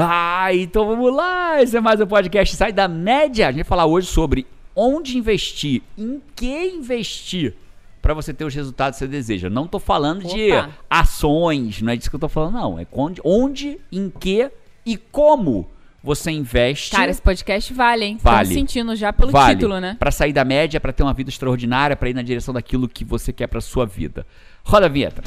Ah, 0.00 0.54
então 0.54 0.86
vamos 0.86 1.12
lá! 1.12 1.60
Esse 1.60 1.76
é 1.76 1.80
mais 1.80 2.00
um 2.00 2.06
podcast 2.06 2.54
Sai 2.54 2.72
da 2.72 2.86
Média. 2.86 3.48
A 3.48 3.50
gente 3.50 3.62
vai 3.62 3.68
falar 3.68 3.86
hoje 3.86 4.06
sobre 4.06 4.46
onde 4.74 5.18
investir, 5.18 5.82
em 5.96 6.22
que 6.36 6.68
investir 6.68 7.54
para 8.00 8.14
você 8.14 8.32
ter 8.32 8.44
os 8.44 8.54
resultados 8.54 8.96
que 8.96 9.04
você 9.04 9.10
deseja. 9.10 9.50
Não 9.50 9.66
tô 9.66 9.80
falando 9.80 10.24
Opa. 10.24 10.34
de 10.34 10.50
ações, 10.88 11.82
não 11.82 11.92
é 11.92 11.96
disso 11.96 12.10
que 12.10 12.14
eu 12.14 12.20
tô 12.20 12.28
falando, 12.28 12.54
não. 12.54 12.78
É 12.78 12.86
onde, 12.92 13.20
onde, 13.24 13.80
em 13.90 14.08
que 14.08 14.48
e 14.86 14.96
como 14.96 15.68
você 16.00 16.30
investe. 16.30 16.92
Cara, 16.92 17.10
esse 17.10 17.20
podcast 17.20 17.72
vale, 17.74 18.04
hein? 18.04 18.18
Vale. 18.22 18.50
Tô 18.50 18.54
sentindo 18.54 18.94
já 18.94 19.12
pelo 19.12 19.32
vale. 19.32 19.56
título, 19.56 19.80
né? 19.80 19.96
Para 19.98 20.12
sair 20.12 20.32
da 20.32 20.44
média, 20.44 20.78
para 20.78 20.92
ter 20.92 21.02
uma 21.02 21.12
vida 21.12 21.28
extraordinária, 21.28 21.96
para 21.96 22.08
ir 22.08 22.14
na 22.14 22.22
direção 22.22 22.54
daquilo 22.54 22.88
que 22.88 23.04
você 23.04 23.32
quer 23.32 23.48
para 23.48 23.60
sua 23.60 23.84
vida. 23.84 24.24
Roda 24.62 24.86
a 24.86 24.88
vinheta. 24.88 25.24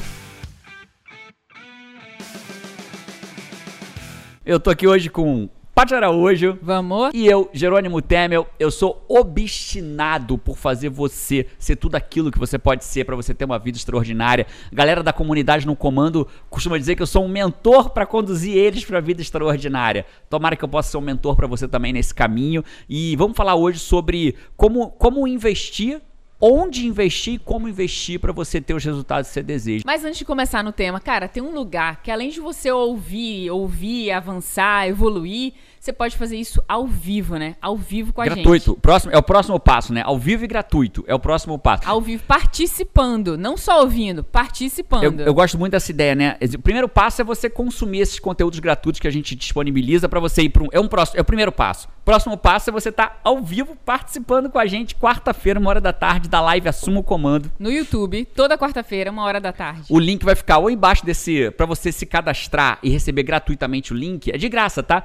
Eu 4.44 4.58
tô 4.58 4.70
aqui 4.70 4.88
hoje 4.88 5.08
com 5.08 5.48
Paty 5.72 5.94
Araújo. 5.94 6.58
Vamos. 6.60 7.12
E 7.14 7.28
eu, 7.28 7.48
Jerônimo 7.52 8.02
Temel, 8.02 8.44
eu 8.58 8.72
sou 8.72 9.04
obstinado 9.08 10.36
por 10.36 10.58
fazer 10.58 10.88
você 10.88 11.46
ser 11.60 11.76
tudo 11.76 11.94
aquilo 11.94 12.28
que 12.28 12.40
você 12.40 12.58
pode 12.58 12.84
ser 12.84 13.04
para 13.04 13.14
você 13.14 13.32
ter 13.32 13.44
uma 13.44 13.56
vida 13.56 13.78
extraordinária. 13.78 14.44
Galera 14.72 15.00
da 15.00 15.12
comunidade 15.12 15.64
no 15.64 15.76
comando 15.76 16.26
costuma 16.50 16.76
dizer 16.76 16.96
que 16.96 17.02
eu 17.02 17.06
sou 17.06 17.24
um 17.24 17.28
mentor 17.28 17.90
para 17.90 18.04
conduzir 18.04 18.56
eles 18.56 18.84
para 18.84 18.98
a 18.98 19.00
vida 19.00 19.22
extraordinária. 19.22 20.04
Tomara 20.28 20.56
que 20.56 20.64
eu 20.64 20.68
possa 20.68 20.90
ser 20.90 20.96
um 20.96 21.02
mentor 21.02 21.36
para 21.36 21.46
você 21.46 21.68
também 21.68 21.92
nesse 21.92 22.12
caminho. 22.12 22.64
E 22.88 23.14
vamos 23.14 23.36
falar 23.36 23.54
hoje 23.54 23.78
sobre 23.78 24.34
como, 24.56 24.90
como 24.90 25.28
investir 25.28 26.02
onde 26.42 26.88
investir 26.88 27.34
e 27.34 27.38
como 27.38 27.68
investir 27.68 28.18
para 28.18 28.32
você 28.32 28.60
ter 28.60 28.74
os 28.74 28.84
resultados 28.84 29.28
que 29.28 29.34
você 29.34 29.42
deseja. 29.44 29.84
Mas 29.86 30.04
antes 30.04 30.18
de 30.18 30.24
começar 30.24 30.64
no 30.64 30.72
tema, 30.72 30.98
cara, 30.98 31.28
tem 31.28 31.40
um 31.40 31.54
lugar 31.54 32.02
que 32.02 32.10
além 32.10 32.30
de 32.30 32.40
você 32.40 32.72
ouvir, 32.72 33.48
ouvir, 33.48 34.10
avançar, 34.10 34.88
evoluir, 34.88 35.52
você 35.82 35.92
pode 35.92 36.16
fazer 36.16 36.36
isso 36.36 36.62
ao 36.68 36.86
vivo, 36.86 37.36
né? 37.36 37.56
Ao 37.60 37.76
vivo 37.76 38.12
com 38.12 38.20
a 38.20 38.24
gratuito. 38.24 38.48
gente. 38.48 38.58
Gratuito. 38.60 38.80
Próximo, 38.80 39.12
é 39.12 39.18
o 39.18 39.22
próximo 39.22 39.58
passo, 39.58 39.92
né? 39.92 40.00
Ao 40.04 40.16
vivo 40.16 40.44
e 40.44 40.46
gratuito. 40.46 41.04
É 41.08 41.14
o 41.14 41.18
próximo 41.18 41.58
passo. 41.58 41.82
Ao 41.88 42.00
vivo, 42.00 42.22
participando. 42.24 43.36
Não 43.36 43.56
só 43.56 43.80
ouvindo, 43.80 44.22
participando. 44.22 45.20
Eu, 45.20 45.26
eu 45.26 45.34
gosto 45.34 45.58
muito 45.58 45.72
dessa 45.72 45.90
ideia, 45.90 46.14
né? 46.14 46.38
O 46.54 46.60
primeiro 46.60 46.88
passo 46.88 47.20
é 47.20 47.24
você 47.24 47.50
consumir 47.50 47.98
esses 47.98 48.20
conteúdos 48.20 48.60
gratuitos 48.60 49.00
que 49.00 49.08
a 49.08 49.10
gente 49.10 49.34
disponibiliza 49.34 50.08
para 50.08 50.20
você 50.20 50.42
ir 50.42 50.50
para 50.50 50.62
um. 50.62 50.68
É, 50.70 50.78
um 50.78 50.86
próximo, 50.86 51.18
é 51.18 51.20
o 51.20 51.24
primeiro 51.24 51.50
passo. 51.50 51.88
Próximo 52.04 52.36
passo 52.36 52.70
é 52.70 52.72
você 52.72 52.88
estar 52.88 53.08
tá 53.08 53.20
ao 53.22 53.40
vivo 53.40 53.76
participando 53.84 54.50
com 54.50 54.58
a 54.58 54.66
gente 54.66 54.96
quarta-feira, 54.96 55.60
uma 55.60 55.70
hora 55.70 55.80
da 55.80 55.92
tarde, 55.92 56.28
da 56.28 56.40
live 56.40 56.68
Assuma 56.68 57.00
o 57.00 57.02
Comando. 57.02 57.50
No 57.58 57.70
YouTube, 57.70 58.24
toda 58.34 58.58
quarta-feira, 58.58 59.10
uma 59.10 59.22
hora 59.22 59.40
da 59.40 59.52
tarde. 59.52 59.84
O 59.88 60.00
link 60.00 60.24
vai 60.24 60.34
ficar 60.34 60.58
ou 60.58 60.68
embaixo 60.68 61.06
desse. 61.06 61.50
para 61.52 61.64
você 61.64 61.92
se 61.92 62.04
cadastrar 62.04 62.78
e 62.82 62.90
receber 62.90 63.22
gratuitamente 63.22 63.92
o 63.92 63.96
link. 63.96 64.32
É 64.32 64.36
de 64.36 64.48
graça, 64.48 64.82
tá? 64.82 65.04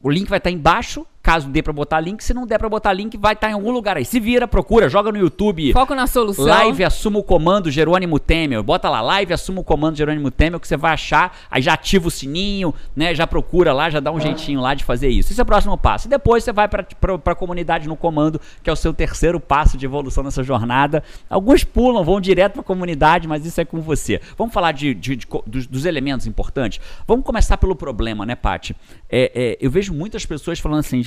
O 0.00 0.10
link 0.10 0.28
vai 0.28 0.38
estar 0.38 0.50
embaixo 0.50 1.06
Caso 1.22 1.48
dê 1.48 1.62
para 1.62 1.72
botar 1.72 2.00
link, 2.00 2.22
se 2.22 2.34
não 2.34 2.44
der 2.44 2.58
para 2.58 2.68
botar 2.68 2.92
link, 2.92 3.16
vai 3.16 3.34
estar 3.34 3.46
tá 3.46 3.50
em 3.52 3.54
algum 3.54 3.70
lugar 3.70 3.96
aí. 3.96 4.04
Se 4.04 4.18
vira, 4.18 4.48
procura, 4.48 4.88
joga 4.88 5.12
no 5.12 5.18
YouTube. 5.18 5.72
Foco 5.72 5.94
na 5.94 6.08
solução. 6.08 6.46
Live 6.46 6.82
assuma 6.82 7.20
o 7.20 7.22
comando 7.22 7.70
Jerônimo 7.70 8.18
Temer. 8.18 8.60
Bota 8.62 8.90
lá, 8.90 9.00
live 9.00 9.32
assuma 9.32 9.60
o 9.60 9.64
comando 9.64 9.96
Jerônimo 9.96 10.32
Temer, 10.32 10.58
que 10.58 10.66
você 10.66 10.76
vai 10.76 10.92
achar. 10.92 11.36
Aí 11.48 11.62
já 11.62 11.74
ativa 11.74 12.08
o 12.08 12.10
sininho, 12.10 12.74
né? 12.96 13.14
Já 13.14 13.24
procura 13.24 13.72
lá, 13.72 13.88
já 13.88 14.00
dá 14.00 14.10
um 14.10 14.18
jeitinho 14.18 14.60
lá 14.60 14.74
de 14.74 14.82
fazer 14.82 15.08
isso. 15.10 15.32
Esse 15.32 15.40
é 15.40 15.44
o 15.44 15.46
próximo 15.46 15.78
passo. 15.78 16.08
E 16.08 16.10
depois 16.10 16.42
você 16.42 16.52
vai 16.52 16.66
para 16.68 16.84
a 17.24 17.34
comunidade 17.36 17.86
no 17.86 17.96
comando, 17.96 18.40
que 18.60 18.68
é 18.68 18.72
o 18.72 18.76
seu 18.76 18.92
terceiro 18.92 19.38
passo 19.38 19.78
de 19.78 19.86
evolução 19.86 20.24
nessa 20.24 20.42
jornada. 20.42 21.04
Alguns 21.30 21.62
pulam, 21.62 22.02
vão 22.02 22.20
direto 22.20 22.54
para 22.54 22.62
a 22.62 22.64
comunidade, 22.64 23.28
mas 23.28 23.46
isso 23.46 23.60
é 23.60 23.64
com 23.64 23.80
você. 23.80 24.20
Vamos 24.36 24.52
falar 24.52 24.72
de, 24.72 24.92
de, 24.92 25.14
de 25.14 25.28
dos, 25.46 25.66
dos, 25.68 25.84
elementos 25.84 26.26
importantes. 26.26 26.80
Vamos 27.06 27.24
começar 27.24 27.56
pelo 27.58 27.76
problema, 27.76 28.26
né, 28.26 28.34
Paty? 28.34 28.74
É, 29.08 29.30
é, 29.34 29.58
eu 29.60 29.70
vejo 29.70 29.94
muitas 29.94 30.26
pessoas 30.26 30.58
falando 30.58 30.80
assim, 30.80 31.02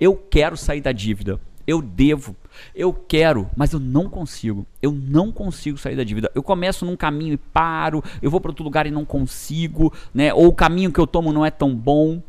Eu 0.00 0.14
quero 0.30 0.56
sair 0.56 0.80
da 0.80 0.92
dívida. 0.92 1.40
Eu 1.66 1.82
devo, 1.82 2.34
eu 2.74 2.94
quero, 2.94 3.50
mas 3.54 3.74
eu 3.74 3.78
não 3.78 4.08
consigo. 4.08 4.66
Eu 4.80 4.90
não 4.90 5.30
consigo 5.30 5.76
sair 5.76 5.96
da 5.96 6.02
dívida. 6.02 6.30
Eu 6.34 6.42
começo 6.42 6.86
num 6.86 6.96
caminho 6.96 7.34
e 7.34 7.36
paro, 7.36 8.02
eu 8.22 8.30
vou 8.30 8.40
para 8.40 8.50
outro 8.50 8.64
lugar 8.64 8.86
e 8.86 8.90
não 8.90 9.04
consigo, 9.04 9.92
né? 10.14 10.32
Ou 10.32 10.46
o 10.46 10.54
caminho 10.54 10.90
que 10.90 10.98
eu 10.98 11.06
tomo 11.06 11.30
não 11.30 11.44
é 11.44 11.50
tão 11.50 11.74
bom. 11.74 12.22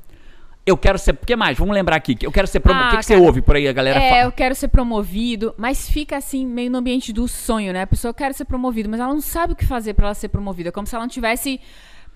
Eu 0.65 0.75
quero 0.77 0.99
ser. 0.99 1.11
O 1.13 1.25
que 1.25 1.35
mais? 1.37 1.57
Vamos 1.57 1.73
lembrar 1.73 1.95
aqui. 1.95 2.17
Eu 2.21 2.31
quero 2.33 2.47
ser 2.47 2.59
promovido. 2.59 2.85
Ah, 2.85 2.89
o 2.89 2.91
que, 2.91 2.97
que 2.97 3.05
você 3.05 3.15
ouve 3.15 3.41
por 3.41 3.55
aí, 3.55 3.65
a 3.67 3.71
galera 3.73 3.97
É, 3.99 4.09
fala? 4.09 4.21
eu 4.23 4.31
quero 4.33 4.53
ser 4.53 4.67
promovido, 4.67 5.55
mas 5.57 5.89
fica 5.89 6.17
assim, 6.17 6.45
meio 6.45 6.69
no 6.69 6.77
ambiente 6.77 7.13
do 7.13 7.25
sonho, 7.25 7.71
né? 7.71 7.83
A 7.83 7.87
pessoa 7.87 8.13
quer 8.13 8.33
ser 8.33 8.43
promovida, 8.43 8.89
mas 8.89 8.99
ela 8.99 9.13
não 9.13 9.21
sabe 9.21 9.53
o 9.53 9.55
que 9.55 9.65
fazer 9.65 9.93
para 9.93 10.07
ela 10.07 10.13
ser 10.13 10.27
promovida. 10.27 10.67
É 10.67 10.71
como 10.71 10.85
se 10.85 10.93
ela 10.93 11.05
não 11.05 11.09
tivesse 11.09 11.61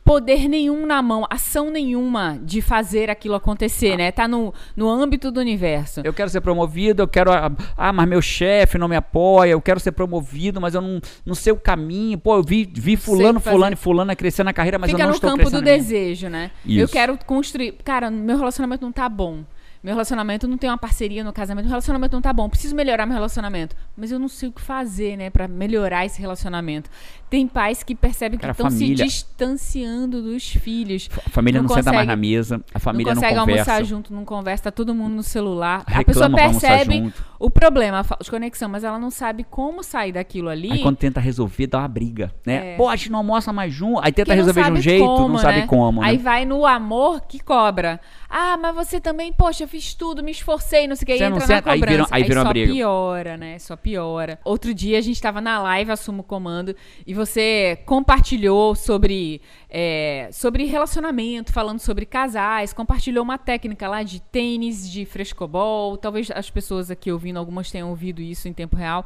poder 0.04 0.48
nenhum 0.48 0.86
na 0.86 1.02
mão, 1.02 1.26
ação 1.30 1.72
nenhuma 1.72 2.38
de 2.42 2.62
fazer 2.62 3.10
aquilo 3.10 3.36
acontecer, 3.36 3.94
ah. 3.94 3.98
né? 3.98 4.12
Tá 4.12 4.28
no, 4.28 4.54
no 4.76 4.90
âmbito 4.90 5.32
do 5.32 5.40
universo. 5.40 6.02
Eu 6.04 6.14
quero 6.14 6.30
ser 6.30 6.42
promovido, 6.42 7.04
eu 7.04 7.08
quero. 7.08 7.32
Ah, 7.32 7.52
ah 7.78 7.94
mas 7.94 8.08
meu 8.08 8.22
chefe 8.22 8.78
não 8.78 8.88
me 8.88 8.96
apoia, 8.96 9.52
eu 9.52 9.62
quero 9.62 9.80
ser 9.80 9.92
promovido, 9.92 10.60
mas 10.60 10.76
eu 10.76 10.82
não, 10.82 11.00
não 11.26 11.36
sei 11.36 11.54
o 11.54 11.58
caminho. 11.58 12.18
Pô, 12.18 12.38
eu 12.38 12.44
vi, 12.44 12.70
vi 12.72 12.98
fulano, 12.98 13.40
fulano 13.40 13.74
e 13.74 13.78
fulana 13.78 14.16
crescer 14.16 14.44
na 14.44 14.54
carreira, 14.54 14.78
mas 14.78 14.92
Fica 14.92 15.04
eu 15.04 15.08
não 15.08 15.16
estou 15.16 15.30
crescendo. 15.32 15.48
Fica 15.50 15.58
no 15.58 15.66
campo 15.66 15.72
do 15.72 15.84
desejo, 15.84 16.30
né? 16.30 16.52
Isso. 16.66 16.80
Eu 16.80 16.88
quero 16.88 17.18
construir. 17.26 17.74
Cara, 17.84 18.12
meu 18.12 18.38
relacionamento 18.38 18.84
não 18.84 18.92
tá 18.92 19.08
bom. 19.08 19.44
Meu 19.84 19.94
relacionamento 19.96 20.48
não 20.48 20.58
tem 20.58 20.70
uma 20.70 20.78
parceria 20.78 21.26
no 21.26 21.34
casamento. 21.34 21.66
Meu 21.66 21.72
relacionamento 21.72 22.16
não 22.16 22.22
tá 22.22 22.32
bom. 22.32 22.48
Preciso 22.48 22.74
melhorar 22.74 23.06
meu 23.06 23.16
relacionamento. 23.16 23.76
Mas 23.98 24.12
eu 24.12 24.18
não 24.18 24.30
sei 24.30 24.48
o 24.48 24.52
que 24.54 24.62
fazer, 24.62 25.18
né, 25.18 25.30
para 25.30 25.46
melhorar 25.46 26.06
esse 26.06 26.22
relacionamento. 26.22 26.90
Tem 27.30 27.46
pais 27.46 27.84
que 27.84 27.94
percebem 27.94 28.40
que 28.40 28.46
estão 28.46 28.70
se 28.70 28.96
distanciando 28.96 30.22
dos 30.22 30.48
filhos. 30.48 31.10
A 31.26 31.30
família 31.30 31.60
não, 31.62 31.64
não 31.64 31.68
consegue, 31.68 31.84
senta 31.84 31.96
mais 31.98 32.08
na 32.08 32.16
mesa, 32.16 32.62
a 32.74 32.80
família 32.80 33.14
não, 33.14 33.22
consegue 33.22 33.36
não 33.36 33.46
conversa. 33.46 33.72
almoçar 33.72 33.86
junto, 33.86 34.14
não 34.14 34.24
conversa, 34.24 34.64
tá 34.64 34.72
todo 34.72 34.96
mundo 34.96 35.16
no 35.16 35.24
celular. 35.24 35.84
Reclama 35.86 36.02
a 36.02 36.06
pessoa 36.06 36.30
percebe 36.30 37.14
o 37.44 37.50
problema, 37.50 38.00
a 38.00 38.04
falta 38.06 38.24
de 38.24 38.32
conexão, 38.32 38.70
mas 38.70 38.86
ela 38.86 38.98
não 38.98 39.12
sabe 39.12 39.44
como 39.44 39.84
sair 39.84 40.14
daquilo 40.14 40.48
ali. 40.48 40.72
Aí 40.72 40.82
quando 40.82 40.96
tenta 40.96 41.20
resolver, 41.20 41.68
dá 41.68 41.80
uma 41.80 41.88
briga, 41.90 42.34
né? 42.46 42.76
É. 42.76 42.78
Pô, 42.78 42.88
a 42.88 42.96
gente 42.96 43.12
não 43.12 43.20
almoça 43.20 43.52
mais 43.52 43.74
junto. 43.74 44.00
Aí 44.02 44.14
tenta 44.14 44.34
resolver 44.34 44.64
de 44.64 44.72
um 44.72 44.82
jeito, 44.82 45.06
como, 45.06 45.28
não 45.28 45.38
sabe 45.38 45.60
né? 45.60 45.68
como. 45.68 46.00
Né? 46.00 46.08
Aí 46.08 46.18
vai 46.18 46.46
no 46.46 46.66
amor 46.66 47.20
que 47.28 47.44
cobra. 47.44 48.00
Ah, 48.30 48.56
mas 48.56 48.74
você 48.74 48.98
também, 48.98 49.34
poxa, 49.34 49.68
fiz 49.68 49.94
tudo, 49.94 50.24
me 50.24 50.32
esforcei, 50.32 50.88
não 50.88 50.96
sei 50.96 51.04
o 51.04 51.06
que, 51.06 51.12
aí 51.12 51.22
entra 51.22 51.46
na 51.46 51.62
cobrança. 51.62 51.70
Aí, 51.70 51.80
viram, 51.82 52.08
aí, 52.10 52.24
viram 52.24 52.42
aí 52.42 52.46
só 52.46 52.50
briga. 52.50 52.72
piora, 52.72 53.38
né? 53.38 53.60
Só 53.60 53.76
piora. 53.76 54.40
Outro 54.46 54.74
dia 54.74 54.98
a 54.98 55.02
gente 55.02 55.22
tava 55.22 55.42
na 55.42 55.62
live, 55.62 55.92
assumo 55.92 56.22
o 56.22 56.24
comando, 56.24 56.74
e 57.06 57.14
você 57.14 57.78
compartilhou 57.86 58.74
sobre, 58.74 59.42
é, 59.76 60.30
sobre 60.32 60.66
relacionamento, 60.66 61.52
falando 61.52 61.80
sobre 61.80 62.06
casais, 62.06 62.72
compartilhou 62.72 63.24
uma 63.24 63.40
técnica 63.40 63.88
lá 63.88 64.04
de 64.04 64.22
tênis, 64.22 64.88
de 64.90 65.04
frescobol. 65.04 65.98
Talvez 65.98 66.30
as 66.30 66.48
pessoas 66.52 66.92
aqui 66.92 67.12
ouvindo, 67.12 67.38
algumas 67.40 67.72
tenham 67.72 67.90
ouvido 67.90 68.22
isso 68.22 68.48
em 68.48 68.54
tempo 68.54 68.76
real. 68.76 69.04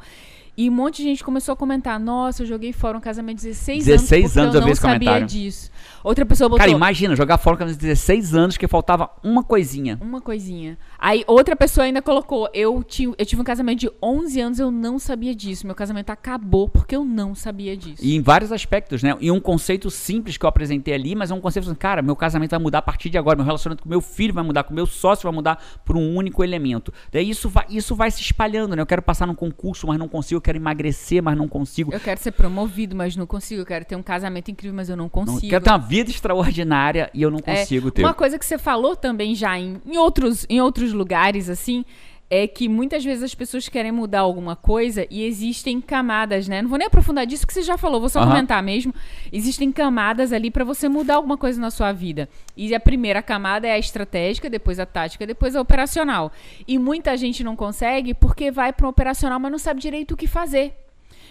E 0.58 0.68
um 0.68 0.72
monte 0.72 0.96
de 0.96 1.04
gente 1.04 1.22
começou 1.22 1.52
a 1.52 1.56
comentar: 1.56 2.00
Nossa, 2.00 2.42
eu 2.42 2.46
joguei 2.46 2.72
fora 2.72 2.98
um 2.98 3.00
casamento 3.00 3.36
de 3.36 3.44
16, 3.44 3.84
16 3.84 4.24
anos. 4.24 4.36
anos 4.36 4.54
eu, 4.56 4.60
eu 4.60 4.66
não 4.66 4.74
sabia 4.74 4.98
comentário. 4.98 5.26
disso. 5.28 5.70
Outra 6.02 6.26
pessoa 6.26 6.48
botou. 6.48 6.58
Cara, 6.58 6.70
imagina, 6.72 7.14
jogar 7.14 7.38
fora 7.38 7.54
um 7.54 7.58
casamento 7.60 7.78
de 7.78 7.86
16 7.86 8.34
anos 8.34 8.56
que 8.56 8.66
faltava 8.66 9.08
uma 9.22 9.44
coisinha. 9.44 9.96
Uma 10.00 10.20
coisinha. 10.20 10.76
Aí 10.98 11.22
outra 11.28 11.54
pessoa 11.54 11.84
ainda 11.84 12.02
colocou: 12.02 12.48
eu, 12.52 12.82
tinha, 12.82 13.14
eu 13.16 13.24
tive 13.24 13.40
um 13.40 13.44
casamento 13.44 13.78
de 13.78 13.90
11 14.02 14.40
anos, 14.40 14.58
eu 14.58 14.72
não 14.72 14.98
sabia 14.98 15.32
disso. 15.32 15.64
Meu 15.64 15.76
casamento 15.76 16.10
acabou 16.10 16.68
porque 16.68 16.96
eu 16.96 17.04
não 17.04 17.36
sabia 17.36 17.76
disso. 17.76 18.02
E 18.02 18.16
em 18.16 18.20
vários 18.20 18.50
aspectos, 18.50 19.00
né? 19.00 19.16
E 19.20 19.30
um 19.30 19.38
conceito 19.38 19.88
simples 19.92 20.36
que 20.36 20.44
eu 20.44 20.48
apresentei 20.48 20.92
ali, 20.92 21.14
mas 21.14 21.30
é 21.30 21.34
um 21.34 21.40
conceito 21.40 21.66
assim: 21.66 21.74
cara, 21.76 22.02
meu 22.02 22.16
casamento 22.16 22.50
vai 22.50 22.58
mudar 22.58 22.78
a 22.78 22.82
partir 22.82 23.10
de 23.10 23.16
agora, 23.16 23.36
meu 23.36 23.46
relacionamento 23.46 23.84
com 23.84 23.88
meu 23.88 24.00
filho 24.00 24.34
vai 24.34 24.42
mudar, 24.42 24.64
com 24.64 24.74
meu 24.74 24.86
sócio 24.86 25.22
vai 25.22 25.32
mudar 25.32 25.62
por 25.84 25.96
um 25.96 26.16
único 26.16 26.42
elemento. 26.42 26.92
Daí 27.12 27.30
isso 27.30 27.48
vai, 27.48 27.66
isso 27.70 27.94
vai 27.94 28.10
se 28.10 28.20
espalhando, 28.22 28.74
né? 28.74 28.82
Eu 28.82 28.86
quero 28.86 29.02
passar 29.02 29.24
num 29.24 29.36
concurso, 29.36 29.86
mas 29.86 29.96
não 29.96 30.08
consigo, 30.08 30.40
quero 30.48 30.58
emagrecer, 30.58 31.22
mas 31.22 31.36
não 31.36 31.46
consigo. 31.46 31.92
Eu 31.92 32.00
quero 32.00 32.20
ser 32.20 32.32
promovido, 32.32 32.96
mas 32.96 33.14
não 33.14 33.26
consigo. 33.26 33.60
Eu 33.60 33.66
quero 33.66 33.84
ter 33.84 33.96
um 33.96 34.02
casamento 34.02 34.50
incrível, 34.50 34.74
mas 34.74 34.88
eu 34.88 34.96
não 34.96 35.08
consigo. 35.08 35.42
Não, 35.42 35.48
quero 35.48 35.64
ter 35.64 35.70
uma 35.70 35.78
vida 35.78 36.10
extraordinária 36.10 37.10
e 37.12 37.20
eu 37.20 37.30
não 37.30 37.40
é, 37.44 37.56
consigo 37.56 37.88
é, 37.88 37.90
ter. 37.90 38.02
Uma 38.02 38.14
coisa 38.14 38.38
que 38.38 38.46
você 38.46 38.56
falou 38.56 38.96
também 38.96 39.34
já 39.34 39.58
em, 39.58 39.80
em, 39.84 39.98
outros, 39.98 40.46
em 40.48 40.60
outros 40.60 40.92
lugares, 40.92 41.50
assim, 41.50 41.84
é 42.30 42.46
que 42.46 42.68
muitas 42.68 43.02
vezes 43.04 43.22
as 43.22 43.34
pessoas 43.34 43.68
querem 43.68 43.90
mudar 43.90 44.20
alguma 44.20 44.54
coisa 44.54 45.06
e 45.10 45.24
existem 45.24 45.80
camadas, 45.80 46.46
né? 46.46 46.60
Não 46.60 46.68
vou 46.68 46.78
nem 46.78 46.86
aprofundar 46.86 47.26
disso 47.26 47.46
que 47.46 47.54
você 47.54 47.62
já 47.62 47.78
falou, 47.78 48.00
vou 48.00 48.08
só 48.08 48.20
uhum. 48.20 48.28
comentar 48.28 48.62
mesmo. 48.62 48.94
Existem 49.32 49.72
camadas 49.72 50.32
ali 50.32 50.50
para 50.50 50.64
você 50.64 50.88
mudar 50.88 51.14
alguma 51.14 51.38
coisa 51.38 51.60
na 51.60 51.70
sua 51.70 51.92
vida. 51.92 52.28
E 52.56 52.74
a 52.74 52.80
primeira 52.80 53.22
camada 53.22 53.66
é 53.66 53.72
a 53.72 53.78
estratégica, 53.78 54.50
depois 54.50 54.78
a 54.78 54.84
tática, 54.84 55.26
depois 55.26 55.56
a 55.56 55.60
operacional. 55.60 56.30
E 56.66 56.78
muita 56.78 57.16
gente 57.16 57.42
não 57.42 57.56
consegue 57.56 58.12
porque 58.12 58.50
vai 58.50 58.72
para 58.72 58.86
o 58.86 58.90
operacional, 58.90 59.40
mas 59.40 59.50
não 59.50 59.58
sabe 59.58 59.80
direito 59.80 60.12
o 60.12 60.16
que 60.16 60.26
fazer. 60.26 60.87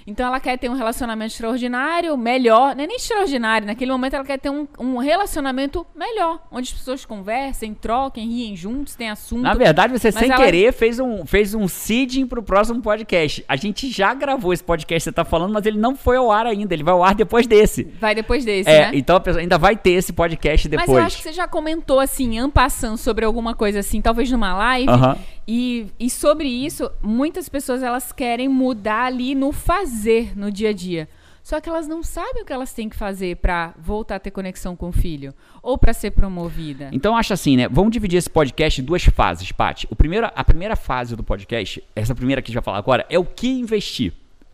Então 0.08 0.26
ela 0.26 0.40
quer 0.40 0.58
ter 0.58 0.70
um 0.70 0.74
relacionamento 0.74 1.34
extraordinário, 1.34 2.16
melhor, 2.16 2.74
não 2.74 2.86
é 2.86 2.88
nem 2.88 2.96
extraordinário, 2.96 3.68
naquele 3.68 3.92
momento 3.92 4.14
ela 4.14 4.24
quer 4.24 4.40
ter 4.40 4.50
um, 4.50 4.66
um 4.80 4.98
relacionamento 4.98 5.86
melhor, 5.94 6.40
onde 6.50 6.72
as 6.72 6.80
pessoas 6.80 7.04
conversem, 7.06 7.74
troquem, 7.74 8.26
riem 8.26 8.56
juntos, 8.56 8.96
tem 8.96 9.10
assunto. 9.10 9.42
Na 9.42 9.54
verdade, 9.54 9.92
você 9.92 10.10
sem 10.10 10.32
ela- 10.32 10.42
querer 10.42 10.72
fez 10.72 10.98
um, 10.98 11.26
fez 11.26 11.54
um 11.54 11.68
seeding 11.68 12.26
pro 12.26 12.42
próximo 12.42 12.82
podcast. 12.82 13.44
A 13.50 13.58
gente 13.58 13.90
já 13.92 14.14
gravou 14.14 14.54
esse 14.54 14.64
podcast 14.64 15.02
que 15.02 15.04
você 15.12 15.12
tá 15.14 15.26
falando, 15.26 15.52
mas 15.54 15.66
ele 15.66 15.78
não 15.78 15.94
foi 15.96 16.16
ao 16.16 16.32
ar 16.32 16.46
ainda. 16.46 16.74
Ele 16.74 16.84
vai 16.84 16.94
ao 16.94 17.04
ar 17.04 17.14
depois 17.14 17.46
desse. 17.46 17.84
Vai 18.00 18.16
depois 18.16 18.46
desse, 18.46 18.70
É, 18.70 18.92
né? 18.92 18.92
então 18.94 19.16
a 19.18 19.20
pessoa 19.20 19.42
ainda 19.42 19.58
vai 19.58 19.76
ter 19.76 19.92
esse 19.92 20.14
podcast 20.14 20.70
depois. 20.70 20.88
Mas 20.88 20.98
eu 20.98 21.04
acho 21.06 21.18
que 21.18 21.24
você 21.24 21.34
já 21.34 21.48
comentou 21.50 22.00
assim, 22.00 22.40
ampassando 22.40 22.98
sobre 22.98 23.26
alguma 23.26 23.54
coisa 23.54 23.80
assim, 23.80 24.02
talvez 24.02 24.32
numa 24.32 24.54
live. 24.54 24.90
Aham. 24.90 25.18
E, 25.48 25.88
e 26.00 26.10
sobre 26.10 26.48
isso, 26.48 26.92
muitas 27.02 27.48
pessoas 27.48 27.82
elas 27.82 28.12
querem 28.12 28.50
mudar 28.50 29.06
ali 29.06 29.34
no 29.34 29.52
fazer, 29.52 30.38
no 30.38 30.52
dia 30.52 30.70
a 30.70 30.74
dia. 30.74 31.08
Só 31.42 31.62
que 31.62 31.70
elas 31.70 31.88
não 31.88 32.04
sabem 32.04 32.44
o 32.44 32.46
que 32.46 32.52
elas 32.52 32.74
têm 32.74 32.90
que 32.90 32.96
fazer 32.98 33.38
pra 33.38 33.74
voltar 33.80 34.18
a 34.18 34.20
ter 34.20 34.32
conexão 34.32 34.76
com 34.76 34.90
o 34.90 34.92
filho 34.92 35.34
ou 35.64 35.78
pra 35.78 35.94
ser 35.94 36.12
promovida. 36.12 36.90
Então 36.92 37.16
acho 37.16 37.32
assim, 37.32 37.56
né? 37.56 37.70
Vamos 37.70 37.94
dividir 37.94 38.18
esse 38.18 38.30
podcast 38.30 38.82
em 38.82 38.84
duas 38.84 39.06
fases, 39.06 39.50
Paty. 39.54 39.88
O 39.90 39.96
primeiro, 39.96 40.30
a 40.36 40.44
primeira 40.44 40.76
fase 40.76 41.16
do 41.16 41.24
podcast, 41.24 41.82
essa 41.96 42.14
primeira 42.14 42.42
que 42.42 42.48
a 42.48 42.50
gente 42.50 42.56
vai 42.56 42.64
falar 42.66 42.80
agora, 42.80 43.06
é 43.10 43.18
o 43.18 43.24
que 43.24 43.48
investir. 43.48 44.12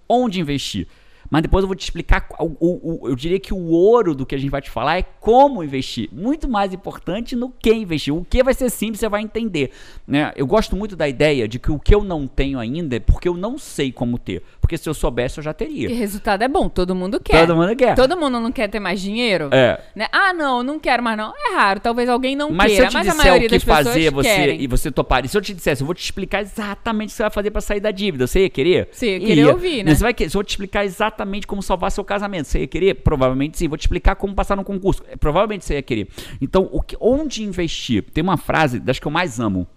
Onde 0.08 0.40
investir. 0.40 0.88
Mas 1.34 1.42
depois 1.42 1.64
eu 1.64 1.68
vou 1.68 1.76
te 1.76 1.82
explicar, 1.82 2.22
qual- 2.22 2.48
o, 2.60 3.02
o- 3.06 3.10
eu 3.10 3.16
diria 3.16 3.40
que 3.40 3.52
o 3.56 3.70
ouro 3.72 4.14
do 4.14 4.24
que 4.24 4.36
a 4.36 4.38
gente 4.38 4.52
vai 4.52 4.62
te 4.62 4.70
falar 4.70 5.00
é 5.00 5.02
como 5.02 5.64
investir. 5.64 6.08
Muito 6.12 6.48
mais 6.48 6.72
importante 6.76 7.36
no 7.36 7.50
que 7.50 7.74
investir. 7.74 8.14
O 8.14 8.24
que 8.24 8.44
vai 8.44 8.54
ser 8.54 8.70
simples, 8.70 9.00
você 9.00 9.10
vai 9.10 9.24
entender. 9.24 9.72
Né? 10.08 10.32
Eu 10.36 10.46
gosto 10.46 10.76
muito 10.76 10.96
da 10.96 11.10
ideia 11.10 11.48
de 11.48 11.58
que 11.58 11.72
o 11.72 11.80
que 11.80 11.96
eu 11.96 12.04
não 12.04 12.28
tenho 12.28 12.60
ainda 12.60 12.98
é 12.98 13.00
porque 13.00 13.28
eu 13.28 13.34
não 13.36 13.58
sei 13.58 13.92
como 13.92 14.20
ter. 14.20 14.44
Porque 14.64 14.78
se 14.78 14.88
eu 14.88 14.94
soubesse, 14.94 15.40
eu 15.40 15.44
já 15.44 15.54
teria. 15.54 15.90
Porque 15.90 16.00
resultado 16.00 16.42
é 16.42 16.48
bom, 16.48 16.70
todo 16.70 16.96
mundo 16.96 17.20
quer. 17.20 17.46
Todo 17.46 17.54
mundo 17.54 17.76
quer. 17.76 17.96
Todo 17.96 18.16
mundo 18.16 18.40
não 18.40 18.50
quer 18.50 18.70
ter 18.70 18.80
mais 18.80 19.02
dinheiro? 19.02 19.50
É. 19.52 19.78
Né? 19.94 20.08
Ah, 20.10 20.32
não, 20.34 20.64
não 20.64 20.80
quero 20.80 21.04
mais 21.04 21.18
não. 21.18 21.34
É 21.36 21.54
raro, 21.54 21.82
talvez 21.82 22.08
alguém 22.08 22.34
não 22.34 22.50
Mas 22.50 22.72
queira, 22.72 22.84
se 22.84 22.88
eu 22.88 22.90
te 22.90 22.94
mas 22.94 23.08
a 23.08 23.12
disser 23.12 23.26
maioria 23.26 23.48
o 23.48 23.50
que 23.50 23.56
das 23.56 23.64
pessoas 23.66 23.88
fazer 23.88 24.12
você, 24.12 24.30
querem. 24.30 24.62
e 24.62 24.68
você 24.68 24.90
topar, 24.90 25.26
e 25.26 25.28
se 25.28 25.38
eu 25.38 25.42
te 25.42 25.54
dissesse, 25.54 25.82
eu 25.82 25.86
vou 25.86 25.94
te 25.94 26.02
explicar 26.02 26.42
exatamente 26.42 27.10
o 27.10 27.12
que 27.12 27.18
você 27.18 27.24
vai 27.24 27.30
fazer 27.30 27.52
pra 27.52 27.60
sair 27.60 27.82
da 27.82 27.92
dívida, 27.92 28.26
você 28.26 28.44
ia 28.44 28.50
querer? 28.50 28.88
Você 28.90 29.18
ia 29.18 29.20
querer 29.20 29.48
ouvir, 29.48 29.84
né? 29.84 29.94
Você 29.94 30.02
vai 30.02 30.14
querer, 30.14 30.30
se 30.30 30.38
eu 30.38 30.44
te 30.46 30.52
explicar 30.52 30.86
exatamente 30.86 31.46
como 31.46 31.62
salvar 31.62 31.92
seu 31.92 32.06
casamento, 32.06 32.48
você 32.48 32.60
ia 32.60 32.68
querer? 32.68 32.94
Provavelmente 32.94 33.58
sim. 33.58 33.68
Vou 33.68 33.78
te 33.78 33.82
explicar 33.82 34.16
como 34.16 34.34
passar 34.34 34.56
no 34.56 34.64
concurso, 34.64 35.04
provavelmente 35.20 35.66
você 35.66 35.74
ia 35.74 35.82
querer. 35.82 36.08
Então, 36.42 36.70
o 36.72 36.82
que, 36.82 36.96
onde 37.02 37.44
investir? 37.44 38.02
Tem 38.14 38.24
uma 38.24 38.38
frase 38.38 38.80
das 38.80 38.98
que 38.98 39.06
eu 39.06 39.12
mais 39.12 39.42
amo, 39.42 39.68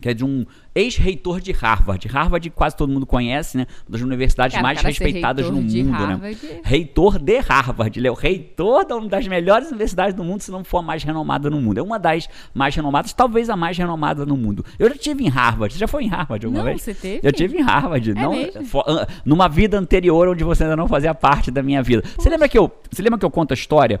que 0.00 0.08
é 0.08 0.14
de 0.14 0.24
um 0.24 0.46
ex-reitor 0.74 1.40
de 1.40 1.50
Harvard. 1.50 2.06
Harvard 2.06 2.50
quase 2.50 2.76
todo 2.76 2.88
mundo 2.92 3.04
conhece, 3.04 3.56
né? 3.56 3.66
Uma 3.88 3.92
das 3.92 4.00
universidades 4.00 4.52
Cara, 4.54 4.62
mais 4.62 4.78
cara, 4.78 4.88
respeitadas 4.88 5.50
no 5.50 5.62
de 5.64 5.82
mundo, 5.82 5.90
né? 5.98 5.98
Harvard- 6.14 6.60
Reitor 6.62 7.18
de 7.18 7.38
Harvard. 7.40 7.98
Ele 7.98 8.06
é 8.06 8.10
o 8.10 8.14
reitor 8.14 8.84
da 8.86 8.96
uma 8.96 9.08
das 9.08 9.26
melhores 9.26 9.68
universidades 9.70 10.14
do 10.14 10.22
mundo, 10.22 10.40
se 10.40 10.50
não 10.52 10.62
for 10.62 10.78
a 10.78 10.82
mais 10.82 11.02
renomada 11.02 11.50
no 11.50 11.60
mundo. 11.60 11.78
É 11.78 11.82
uma 11.82 11.98
das 11.98 12.28
mais 12.54 12.74
renomadas, 12.76 13.12
talvez 13.12 13.50
a 13.50 13.56
mais 13.56 13.76
renomada 13.76 14.24
no 14.24 14.36
mundo. 14.36 14.64
Eu 14.78 14.88
já 14.88 14.94
tive 14.96 15.24
em 15.24 15.28
Harvard. 15.28 15.74
Você 15.74 15.80
já 15.80 15.88
foi 15.88 16.04
em 16.04 16.08
Harvard 16.08 16.46
alguma 16.46 16.62
Não, 16.62 16.70
vez? 16.70 16.80
você 16.82 16.94
teve? 16.94 17.20
Eu 17.26 17.32
tive 17.32 17.58
em 17.58 17.62
Harvard. 17.62 18.14
não, 18.14 18.32
mesmo? 18.32 18.64
fo- 18.66 18.84
an- 18.86 19.04
numa 19.24 19.48
vida 19.48 19.76
anterior 19.76 20.28
onde 20.28 20.44
você 20.44 20.62
ainda 20.62 20.76
não 20.76 20.86
fazia 20.86 21.12
parte 21.12 21.50
da 21.50 21.62
minha 21.62 21.82
vida. 21.82 22.04
Você 22.16 22.30
lembra 22.30 22.48
que 22.48 22.56
eu, 22.56 22.70
você 22.88 23.02
lembra 23.02 23.18
que 23.18 23.24
eu 23.24 23.30
conto 23.30 23.50
a 23.50 23.54
história 23.54 24.00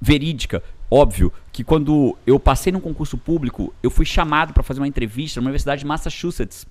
verídica, 0.00 0.62
óbvio, 0.90 1.32
que 1.56 1.64
quando 1.64 2.14
eu 2.26 2.38
passei 2.38 2.70
num 2.70 2.80
concurso 2.80 3.16
público, 3.16 3.72
eu 3.82 3.90
fui 3.90 4.04
chamado 4.04 4.52
para 4.52 4.62
fazer 4.62 4.78
uma 4.78 4.86
entrevista 4.86 5.40
na 5.40 5.46
Universidade 5.46 5.80
de 5.80 5.86
Massachusetts. 5.86 6.66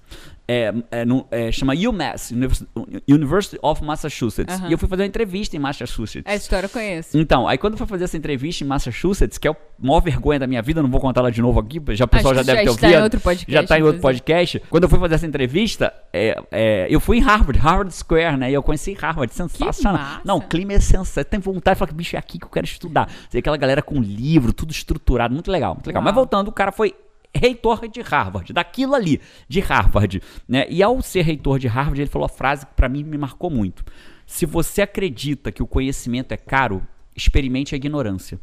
É, 0.48 0.72
é, 0.92 1.04
no- 1.04 1.26
é, 1.32 1.52
chama 1.52 1.74
UMass, 1.74 2.30
Univers- 2.30 2.64
University 3.10 3.58
of 3.64 3.84
Massachusetts. 3.84 4.54
Aham. 4.60 4.70
E 4.70 4.74
eu 4.74 4.78
fui 4.78 4.88
fazer 4.88 5.02
uma 5.02 5.08
entrevista 5.08 5.56
em 5.56 5.60
Massachusetts. 5.60 6.22
Essa 6.24 6.44
história 6.44 6.68
eu 6.68 6.70
conheço. 6.70 7.18
Então, 7.18 7.48
aí 7.48 7.58
quando 7.58 7.74
eu 7.74 7.78
fui 7.80 7.88
fazer 7.88 8.04
essa 8.04 8.16
entrevista 8.16 8.64
em 8.64 8.68
Massachusetts, 8.68 9.40
que 9.40 9.48
é 9.48 9.52
a 9.52 9.56
maior 9.80 10.02
vergonha 10.02 10.38
da 10.38 10.46
minha 10.46 10.62
vida, 10.62 10.84
não 10.84 10.90
vou 10.92 11.02
contar 11.02 11.22
ela 11.22 11.32
de 11.32 11.42
novo 11.42 11.60
aqui, 11.60 11.82
já 11.96 12.06
o 12.06 12.08
pessoal 12.08 12.36
já 12.36 12.44
deve 12.44 12.60
já 12.60 12.64
ter 12.66 12.70
está 12.76 12.86
ouvido. 12.86 13.00
em 13.00 13.04
outro 13.04 13.20
podcast, 13.22 13.52
já 13.52 13.62
está 13.62 13.80
em 13.80 13.82
outro 13.82 14.02
podcast. 14.02 14.62
Quando 14.70 14.84
eu 14.84 14.90
fui 14.90 15.00
fazer 15.00 15.16
essa 15.16 15.26
entrevista, 15.26 15.92
é, 16.14 16.40
é, 16.52 16.88
eu 16.92 17.00
fui 17.00 17.18
em 17.18 17.22
Harvard, 17.22 17.60
Harvard 17.60 17.92
Square, 17.92 18.38
né? 18.38 18.52
E 18.52 18.54
eu 18.54 18.62
conheci 18.62 18.94
Harvard, 18.94 19.34
sensacional. 19.34 20.22
Não, 20.24 20.38
o 20.38 20.42
clima 20.42 20.74
é 20.74 20.80
sensacional. 20.80 21.26
Tem 21.28 21.40
vontade 21.40 21.74
de 21.74 21.80
falar 21.80 21.90
que 21.90 21.96
bicho 21.96 22.16
é 22.16 22.20
aqui 22.20 22.38
que 22.38 22.46
eu 22.46 22.50
quero 22.52 22.66
estudar. 22.68 23.10
Sei 23.32 23.40
aquela 23.40 23.58
galera 23.58 23.82
com 23.82 24.00
livro, 24.00 24.54
tudo 24.54 24.75
estruturado, 24.78 25.34
muito 25.34 25.52
legal, 25.52 25.74
muito 25.74 25.88
legal. 25.88 26.02
Uau. 26.02 26.06
Mas 26.06 26.16
voltando, 26.16 26.48
o 26.48 26.52
cara 26.52 26.72
foi 26.72 26.94
reitor 27.34 27.88
de 27.88 28.02
Harvard, 28.02 28.54
daquilo 28.54 28.96
ali, 28.96 29.20
de 29.48 29.60
Harvard, 29.60 30.22
né? 30.48 30.66
E 30.70 30.82
ao 30.82 31.02
ser 31.02 31.22
reitor 31.24 31.60
de 31.60 31.68
Harvard, 31.68 32.02
ele 32.02 32.10
falou 32.10 32.26
a 32.26 32.30
frase 32.30 32.66
que 32.66 32.74
pra 32.74 32.88
mim 32.88 33.04
me 33.04 33.18
marcou 33.18 33.50
muito. 33.50 33.84
Se 34.26 34.46
você 34.46 34.82
acredita 34.82 35.52
que 35.52 35.62
o 35.62 35.68
conhecimento 35.68 36.32
é 36.32 36.38
caro, 36.38 36.82
experimente 37.16 37.76
a 37.76 37.78
ignorância. 37.78 38.40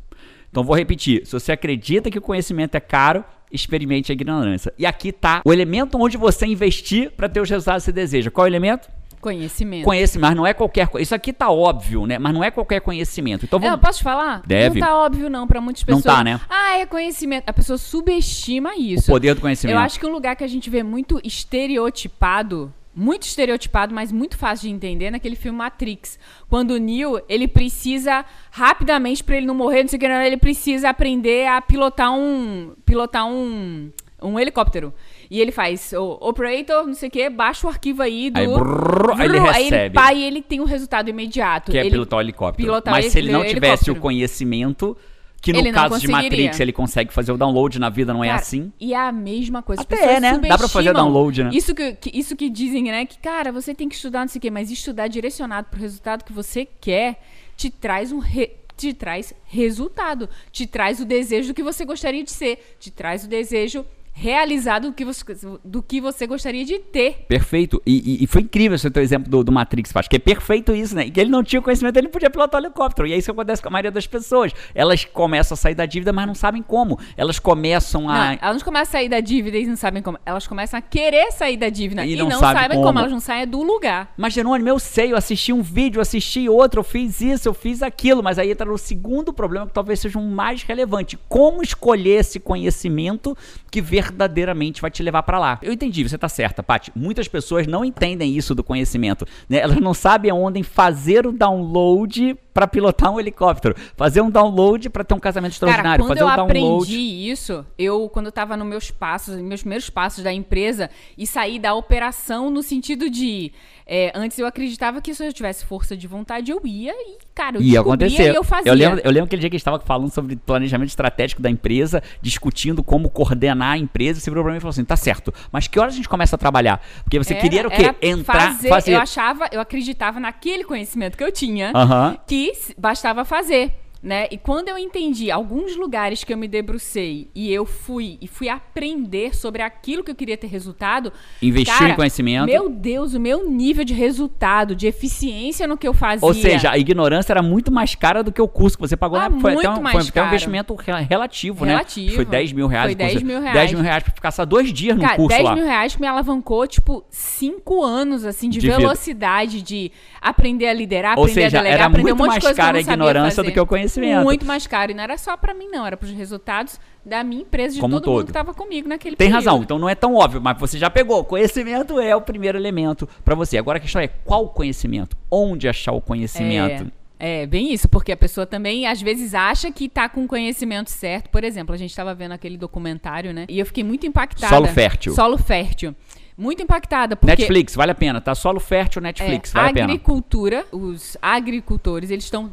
Então 0.50 0.62
vou 0.62 0.76
repetir, 0.76 1.26
se 1.26 1.32
você 1.32 1.52
acredita 1.52 2.10
que 2.10 2.18
o 2.18 2.22
conhecimento 2.22 2.74
é 2.74 2.80
caro, 2.80 3.24
experimente 3.50 4.12
a 4.12 4.14
ignorância. 4.14 4.72
E 4.78 4.84
aqui 4.84 5.10
tá 5.10 5.40
o 5.44 5.52
elemento 5.52 5.98
onde 5.98 6.16
você 6.16 6.46
investir 6.46 7.10
para 7.12 7.28
ter 7.28 7.40
os 7.40 7.48
resultados 7.48 7.82
que 7.82 7.86
você 7.86 7.92
deseja. 7.92 8.30
Qual 8.30 8.46
é 8.46 8.50
o 8.50 8.52
elemento? 8.52 8.88
Conhecimento. 9.22 9.84
Conhecimento, 9.84 10.28
mas 10.28 10.36
não 10.36 10.44
é 10.44 10.52
qualquer 10.52 10.88
coisa. 10.88 11.02
Isso 11.04 11.14
aqui 11.14 11.32
tá 11.32 11.48
óbvio, 11.48 12.06
né? 12.06 12.18
Mas 12.18 12.34
não 12.34 12.42
é 12.42 12.50
qualquer 12.50 12.80
conhecimento. 12.80 13.44
Então 13.44 13.60
Eu 13.60 13.62
vamos 13.70 13.80
posso 13.80 13.98
te 13.98 14.04
falar? 14.04 14.42
Deve. 14.44 14.80
Não 14.80 14.86
tá 14.88 14.96
óbvio 14.96 15.30
não 15.30 15.46
pra 15.46 15.60
muitas 15.60 15.84
Não 15.86 15.98
pessoas. 15.98 16.16
tá, 16.16 16.24
né? 16.24 16.40
Ah, 16.50 16.78
é 16.78 16.86
conhecimento. 16.86 17.44
A 17.46 17.52
pessoa 17.52 17.78
subestima 17.78 18.74
isso. 18.76 19.10
o 19.12 19.14
poder 19.14 19.34
do 19.36 19.40
conhecimento. 19.40 19.76
Eu 19.76 19.80
acho 19.80 20.00
que 20.00 20.04
um 20.04 20.10
lugar 20.10 20.34
que 20.34 20.42
a 20.42 20.48
gente 20.48 20.68
vê 20.68 20.82
muito 20.82 21.20
estereotipado, 21.22 22.72
muito 22.94 23.22
estereotipado, 23.22 23.94
mas 23.94 24.10
muito 24.10 24.36
fácil 24.36 24.68
de 24.68 24.74
entender, 24.74 25.04
é 25.06 25.10
naquele 25.12 25.36
filme 25.36 25.56
Matrix. 25.58 26.18
Quando 26.48 26.72
o 26.72 26.76
Neo, 26.78 27.20
ele 27.28 27.46
precisa 27.46 28.24
rapidamente 28.50 29.22
pra 29.22 29.36
ele 29.36 29.46
não 29.46 29.54
morrer, 29.54 29.82
não 29.82 29.88
sei 29.88 29.98
o 29.98 30.00
que, 30.00 30.08
não, 30.08 30.20
ele 30.20 30.36
precisa 30.36 30.90
aprender 30.90 31.46
a 31.46 31.60
pilotar 31.62 32.12
um 32.12 32.72
pilotar 32.84 33.24
um 33.26 33.90
um 34.22 34.38
helicóptero. 34.38 34.92
E 35.30 35.40
ele 35.40 35.50
faz 35.52 35.92
o 35.92 36.18
operator, 36.20 36.86
não 36.86 36.94
sei 36.94 37.08
o 37.08 37.12
que, 37.12 37.28
baixa 37.30 37.66
o 37.66 37.70
arquivo 37.70 38.02
aí 38.02 38.30
do 38.30 38.38
Aí, 38.40 38.46
brrr, 38.46 39.20
aí 39.20 39.26
ele 39.26 39.38
Aí 39.38 39.66
ele, 39.66 39.76
recebe. 39.76 39.94
pá, 39.94 40.12
e 40.12 40.22
ele 40.24 40.42
tem 40.42 40.60
um 40.60 40.64
resultado 40.64 41.08
imediato. 41.08 41.70
que 41.72 41.78
é 41.78 41.80
ele, 41.82 41.90
pilotar 41.90 42.18
o 42.18 42.22
helicóptero. 42.22 42.66
pilotar 42.68 42.92
Mas 42.92 43.06
se 43.12 43.18
ele 43.18 43.32
não 43.32 43.44
tivesse 43.44 43.90
o 43.90 43.96
conhecimento, 43.96 44.96
que 45.40 45.52
no 45.52 45.58
Ele 45.58 45.72
caso 45.72 45.98
de. 45.98 46.06
Matrix 46.06 46.60
ele 46.60 46.72
consegue 46.72 47.12
fazer 47.12 47.32
o 47.32 47.36
download, 47.36 47.78
na 47.80 47.88
vida 47.90 48.12
não 48.14 48.22
é 48.22 48.28
Cara, 48.28 48.40
assim. 48.40 48.72
E 48.80 48.94
é 48.94 48.96
a 48.96 49.10
mesma 49.10 49.60
coisa. 49.60 49.82
Até 49.82 50.14
é, 50.14 50.20
né? 50.20 50.38
Dá 50.38 50.56
pra 50.56 50.68
fazer 50.68 50.92
download, 50.92 51.42
né? 51.44 51.50
Isso 51.52 51.74
que, 51.74 51.94
que- 51.94 52.16
isso 52.16 52.36
que 52.36 52.48
dizem, 52.48 52.84
né? 52.84 53.04
Que, 53.04 53.18
cara, 53.18 53.50
você 53.50 53.74
tem 53.74 53.88
que 53.88 53.96
estudar 53.96 54.20
não 54.20 54.28
sei 54.28 54.38
o 54.38 54.42
quê, 54.42 54.50
mas 54.50 54.70
estudar 54.70 55.08
direcionado 55.08 55.66
pro 55.68 55.80
resultado 55.80 56.24
que 56.24 56.32
você 56.32 56.64
quer 56.80 57.20
te 57.56 57.70
traz 57.70 58.12
um. 58.12 58.18
re- 58.20 58.52
te 58.76 58.94
traz 58.94 59.34
resultado. 59.44 60.28
Te 60.52 60.64
traz 60.66 61.00
o 61.00 61.04
desejo 61.04 61.48
do 61.48 61.54
que 61.54 61.62
você 61.62 61.84
gostaria 61.84 62.22
de 62.22 62.30
ser. 62.30 62.76
Te 62.78 62.90
traz 62.92 63.24
o 63.24 63.28
desejo 63.28 63.84
realizado 64.12 64.88
do 64.88 64.92
que 64.92 65.04
você, 65.04 65.24
do 65.64 65.82
que 65.82 66.00
você 66.00 66.26
gostaria 66.26 66.64
de 66.64 66.78
ter. 66.78 67.24
Perfeito. 67.28 67.80
E, 67.86 68.20
e- 68.20 68.24
e 68.24 68.26
foi 68.26 68.42
incrível 68.42 68.74
esse 68.76 68.90
teu 68.90 69.02
exemplo 69.02 69.30
do, 69.30 69.42
do 69.42 69.50
Matrix, 69.52 69.92
Paty, 69.92 70.08
que 70.08 70.16
é 70.16 70.18
perfeito 70.18 70.74
isso, 70.74 70.94
né? 70.94 71.06
E 71.06 71.10
que 71.10 71.18
ele 71.20 71.30
não 71.30 71.42
tinha 71.42 71.58
o 71.60 71.62
conhecimento, 71.62 71.96
ele 71.96 72.08
podia 72.08 72.30
pilotar 72.30 72.60
o 72.60 72.64
helicóptero. 72.64 73.08
E 73.08 73.12
é 73.12 73.16
isso 73.16 73.26
que 73.26 73.30
acontece 73.30 73.60
com 73.62 73.68
a 73.68 73.70
maioria 73.70 73.90
das 73.90 74.06
pessoas. 74.06 74.52
Elas 74.74 75.04
começam 75.04 75.54
a 75.54 75.56
sair 75.56 75.74
da 75.74 75.86
dívida, 75.86 76.12
mas 76.12 76.26
não 76.26 76.34
sabem 76.34 76.62
como. 76.62 76.98
Elas 77.16 77.38
começam 77.38 78.08
a. 78.08 78.12
Não, 78.32 78.38
elas 78.42 78.56
não 78.58 78.64
começam 78.64 78.82
a 78.82 78.92
sair 78.92 79.08
da 79.08 79.20
dívida 79.20 79.56
e 79.58 79.66
não 79.66 79.76
sabem 79.76 80.02
como. 80.02 80.18
Elas 80.26 80.46
começam 80.46 80.78
a 80.78 80.82
querer 80.82 81.32
sair 81.32 81.56
da 81.56 81.68
dívida 81.68 82.04
E 82.04 82.12
e, 82.12 82.16
não 82.16 82.28
não, 82.28 82.38
sabe 82.38 82.60
sabem 82.60 82.76
como. 82.78 82.86
como. 82.88 82.98
Elas 82.98 83.12
não 83.12 83.20
saem 83.20 83.46
do 83.46 83.62
lugar. 83.62 84.12
Mas, 84.16 84.34
Jerônimo, 84.34 84.68
eu 84.68 84.78
sei, 84.78 85.12
eu 85.12 85.16
assisti 85.16 85.52
um 85.52 85.62
vídeo, 85.62 85.98
eu 85.98 86.02
assisti 86.02 86.48
outro, 86.48 86.80
eu 86.80 86.84
fiz 86.84 87.20
isso, 87.20 87.48
eu 87.48 87.54
fiz 87.54 87.82
aquilo, 87.82 88.22
mas 88.22 88.38
aí 88.38 88.50
entra 88.50 88.66
no 88.66 88.76
segundo 88.78 89.32
problema 89.32 89.66
que 89.66 89.72
talvez 89.72 90.00
seja 90.00 90.18
um 90.18 90.28
mais 90.30 90.62
relevante. 90.62 91.18
Como 91.28 91.62
escolher 91.62 92.20
esse 92.20 92.38
conhecimento 92.38 93.36
que 93.70 93.80
verdadeiramente 94.02 94.80
vai 94.80 94.90
te 94.90 95.02
levar 95.02 95.22
pra 95.22 95.38
lá? 95.38 95.58
Eu 95.62 95.72
entendi, 95.72 96.06
você 96.06 96.18
tá 96.18 96.28
certa, 96.28 96.62
Paty. 96.62 96.92
Muitas 96.94 97.28
pessoas 97.28 97.66
não 97.66 97.84
entendem 97.84 98.36
isso 98.36 98.54
do 98.54 98.64
conhecimento, 98.64 99.26
né? 99.48 99.58
Elas 99.58 99.78
não 99.78 99.94
sabem 99.94 100.30
aonde 100.30 100.62
fazer 100.62 101.26
o 101.26 101.32
download 101.32 102.36
pra 102.52 102.66
pilotar 102.66 103.10
um 103.10 103.18
helicóptero, 103.18 103.74
fazer 103.96 104.20
um 104.20 104.30
download 104.30 104.90
pra 104.90 105.02
ter 105.04 105.14
um 105.14 105.18
casamento 105.18 105.58
Cara, 105.58 105.70
extraordinário, 105.70 106.04
quando 106.04 106.08
fazer 106.18 106.22
eu 106.22 106.26
o 106.26 106.36
download. 106.36 106.82
aprendi 106.82 107.30
isso, 107.30 107.64
eu, 107.78 108.08
quando 108.10 108.26
eu 108.26 108.32
tava 108.32 108.56
nos 108.56 108.66
meus 108.66 108.90
passos, 108.90 109.36
meus 109.40 109.62
primeiros 109.62 109.88
passos 109.88 110.22
da 110.22 110.32
empresa, 110.32 110.90
e 111.16 111.26
saí 111.26 111.58
da 111.58 111.74
operação 111.74 112.50
no 112.50 112.62
sentido 112.62 113.08
de. 113.08 113.52
É, 113.86 114.12
antes 114.14 114.38
eu 114.38 114.46
acreditava 114.46 115.00
que 115.00 115.14
se 115.14 115.24
eu 115.24 115.32
tivesse 115.32 115.64
força 115.64 115.96
de 115.96 116.06
vontade, 116.06 116.50
eu 116.50 116.60
ia 116.64 116.92
e, 116.92 117.18
cara, 117.34 117.56
eu 117.56 117.62
Ia 117.62 117.80
acontecer. 117.80 118.32
e 118.32 118.34
eu 118.34 118.44
fazia. 118.44 118.70
Eu 118.70 118.74
lembro, 118.74 119.00
eu 119.04 119.10
lembro 119.10 119.24
aquele 119.26 119.40
dia 119.40 119.50
que 119.50 119.56
a 119.56 119.58
gente 119.58 119.62
estava 119.62 119.80
falando 119.80 120.10
sobre 120.12 120.36
planejamento 120.36 120.88
estratégico 120.88 121.42
da 121.42 121.50
empresa, 121.50 122.02
discutindo 122.20 122.82
como 122.82 123.10
coordenar 123.10 123.72
a 123.72 123.78
empresa. 123.78 124.20
Você 124.20 124.30
virou 124.30 124.44
pra 124.44 124.52
mim 124.52 124.58
e 124.58 124.60
falou 124.60 124.70
assim: 124.70 124.84
tá 124.84 124.96
certo, 124.96 125.32
mas 125.50 125.66
que 125.68 125.78
horas 125.78 125.94
a 125.94 125.96
gente 125.96 126.08
começa 126.08 126.36
a 126.36 126.38
trabalhar? 126.38 126.80
Porque 127.04 127.18
você 127.18 127.34
Era- 127.34 127.42
queria 127.42 127.66
o 127.66 127.70
quê? 127.70 127.94
Entrar, 128.00 128.52
fazer, 128.54 128.68
fazer. 128.68 128.92
Eu 128.94 129.00
achava, 129.00 129.48
eu 129.52 129.60
acreditava 129.60 130.18
naquele 130.20 130.64
conhecimento 130.64 131.16
que 131.16 131.24
eu 131.24 131.32
tinha, 131.32 131.72
Aham. 131.74 132.16
que 132.26 132.50
s- 132.50 132.74
bastava 132.78 133.24
fazer. 133.24 133.72
Né? 134.02 134.26
E 134.30 134.36
quando 134.36 134.68
eu 134.68 134.76
entendi 134.76 135.30
alguns 135.30 135.76
lugares 135.76 136.24
que 136.24 136.32
eu 136.32 136.36
me 136.36 136.48
debrucei 136.48 137.28
e 137.34 137.52
eu 137.52 137.64
fui 137.64 138.18
e 138.20 138.26
fui 138.26 138.48
aprender 138.48 139.34
sobre 139.36 139.62
aquilo 139.62 140.02
que 140.02 140.10
eu 140.10 140.14
queria 140.14 140.36
ter 140.36 140.48
resultado, 140.48 141.12
Investiu 141.40 141.72
cara, 141.78 141.92
em 141.92 141.94
conhecimento. 141.96 142.46
Meu 142.46 142.68
Deus, 142.68 143.14
o 143.14 143.20
meu 143.20 143.48
nível 143.48 143.84
de 143.84 143.94
resultado, 143.94 144.74
de 144.74 144.86
eficiência 144.88 145.66
no 145.66 145.76
que 145.76 145.86
eu 145.86 145.94
fazia. 145.94 146.26
Ou 146.26 146.34
seja, 146.34 146.70
a 146.70 146.78
ignorância 146.78 147.32
era 147.32 147.42
muito 147.42 147.70
mais 147.70 147.94
cara 147.94 148.22
do 148.24 148.32
que 148.32 148.42
o 148.42 148.48
curso 148.48 148.76
que 148.76 148.80
você 148.82 148.96
pagou. 148.96 149.18
Ah, 149.18 149.28
na, 149.28 149.38
foi 149.40 149.52
muito 149.54 149.68
até 149.68 149.78
um, 149.78 149.82
mais 149.82 149.96
foi 149.96 150.08
até 150.08 150.22
um 150.22 150.26
investimento 150.26 150.74
re- 150.74 151.02
relativo, 151.08 151.64
né? 151.64 151.72
Relativo. 151.72 152.14
Foi 152.16 152.24
10 152.24 152.52
mil 152.52 152.66
reais. 152.66 152.86
Foi 152.86 152.94
o 152.94 152.98
curso. 152.98 153.12
10 153.14 153.22
mil 153.22 153.40
reais. 153.40 153.54
10 153.54 153.72
mil 153.72 153.82
reais 153.82 154.02
pra 154.02 154.12
ficar 154.12 154.30
só 154.32 154.44
dois 154.44 154.72
dias 154.72 154.96
no 154.96 155.02
Cara, 155.02 155.16
curso 155.16 155.28
10 155.36 155.44
lá. 155.44 155.54
mil 155.54 155.64
reais 155.64 155.94
que 155.94 156.00
me 156.00 156.06
alavancou, 156.08 156.66
tipo, 156.66 157.04
5 157.10 157.82
anos, 157.84 158.24
assim, 158.24 158.48
de, 158.48 158.58
De 158.58 158.66
vida. 158.66 158.78
velocidade, 158.78 159.62
de 159.62 159.92
aprender 160.20 160.66
a 160.66 160.72
liderar, 160.74 161.16
Ou 161.18 161.24
aprender 161.24 161.42
seja, 161.44 161.58
a 161.58 161.62
delegar, 161.62 161.78
era 161.78 161.86
aprender 161.86 162.02
muito 162.10 162.14
um 162.14 162.18
monte 162.18 162.28
mais 162.28 162.40
de 162.40 162.46
coisa 162.46 162.54
que 162.54 162.60
eu 162.60 162.64
cara 162.64 162.72
não 162.72 162.80
a 162.80 162.82
sabia 162.84 162.94
ignorância 162.94 163.36
fazer. 163.36 163.48
do 163.48 163.52
que 163.54 163.60
o 163.60 163.66
conhecimento. 164.00 164.24
Muito 164.24 164.46
mais 164.46 164.66
caro. 164.66 164.92
E 164.92 164.94
não 164.94 165.02
era 165.04 165.16
só 165.18 165.36
pra 165.36 165.52
mim, 165.54 165.68
não. 165.68 165.86
Era 165.86 165.96
pros 165.96 166.10
resultados 166.12 166.78
da 167.04 167.22
minha 167.24 167.42
empresa, 167.42 167.74
de 167.74 167.80
Como 167.80 167.94
todo, 167.94 168.04
todo. 168.04 168.14
mundo 168.14 168.26
que 168.26 168.32
tava 168.32 168.54
comigo 168.54 168.88
naquele 168.88 169.16
Tem 169.16 169.28
período. 169.28 169.44
razão, 169.44 169.62
então 169.62 169.78
não 169.78 169.88
é 169.88 169.94
tão 169.94 170.14
óbvio, 170.14 170.40
mas 170.40 170.58
você 170.58 170.78
já 170.78 170.88
pegou. 170.88 171.24
Conhecimento 171.24 171.98
é 172.00 172.14
o 172.14 172.20
primeiro 172.20 172.56
elemento 172.58 173.08
pra 173.24 173.34
você. 173.34 173.58
Agora 173.58 173.78
a 173.78 173.80
questão 173.80 174.00
é 174.00 174.08
qual 174.08 174.48
conhecimento? 174.48 175.16
Onde 175.30 175.68
achar 175.68 175.92
o 175.92 176.00
conhecimento? 176.00 176.90
É, 177.18 177.42
é, 177.42 177.46
bem 177.46 177.72
isso, 177.72 177.88
porque 177.88 178.12
a 178.12 178.16
pessoa 178.16 178.46
também 178.46 178.86
às 178.86 179.00
vezes 179.00 179.34
acha 179.34 179.70
que 179.70 179.88
tá 179.88 180.08
com 180.08 180.24
o 180.24 180.26
conhecimento 180.28 180.90
certo. 180.90 181.28
Por 181.30 181.44
exemplo, 181.44 181.74
a 181.74 181.78
gente 181.78 181.94
tava 181.94 182.14
vendo 182.14 182.32
aquele 182.32 182.56
documentário, 182.56 183.32
né? 183.32 183.46
E 183.48 183.58
eu 183.58 183.66
fiquei 183.66 183.84
muito 183.84 184.06
impactada. 184.06 184.48
Solo 184.54 184.66
fértil. 184.68 185.14
Solo 185.14 185.38
fértil. 185.38 185.94
Muito 186.36 186.62
impactada, 186.62 187.14
porque 187.14 187.30
Netflix, 187.30 187.74
vale 187.74 187.92
a 187.92 187.94
pena, 187.94 188.20
tá? 188.20 188.34
Solo 188.34 188.58
fértil 188.58 189.02
Netflix, 189.02 189.50
é, 189.50 189.52
vale 189.54 189.66
a 189.66 189.70
a 189.70 189.74
pena. 189.74 189.84
agricultura, 189.86 190.64
os 190.72 191.16
agricultores, 191.20 192.10
eles 192.10 192.24
estão. 192.24 192.50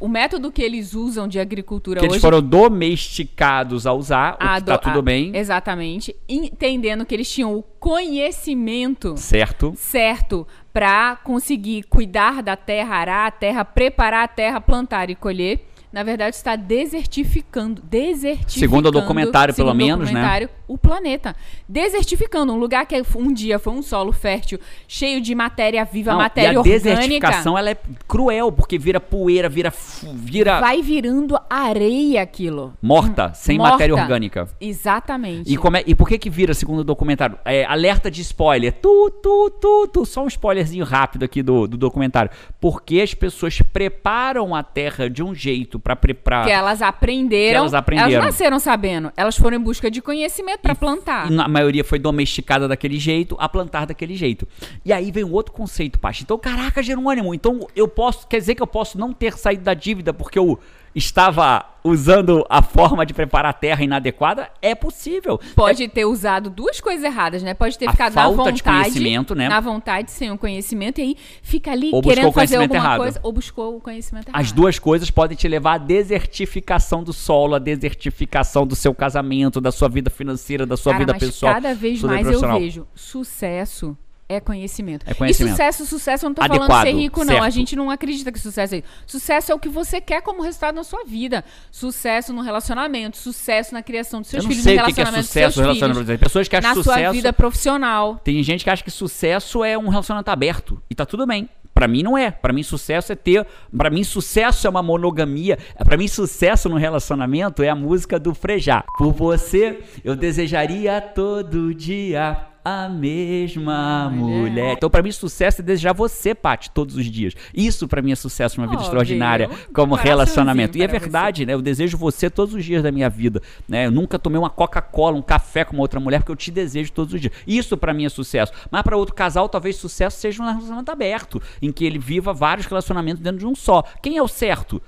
O, 0.00 0.06
o 0.06 0.08
método 0.08 0.50
que 0.52 0.62
eles 0.62 0.94
usam 0.94 1.26
de 1.28 1.38
agricultura 1.40 2.00
Que 2.00 2.06
eles 2.06 2.14
hoje. 2.14 2.20
foram 2.20 2.40
domesticados 2.42 3.86
a 3.86 3.92
usar, 3.92 4.32
o 4.34 4.36
a 4.40 4.56
que 4.60 4.64
tá 4.66 4.76
do- 4.76 4.82
tudo 4.82 4.98
a- 4.98 5.02
bem, 5.02 5.36
Exatamente. 5.36 6.14
Entendendo 6.28 7.04
que 7.06 7.14
eles 7.14 7.30
tinham 7.30 7.54
o 7.56 7.62
conhecimento 7.62 9.16
certo? 9.16 9.72
certo 9.76 10.46
para 10.72 11.16
conseguir 11.24 11.84
cuidar 11.84 12.42
da 12.42 12.56
terra, 12.56 12.96
arar 12.96 13.26
a 13.26 13.30
terra, 13.30 13.64
preparar 13.64 14.24
a 14.24 14.28
terra, 14.28 14.60
plantar 14.60 15.10
e 15.10 15.14
colher. 15.14 15.67
Na 15.92 16.02
verdade, 16.02 16.36
está 16.36 16.54
desertificando, 16.54 17.80
desertificando. 17.82 18.58
Segundo 18.60 18.86
o 18.86 18.90
documentário, 18.90 19.54
pelo 19.54 19.68
segundo 19.70 19.82
o 19.82 19.86
menos, 19.86 19.98
né? 20.06 20.12
documentário, 20.12 20.50
O 20.68 20.76
planeta. 20.76 21.34
Desertificando. 21.66 22.52
Um 22.52 22.58
lugar 22.58 22.84
que 22.84 23.02
um 23.16 23.32
dia 23.32 23.58
foi 23.58 23.72
um 23.72 23.80
solo 23.82 24.12
fértil, 24.12 24.58
cheio 24.86 25.18
de 25.20 25.34
matéria 25.34 25.82
viva, 25.84 26.10
Não, 26.12 26.18
matéria 26.18 26.52
e 26.52 26.56
a 26.56 26.58
orgânica. 26.60 26.84
desertificação 26.90 27.56
ela 27.56 27.70
é 27.70 27.76
cruel, 28.06 28.52
porque 28.52 28.76
vira 28.78 29.00
poeira, 29.00 29.48
vira 29.48 29.72
vira 30.12 30.60
Vai 30.60 30.82
virando 30.82 31.38
areia 31.48 32.20
aquilo. 32.22 32.74
morta, 32.82 33.32
sem 33.32 33.56
Morta. 33.56 33.72
matéria 33.72 33.94
orgânica. 33.94 34.46
Exatamente. 34.60 35.50
E, 35.52 35.56
como 35.56 35.76
é- 35.78 35.84
e 35.86 35.94
por 35.94 36.06
que 36.08 36.18
que 36.18 36.28
vira, 36.28 36.52
segundo 36.52 36.80
o 36.80 36.84
documentário? 36.84 37.38
É, 37.46 37.64
alerta 37.64 38.10
de 38.10 38.20
spoiler. 38.20 38.72
Tu, 38.74 39.10
tu, 39.22 39.50
tu, 39.60 39.88
tu. 39.92 40.04
Só 40.04 40.22
um 40.24 40.28
spoilerzinho 40.28 40.84
rápido 40.84 41.24
aqui 41.24 41.42
do, 41.42 41.66
do 41.66 41.76
documentário. 41.78 42.30
Porque 42.60 43.00
as 43.00 43.14
pessoas 43.14 43.60
preparam 43.62 44.54
a 44.54 44.62
terra 44.62 45.08
de 45.08 45.22
um 45.22 45.34
jeito 45.34 45.77
pra 45.78 45.96
preparar. 45.96 46.44
que 46.44 46.50
elas 46.50 46.82
aprenderam. 46.82 47.50
Que 47.52 47.56
elas 47.56 47.74
aprenderam. 47.74 48.10
Elas 48.12 48.24
nasceram 48.24 48.58
sabendo. 48.58 49.12
Elas 49.16 49.36
foram 49.36 49.56
em 49.56 49.60
busca 49.60 49.90
de 49.90 50.00
conhecimento 50.00 50.60
para 50.60 50.74
plantar. 50.74 51.30
E 51.30 51.34
na 51.34 51.48
maioria 51.48 51.84
foi 51.84 51.98
domesticada 51.98 52.68
daquele 52.68 52.98
jeito, 52.98 53.36
a 53.38 53.48
plantar 53.48 53.86
daquele 53.86 54.14
jeito. 54.16 54.46
E 54.84 54.92
aí 54.92 55.10
vem 55.10 55.24
um 55.24 55.32
outro 55.32 55.52
conceito, 55.52 55.98
Paty. 55.98 56.22
Então, 56.24 56.38
caraca, 56.38 56.82
Jerônimo, 56.82 57.34
então 57.34 57.66
eu 57.74 57.88
posso. 57.88 58.26
Quer 58.26 58.38
dizer 58.38 58.54
que 58.54 58.62
eu 58.62 58.66
posso 58.66 58.98
não 58.98 59.12
ter 59.12 59.32
saído 59.34 59.62
da 59.64 59.74
dívida 59.74 60.12
porque 60.12 60.38
eu 60.38 60.58
estava 60.98 61.64
usando 61.82 62.44
a 62.50 62.60
forma 62.60 63.06
de 63.06 63.14
preparar 63.14 63.50
a 63.50 63.52
terra 63.54 63.82
inadequada? 63.82 64.50
É 64.60 64.74
possível. 64.74 65.40
Pode 65.56 65.88
ter 65.88 66.04
usado 66.04 66.50
duas 66.50 66.80
coisas 66.80 67.02
erradas, 67.04 67.42
né? 67.42 67.54
Pode 67.54 67.78
ter 67.78 67.88
A 67.88 67.92
ficado 67.92 68.14
na 68.14 68.22
falta 68.22 68.36
vontade. 68.36 68.56
de 68.56 68.62
conhecimento, 68.62 69.34
né? 69.34 69.48
Na 69.48 69.60
vontade, 69.60 70.10
sem 70.10 70.30
o 70.30 70.36
conhecimento, 70.36 70.98
e 71.00 71.02
aí 71.02 71.16
fica 71.42 71.70
ali 71.70 71.86
Ou 71.92 72.02
buscou 72.02 72.10
querendo 72.10 72.28
o 72.28 72.32
fazer 72.32 72.56
conhecimento 72.56 72.72
alguma 72.74 72.84
errado. 72.84 72.98
coisa, 73.00 73.20
ou 73.22 73.32
buscou 73.32 73.76
o 73.76 73.80
conhecimento 73.80 74.28
errado. 74.28 74.40
As 74.40 74.52
duas 74.52 74.78
coisas 74.78 75.10
podem 75.10 75.36
te 75.36 75.48
levar 75.48 75.74
à 75.74 75.78
desertificação 75.78 77.02
do 77.02 77.12
solo, 77.12 77.54
à 77.54 77.58
desertificação 77.58 78.66
do 78.66 78.76
seu 78.76 78.94
casamento, 78.94 79.60
da 79.60 79.72
sua 79.72 79.88
vida 79.88 80.10
financeira, 80.10 80.66
da 80.66 80.76
sua 80.76 80.92
Cara, 80.92 81.04
vida 81.04 81.12
mas 81.14 81.22
pessoal. 81.22 81.54
cada 81.54 81.74
vez 81.74 82.02
mais 82.02 82.26
eu 82.30 82.40
vejo 82.40 82.86
sucesso. 82.94 83.96
É 84.30 84.40
conhecimento. 84.40 85.06
É 85.08 85.14
conhecimento. 85.14 85.54
E 85.54 85.56
sucesso, 85.56 85.86
sucesso, 85.86 86.26
eu 86.26 86.28
não 86.28 86.34
tô 86.34 86.42
falando 86.42 86.58
de 86.58 86.64
Adequado, 86.64 86.86
ser 86.86 86.92
rico, 86.92 87.24
não. 87.24 87.36
A 87.36 87.40
certo. 87.42 87.54
gente 87.54 87.74
não 87.74 87.90
acredita 87.90 88.30
que 88.30 88.38
sucesso 88.38 88.74
é 88.74 88.78
isso. 88.78 88.86
Sucesso 89.06 89.52
é 89.52 89.54
o 89.54 89.58
que 89.58 89.70
você 89.70 90.02
quer 90.02 90.20
como 90.20 90.42
resultado 90.42 90.74
na 90.74 90.84
sua 90.84 91.02
vida. 91.04 91.42
Sucesso 91.70 92.30
no 92.34 92.42
relacionamento, 92.42 93.16
sucesso 93.16 93.72
na 93.72 93.82
criação 93.82 94.20
dos 94.20 94.28
seus 94.28 94.44
sei 94.44 94.52
no 94.54 94.60
o 94.60 94.64
que 94.64 94.68
é 94.68 94.74
relacionamento 94.74 95.16
dos 95.16 95.26
sucesso 95.28 95.54
seus 95.54 95.54
filhos, 95.54 95.78
relacionamento. 95.80 96.22
Pessoas 96.22 96.46
que 96.46 96.56
acham 96.56 96.70
na 96.70 96.76
que 96.76 96.82
sua 96.82 96.94
sucesso. 96.94 97.12
vida 97.14 97.32
profissional. 97.32 98.20
Tem 98.22 98.42
gente 98.42 98.64
que 98.64 98.70
acha 98.70 98.84
que 98.84 98.90
sucesso 98.90 99.64
é 99.64 99.78
um 99.78 99.88
relacionamento 99.88 100.30
aberto. 100.30 100.82
E 100.90 100.94
tá 100.94 101.06
tudo 101.06 101.26
bem. 101.26 101.48
Pra 101.72 101.88
mim 101.88 102.02
não 102.02 102.18
é. 102.18 102.30
Pra 102.30 102.52
mim 102.52 102.62
sucesso 102.62 103.12
é 103.12 103.16
ter, 103.16 103.46
Pra 103.74 103.88
mim 103.88 104.04
sucesso 104.04 104.66
é 104.66 104.70
uma 104.70 104.82
monogamia. 104.82 105.56
Pra 105.78 105.96
mim 105.96 106.06
sucesso 106.06 106.68
no 106.68 106.76
relacionamento 106.76 107.62
é 107.62 107.70
a 107.70 107.74
música 107.74 108.18
do 108.18 108.34
Frejá. 108.34 108.84
Por 108.98 109.12
você 109.12 109.80
eu 110.04 110.14
desejaria 110.14 111.00
todo 111.00 111.72
dia 111.72 112.36
a 112.68 112.88
mesma 112.88 114.10
mulher. 114.10 114.74
Então 114.74 114.90
pra 114.90 115.02
mim 115.02 115.10
sucesso 115.10 115.62
é 115.62 115.64
desejar 115.64 115.92
você, 115.94 116.34
Paty, 116.34 116.70
todos 116.70 116.96
os 116.96 117.06
dias. 117.06 117.34
Isso 117.54 117.88
pra 117.88 118.02
mim 118.02 118.12
é 118.12 118.14
sucesso 118.14 118.60
numa 118.60 118.68
vida 118.68 118.82
Ó, 118.82 118.84
extraordinária 118.84 119.48
um 119.48 119.72
como 119.72 119.94
relacionamento. 119.94 120.76
E 120.76 120.82
é 120.82 120.88
para 120.88 120.98
verdade, 120.98 121.46
né? 121.46 121.54
Eu 121.54 121.62
desejo 121.62 121.96
você 121.96 122.28
todos 122.28 122.54
os 122.54 122.64
dias 122.64 122.82
da 122.82 122.92
minha 122.92 123.08
vida, 123.08 123.40
né? 123.66 123.86
Eu 123.86 123.90
nunca 123.90 124.18
tomei 124.18 124.38
uma 124.38 124.50
Coca-Cola, 124.50 125.16
um 125.16 125.22
café 125.22 125.64
com 125.64 125.74
uma 125.74 125.82
outra 125.82 125.98
mulher 125.98 126.18
porque 126.20 126.32
eu 126.32 126.36
te 126.36 126.50
desejo 126.50 126.92
todos 126.92 127.14
os 127.14 127.20
dias. 127.20 127.32
Isso 127.46 127.76
pra 127.76 127.94
mim 127.94 128.04
é 128.04 128.08
sucesso. 128.08 128.52
Mas 128.70 128.82
pra 128.82 128.96
outro 128.96 129.14
casal, 129.14 129.48
talvez 129.48 129.76
sucesso 129.76 130.18
seja 130.20 130.42
um 130.42 130.46
relacionamento 130.46 130.90
aberto, 130.90 131.42
em 131.62 131.72
que 131.72 131.84
ele 131.84 131.98
viva 131.98 132.32
vários 132.32 132.66
relacionamentos 132.66 133.22
dentro 133.22 133.38
de 133.38 133.46
um 133.46 133.54
só. 133.54 133.82
Quem 134.02 134.18
é 134.18 134.22
o 134.22 134.28
certo? 134.28 134.82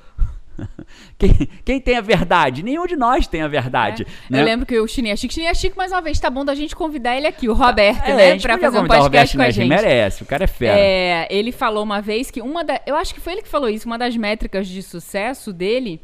Quem, 1.19 1.49
quem 1.65 1.81
tem 1.81 1.97
a 1.97 2.01
verdade? 2.01 2.63
Nenhum 2.63 2.87
de 2.87 2.97
nós 2.97 3.27
tem 3.27 3.43
a 3.43 3.49
verdade. 3.49 4.03
É. 4.03 4.33
né? 4.33 4.41
Eu 4.41 4.45
lembro 4.45 4.67
que 4.67 4.79
o 4.79 4.87
Chininha 4.87 5.17
Chico, 5.17 5.33
Chininha 5.35 5.55
Chico, 5.55 5.77
mais 5.77 5.93
uma 5.93 6.01
vez, 6.01 6.19
tá 6.19 6.31
bom 6.31 6.45
da 6.45 6.55
gente 6.55 6.75
convidar 6.75 7.17
ele 7.17 7.27
aqui, 7.27 7.49
o 7.49 7.55
Roberto, 7.55 8.07
É, 8.07 8.15
né? 8.15 8.39
Pra 8.39 8.59
fazer 8.59 8.79
um 8.79 8.87
podcast 8.87 9.37
com 9.37 9.43
a 9.43 9.47
Roberto 9.47 9.55
gente. 9.55 9.69
merece, 9.69 10.23
o 10.23 10.27
cara 10.27 10.45
é 10.45 10.47
fera. 10.47 10.79
É, 10.79 11.29
ele 11.31 11.53
falou 11.53 11.83
uma 11.83 12.01
vez 12.01 12.31
que 12.31 12.41
uma 12.41 12.65
da. 12.65 12.81
Eu 12.87 12.97
acho 12.97 13.15
que 13.15 13.21
foi 13.21 13.35
ele 13.35 13.43
que 13.43 13.49
falou 13.49 13.69
isso, 13.69 13.87
uma 13.87 13.99
das 13.99 14.17
métricas 14.17 14.67
de 14.67 14.83
sucesso 14.83 15.53
dele. 15.53 16.01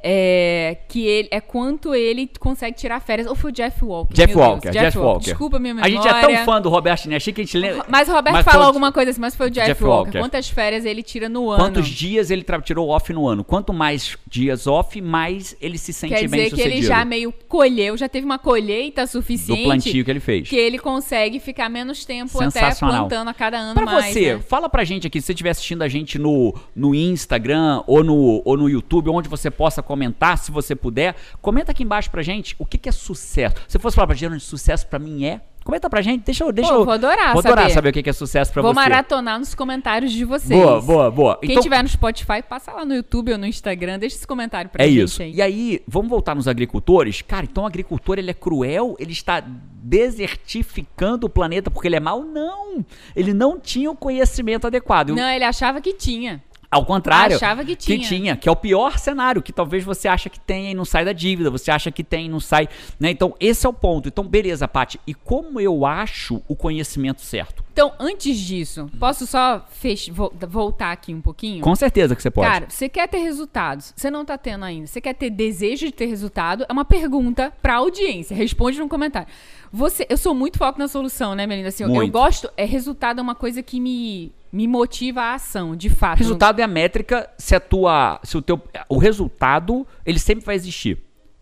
É 0.00 0.78
que 0.88 1.04
ele 1.06 1.28
é 1.32 1.40
quanto 1.40 1.92
ele 1.94 2.30
consegue 2.38 2.76
tirar 2.76 3.00
férias. 3.00 3.26
Ou 3.26 3.34
foi 3.34 3.50
o 3.50 3.52
Jeff 3.52 3.84
Walker? 3.84 4.14
Jeff 4.14 4.32
Deus, 4.32 4.46
Walker, 4.46 4.70
Jeff 4.70 4.98
Walker. 4.98 5.24
Desculpa 5.24 5.58
minha 5.58 5.72
A 5.72 5.74
memória. 5.74 5.92
gente 5.94 6.06
é 6.08 6.20
tão 6.20 6.44
fã 6.44 6.60
do 6.60 6.68
Roberto 6.68 7.06
Neri 7.08 7.20
que 7.32 7.40
a 7.40 7.44
gente 7.44 7.58
lembra. 7.58 7.84
Mas 7.88 8.08
o 8.08 8.12
Roberto 8.12 8.34
Mas 8.44 8.54
alguma 8.54 8.92
coisa 8.92 9.10
assim, 9.10 9.20
mas 9.20 9.34
foi 9.34 9.48
o 9.48 9.50
Jeff, 9.50 9.66
Jeff 9.66 9.82
Walker. 9.82 10.06
Walker. 10.08 10.18
Quantas 10.20 10.48
férias 10.48 10.84
ele 10.84 11.02
tira 11.02 11.28
no 11.28 11.50
ano? 11.50 11.62
Quantos 11.64 11.88
dias 11.88 12.30
ele 12.30 12.44
tirou 12.62 12.88
off 12.90 13.12
no 13.12 13.26
ano? 13.26 13.42
Quanto 13.42 13.72
mais 13.72 14.16
dias 14.26 14.66
off, 14.68 15.00
mais 15.00 15.56
ele 15.60 15.76
se 15.76 15.92
sente 15.92 16.14
Quer 16.14 16.28
bem 16.28 16.44
dizer 16.44 16.54
que 16.56 16.62
ele 16.62 16.80
já 16.82 17.04
meio 17.04 17.32
colheu, 17.48 17.96
já 17.96 18.08
teve 18.08 18.24
uma 18.24 18.38
colheita 18.38 19.04
do 19.04 19.08
suficiente 19.08 19.64
plantio 19.64 20.04
que 20.04 20.10
ele 20.10 20.20
fez. 20.20 20.48
que 20.48 20.56
ele 20.56 20.78
consegue 20.78 21.40
ficar 21.40 21.68
menos 21.68 22.04
tempo 22.04 22.40
até 22.40 22.74
plantando 22.74 23.28
a 23.28 23.34
cada 23.34 23.58
ano 23.58 23.74
Pra 23.74 23.84
mais. 23.84 24.12
você, 24.12 24.34
né? 24.34 24.40
fala 24.46 24.68
pra 24.68 24.84
gente 24.84 25.06
aqui, 25.06 25.20
se 25.20 25.26
você 25.26 25.32
estiver 25.32 25.50
assistindo 25.50 25.82
a 25.82 25.88
gente 25.88 26.18
no, 26.18 26.54
no 26.74 26.94
Instagram 26.94 27.82
ou 27.86 28.04
no, 28.04 28.42
ou 28.44 28.56
no 28.56 28.68
YouTube, 28.68 29.08
onde 29.10 29.28
você 29.28 29.50
possa 29.50 29.82
comentar, 29.88 30.36
se 30.38 30.50
você 30.52 30.76
puder, 30.76 31.16
comenta 31.40 31.72
aqui 31.72 31.82
embaixo 31.82 32.10
pra 32.10 32.22
gente 32.22 32.54
o 32.58 32.66
que, 32.66 32.76
que 32.76 32.88
é 32.88 32.92
sucesso. 32.92 33.56
Se 33.66 33.78
fosse 33.78 33.96
falar 33.96 34.06
pra 34.08 34.14
gente, 34.16 34.38
sucesso 34.40 34.86
pra 34.86 34.98
mim 34.98 35.24
é, 35.24 35.40
comenta 35.64 35.88
pra 35.90 36.00
gente, 36.02 36.24
deixa 36.24 36.44
eu... 36.44 36.52
Deixa 36.52 36.70
Pô, 36.70 36.80
eu 36.80 36.84
vou 36.84 36.94
adorar 36.94 37.32
vou 37.32 37.40
adorar 37.40 37.64
saber. 37.64 37.74
saber 37.74 37.88
o 37.88 37.92
que, 37.92 38.08
é 38.08 38.12
sucesso 38.12 38.52
pra 38.52 38.62
Vou 38.62 38.72
você. 38.72 38.80
maratonar 38.80 39.38
nos 39.38 39.54
comentários 39.54 40.12
de 40.12 40.24
vocês. 40.24 40.48
Boa, 40.60 40.80
boa, 40.80 41.10
boa. 41.10 41.38
Quem 41.40 41.50
Então- 41.50 41.62
tiver 41.62 41.82
no 41.82 41.88
Spotify, 41.88 42.42
passa 42.48 42.72
lá 42.72 42.84
no 42.84 42.94
YouTube 42.94 43.32
ou 43.32 43.38
no 43.38 43.46
Instagram, 43.46 43.98
deixa 43.98 44.16
esse 44.16 44.26
comentário 44.26 44.70
pra 44.70 44.84
É 44.84 44.88
gente 44.88 45.02
isso. 45.04 45.22
aí. 45.22 45.32
E 45.34 45.42
aí, 45.42 45.82
vamos 45.88 46.08
voltar 46.08 46.34
nos 46.34 46.46
agricultores? 46.48 47.20
Cara, 47.22 47.44
então 47.44 47.64
o 47.64 47.66
agricultor 47.66 48.18
ele 48.18 48.30
é 48.30 48.34
cruel, 48.34 48.96
ele 48.98 49.12
está 49.12 49.42
desertificando 49.80 51.26
o 51.26 51.30
planeta 51.30 51.70
porque 51.70 51.88
ele 51.88 51.96
é 51.96 52.00
mau? 52.00 52.22
Não! 52.24 52.84
Ele 53.14 53.32
não 53.34 53.58
tinha 53.58 53.90
o 53.90 53.96
conhecimento 53.96 54.66
adequado. 54.66 55.10
Não, 55.14 55.28
ele 55.28 55.44
achava 55.44 55.80
que 55.80 55.92
tinha. 55.92 56.42
Ao 56.70 56.84
contrário, 56.84 57.36
Achava 57.36 57.64
que 57.64 57.74
tinha. 57.74 57.98
que 57.98 58.04
tinha, 58.06 58.36
que 58.36 58.46
é 58.46 58.52
o 58.52 58.56
pior 58.56 58.98
cenário, 58.98 59.40
que 59.40 59.52
talvez 59.54 59.82
você 59.82 60.06
acha 60.06 60.28
que 60.28 60.38
tem 60.38 60.70
e 60.70 60.74
não 60.74 60.84
sai 60.84 61.02
da 61.02 61.14
dívida, 61.14 61.50
você 61.50 61.70
acha 61.70 61.90
que 61.90 62.04
tem 62.04 62.26
e 62.26 62.28
não 62.28 62.40
sai, 62.40 62.68
né? 63.00 63.10
Então, 63.10 63.34
esse 63.40 63.64
é 63.64 63.68
o 63.68 63.72
ponto. 63.72 64.06
Então, 64.08 64.22
beleza, 64.22 64.68
Paty. 64.68 65.00
E 65.06 65.14
como 65.14 65.58
eu 65.58 65.86
acho 65.86 66.42
o 66.46 66.54
conhecimento 66.54 67.22
certo? 67.22 67.64
Então, 67.72 67.92
antes 67.98 68.36
disso, 68.38 68.90
posso 69.00 69.26
só 69.26 69.64
fech- 69.70 70.10
vo- 70.10 70.30
voltar 70.46 70.92
aqui 70.92 71.14
um 71.14 71.22
pouquinho? 71.22 71.62
Com 71.62 71.74
certeza 71.74 72.14
que 72.14 72.22
você 72.22 72.30
pode. 72.30 72.46
Cara, 72.50 72.66
você 72.68 72.86
quer 72.88 73.08
ter 73.08 73.18
resultados, 73.18 73.94
você 73.96 74.10
não 74.10 74.24
tá 74.24 74.36
tendo 74.36 74.64
ainda. 74.66 74.86
Você 74.86 75.00
quer 75.00 75.14
ter 75.14 75.30
desejo 75.30 75.86
de 75.86 75.92
ter 75.92 76.06
resultado? 76.06 76.66
É 76.68 76.72
uma 76.72 76.84
pergunta 76.84 77.50
pra 77.62 77.76
audiência. 77.76 78.36
Responde 78.36 78.78
no 78.78 78.88
comentário. 78.88 79.28
Você, 79.72 80.06
eu 80.10 80.16
sou 80.18 80.34
muito 80.34 80.58
foco 80.58 80.78
na 80.78 80.88
solução, 80.88 81.34
né, 81.34 81.46
Melinda? 81.46 81.68
Assim, 81.68 81.84
eu- 81.84 81.88
eu 81.88 81.94
Muito. 81.94 82.12
gosto. 82.12 82.50
É 82.56 82.64
resultado 82.64 83.20
é 83.20 83.22
uma 83.22 83.34
coisa 83.34 83.62
que 83.62 83.78
me, 83.80 84.32
me 84.52 84.66
motiva 84.66 85.20
a 85.20 85.34
ação, 85.34 85.76
de 85.76 85.90
fato. 85.90 86.18
Resultado 86.18 86.60
é 86.60 86.62
a 86.62 86.68
métrica 86.68 87.28
se 87.38 87.54
a 87.54 87.60
tua, 87.60 88.20
se 88.22 88.36
o 88.36 88.42
teu, 88.42 88.62
o 88.88 88.98
resultado, 88.98 89.86
ele 90.04 90.18
sempre 90.18 90.44
vai 90.44 90.54
existir. 90.54 90.98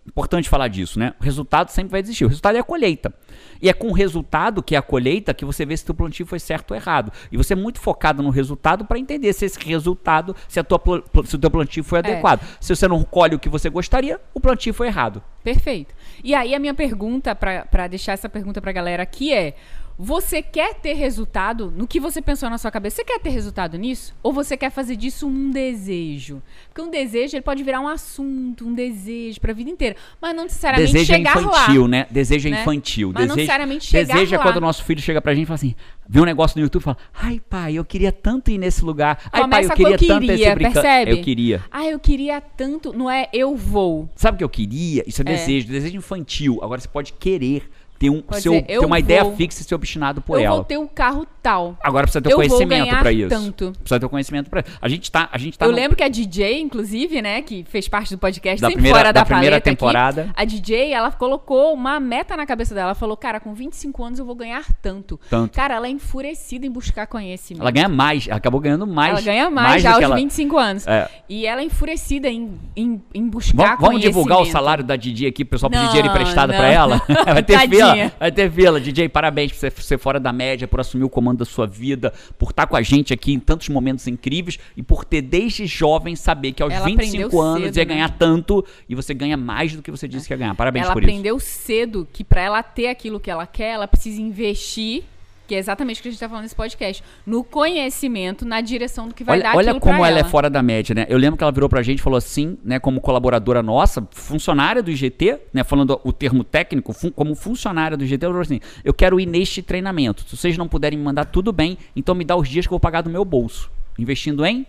Importante 0.07 0.49
falar 0.49 0.69
disso, 0.69 1.01
né? 1.01 1.15
O 1.21 1.25
resultado 1.25 1.71
sempre 1.71 1.91
vai 1.91 2.01
existir. 2.01 2.25
O 2.25 2.29
resultado 2.29 2.55
é 2.55 2.61
a 2.61 2.63
colheita. 2.63 3.13
E 3.61 3.69
é 3.69 3.73
com 3.73 3.89
o 3.89 3.93
resultado, 3.93 4.63
que 4.63 4.77
é 4.77 4.79
a 4.79 4.83
colheita, 4.83 5.35
que 5.35 5.45
você 5.45 5.67
vê 5.67 5.77
se 5.77 5.83
o 5.83 5.87
teu 5.87 5.95
plantio 5.97 6.25
foi 6.25 6.39
certo 6.39 6.71
ou 6.71 6.77
errado. 6.77 7.11
E 7.31 7.37
você 7.37 7.55
é 7.55 7.57
muito 7.57 7.81
focado 7.81 8.23
no 8.23 8.31
resultado 8.31 8.85
para 8.85 9.01
entender 9.01 9.33
se 9.33 9.45
esse 9.45 9.59
resultado, 9.59 10.37
se, 10.47 10.61
a 10.61 10.65
tua, 10.65 10.81
se 11.25 11.35
o 11.35 11.39
teu 11.39 11.51
plantio 11.51 11.83
foi 11.83 11.99
adequado. 11.99 12.41
Se 12.61 12.75
você 12.75 12.87
não 12.87 13.03
colhe 13.03 13.35
o 13.35 13.39
que 13.39 13.49
você 13.49 13.69
gostaria, 13.69 14.21
o 14.33 14.41
plantio 14.41 14.73
foi 14.73 14.87
errado. 14.87 15.21
Perfeito. 15.43 15.93
E 16.23 16.37
aí 16.37 16.55
a 16.55 16.59
minha 16.61 16.75
pergunta, 16.75 17.35
pra 17.35 17.89
deixar 17.89 18.13
essa 18.13 18.29
pergunta 18.29 18.61
pra 18.61 18.71
galera 18.71 19.03
aqui 19.03 19.33
é: 19.33 19.57
você 19.99 20.43
quer 20.43 20.75
ter 20.75 20.93
resultado 20.95 21.73
no 21.75 21.87
que 21.87 21.99
você 21.99 22.21
pensou 22.21 22.51
na 22.51 22.59
sua 22.59 22.71
cabeça? 22.71 22.97
Você 22.97 23.05
quer 23.05 23.19
ter 23.19 23.31
resultado 23.31 23.79
nisso? 23.79 24.15
Ou 24.23 24.33
você 24.33 24.57
quer 24.57 24.71
fazer 24.71 24.95
disso 24.97 25.27
um 25.27 25.51
desejo? 25.51 26.43
Porque 26.69 26.83
um 26.83 26.91
desejo 26.91 27.35
ele 27.37 27.43
pode 27.43 27.63
virar 27.63 27.81
um 27.81 27.89
assunto, 27.89 28.67
um 28.67 28.75
desejo 28.75 29.41
pra 29.41 29.53
vida 29.53 29.71
inteira, 29.71 29.97
mas 30.21 30.35
não 30.37 30.45
necessariamente 30.45 30.93
Desejo 30.93 31.13
é 31.13 31.17
chegar 31.17 31.39
infantil, 31.43 31.83
lá. 31.83 31.89
né? 31.89 32.07
Desejo 32.11 32.49
é 32.49 32.51
né? 32.51 32.61
infantil. 32.61 33.09
Mas 33.15 33.21
não 33.27 33.35
desejo, 33.35 33.37
necessariamente 33.47 33.85
chegar 33.87 34.15
desejo 34.15 34.35
é 34.35 34.39
lá. 34.39 34.43
quando 34.45 34.57
o 34.57 34.61
nosso 34.61 34.85
filho 34.85 35.01
chega 35.01 35.21
pra 35.23 35.35
gente 35.35 35.45
e 35.45 35.47
fala 35.47 35.55
assim: 35.55 35.75
vê 36.09 36.21
um 36.21 36.25
negócio 36.25 36.59
no 36.59 36.63
YouTube 36.65 36.83
e 36.83 36.85
fala, 36.85 36.99
ai 37.15 37.41
pai, 37.49 37.75
eu 37.75 37.85
queria 37.85 38.13
tanto 38.13 38.51
ir 38.51 38.59
nesse 38.59 38.85
lugar. 38.85 39.19
Ai 39.33 39.41
pai, 39.49 39.65
Começa 39.65 39.65
eu 39.65 39.69
com 39.71 39.77
queria 39.77 39.95
eu 39.95 39.99
tanto 39.99 40.25
esse 40.25 40.39
queria, 40.39 40.55
brincadeira. 40.55 40.83
percebe? 40.83 41.11
Eu 41.11 41.23
queria. 41.23 41.65
Ah, 41.71 41.87
eu 41.87 41.99
queria 41.99 42.41
tanto. 42.41 42.93
Não 42.93 43.11
é 43.11 43.29
eu 43.33 43.57
vou. 43.57 44.09
Sabe 44.15 44.35
o 44.35 44.39
que 44.39 44.45
eu 44.45 44.49
queria? 44.49 45.03
Isso 45.07 45.23
é, 45.23 45.25
É. 45.33 45.37
desejo, 45.37 45.67
desejo 45.69 45.97
infantil. 45.97 46.59
Agora 46.63 46.81
você 46.81 46.89
pode 46.89 47.13
querer 47.15 47.69
ter, 47.99 48.11
um, 48.11 48.21
Pode 48.23 48.41
seu, 48.43 48.53
dizer, 48.53 48.65
ter 48.67 48.73
eu 48.75 48.83
uma 48.87 48.99
ideia 48.99 49.25
vou- 49.25 49.37
fixa 49.37 49.63
e 49.63 49.65
ser 49.65 49.75
obstinado 49.75 50.21
por 50.21 50.39
eu 50.39 50.45
ela. 50.45 50.57
vou 50.57 50.65
ter 50.65 50.77
o 50.79 50.87
carro 50.89 51.27
tal. 51.43 51.77
Agora 51.83 52.05
precisa 52.05 52.21
ter 52.23 52.33
eu 52.33 52.37
conhecimento 52.37 52.97
pra 52.99 53.13
isso. 53.13 53.29
tanto. 53.29 53.73
Precisa 53.79 54.01
ter 54.01 54.09
conhecimento 54.09 54.51
pra 54.51 54.65
A 54.81 54.89
gente 54.89 55.11
tá, 55.11 55.29
a 55.33 55.39
gente 55.39 55.59
tá 55.59 55.65
eu 55.67 55.71
no- 55.71 55.77
lembro 55.77 55.97
que 55.97 56.03
a 56.03 56.09
DJ, 56.09 56.61
inclusive, 56.61 57.23
né, 57.23 57.41
que 57.43 57.65
fez 57.69 57.89
parte 57.89 58.15
do 58.15 58.19
podcast 58.19 58.61
Da 58.61 58.71
primeira- 58.71 58.99
fora 58.99 59.13
da 59.13 59.21
da, 59.21 59.25
primeira 59.25 59.55
paleta 59.57 59.71
aqui, 59.71 59.77
temporada. 59.79 60.31
a 60.37 60.45
DJ, 60.45 60.93
ela 60.93 61.11
colocou 61.13 61.73
uma 61.73 61.99
meta 62.01 62.37
na 62.37 62.45
cabeça 62.47 62.75
dela. 62.75 62.89
Ela 62.89 62.95
falou, 62.95 63.17
cara, 63.17 63.39
com 63.41 63.55
25 63.55 64.03
anos 64.05 64.19
eu 64.19 64.25
vou 64.25 64.35
ganhar 64.35 64.65
tanto. 64.83 65.19
Tanto. 65.31 65.55
Cara, 65.55 65.75
ela 65.75 65.87
é 65.87 65.91
enfurecida 65.91 66.67
em 66.67 66.71
buscar 66.71 67.07
conhecimento. 67.07 67.63
Ela 67.63 67.71
ganha 67.71 67.89
mais, 67.89 68.27
ela 68.27 68.37
acabou 68.37 68.61
ganhando 68.61 68.87
mais. 68.87 69.13
Ela 69.13 69.21
ganha 69.23 69.51
mais, 69.51 69.83
já 69.83 69.91
do 69.91 69.95
aos 69.97 70.05
ela... 70.05 70.17
25 70.17 70.59
anos. 70.59 70.87
É. 70.87 71.09
E 71.29 71.47
ela 71.47 71.61
é 71.61 71.65
enfurecida 71.65 72.29
em, 72.29 72.59
em, 72.77 73.01
em 73.15 73.29
buscar 73.29 73.57
Vamos, 73.77 73.81
vamos 73.81 74.01
divulgar 74.01 74.37
o 74.39 74.41
conhecimento. 74.41 74.53
salário 74.65 74.85
da 74.85 74.97
Didi 74.97 75.27
aqui, 75.27 75.45
pro 75.45 75.53
pessoal 75.57 75.71
pedir 75.71 75.87
dinheiro 75.89 76.09
emprestado 76.09 76.53
pra 76.53 76.67
ela? 76.69 77.01
vai 77.27 77.43
ter 77.43 77.59
fila, 77.69 77.86
vai 78.19 78.33
ter 78.33 78.51
fila. 78.51 78.81
DJ, 78.81 79.09
parabéns 79.09 79.53
por 79.53 79.59
ser, 79.59 79.73
ser 79.73 79.99
fora 79.99 80.19
da 80.19 80.33
média, 80.33 80.67
por 80.67 80.81
assumir 80.81 81.05
o 81.05 81.09
comando 81.09 81.39
da 81.39 81.45
sua 81.45 81.67
vida, 81.67 82.13
por 82.39 82.51
estar 82.51 82.67
com 82.67 82.77
a 82.77 82.83
gente 82.83 83.13
aqui 83.13 83.33
em 83.33 83.39
tantos 83.39 83.69
momentos 83.69 84.07
incríveis 84.07 84.59
e 84.77 84.83
por 84.83 85.05
ter 85.05 85.23
desde 85.23 85.67
jovem 85.67 86.17
saber 86.17 86.53
que 86.53 86.63
aos 86.63 86.73
Ela 86.73 86.85
25 86.85 87.27
aprendeu 87.27 87.43
anos 87.43 87.65
cedo, 87.65 87.77
ia 87.77 87.85
né? 87.85 87.95
ganhar 87.95 88.09
tanto 88.19 88.65
e 88.89 88.95
você 88.95 89.15
ganha 89.15 89.37
mais 89.37 89.75
do 89.75 89.83
que 89.83 89.91
você 89.91 90.07
disse 90.07 90.27
que 90.27 90.33
ia 90.33 90.39
ganhar. 90.39 90.55
Parabéns 90.55 90.85
ela 90.85 90.93
por 90.93 91.03
isso. 91.03 91.11
aprendeu 91.11 91.39
cedo 91.39 92.07
que 92.13 92.25
pra 92.25 92.41
ela 92.41 92.63
ter 92.63 92.89
aquilo 92.89 93.21
que 93.21 93.31
ela 93.31 93.47
quer, 93.47 93.73
ela 93.73 93.89
precisa 93.89 94.21
investir, 94.21 95.05
que 95.47 95.55
é 95.55 95.59
exatamente 95.59 96.01
o 96.01 96.03
que 96.03 96.09
a 96.09 96.11
gente 96.11 96.21
tá 96.21 96.29
falando 96.29 96.43
nesse 96.43 96.55
podcast, 96.57 97.03
no 97.27 97.45
conhecimento, 97.45 98.45
na 98.45 98.61
direção 98.61 99.09
do 99.09 99.15
que 99.15 99.23
vai 99.25 99.37
Olha, 99.37 99.43
dar 99.45 99.57
olha 99.57 99.81
como 99.81 99.97
ela 99.97 100.09
ela. 100.09 100.19
é 100.21 100.25
fora 100.25 100.49
da 100.51 100.63
média, 100.63 100.95
né? 100.95 101.07
Eu 101.09 101.19
lembro 101.19 101.37
que 101.37 101.45
ela 101.45 101.53
virou 101.53 101.69
pra 101.69 101.83
gente 101.83 101.99
e 101.99 102.03
falou 102.03 102.17
assim, 102.17 102.59
né, 102.65 102.79
como 102.79 103.01
colaboradora 103.01 103.63
nossa, 103.63 104.07
funcionária 104.13 104.83
do 104.83 104.91
IGT, 104.91 105.39
né, 105.53 105.63
falando 105.65 106.01
o 106.05 106.13
termo 106.13 106.43
técnico, 106.45 106.93
fun- 106.93 107.11
como 107.11 107.35
funcionária 107.35 107.97
do 107.97 108.05
IGT, 108.05 108.25
ela 108.25 108.33
falou 108.35 108.43
assim: 108.43 108.61
"Eu 108.85 108.95
quero 108.95 109.19
ir 109.21 109.27
neste 109.27 109.63
treinamento. 109.63 110.23
Se 110.29 110.37
vocês 110.37 110.57
não 110.57 110.67
puderem 110.69 110.99
me 110.99 111.05
mandar 111.05 111.27
tudo 111.27 111.53
bem, 111.53 111.77
então 111.95 112.15
me 112.15 112.25
dá 112.25 112.37
os 112.37 112.49
dias 112.49 112.67
que 112.67 112.71
eu 112.73 112.77
vou 112.77 112.81
pagar 112.81 113.03
do 113.03 113.11
meu 113.11 113.25
bolso, 113.25 113.71
investindo 113.99 114.45
em 114.45 114.67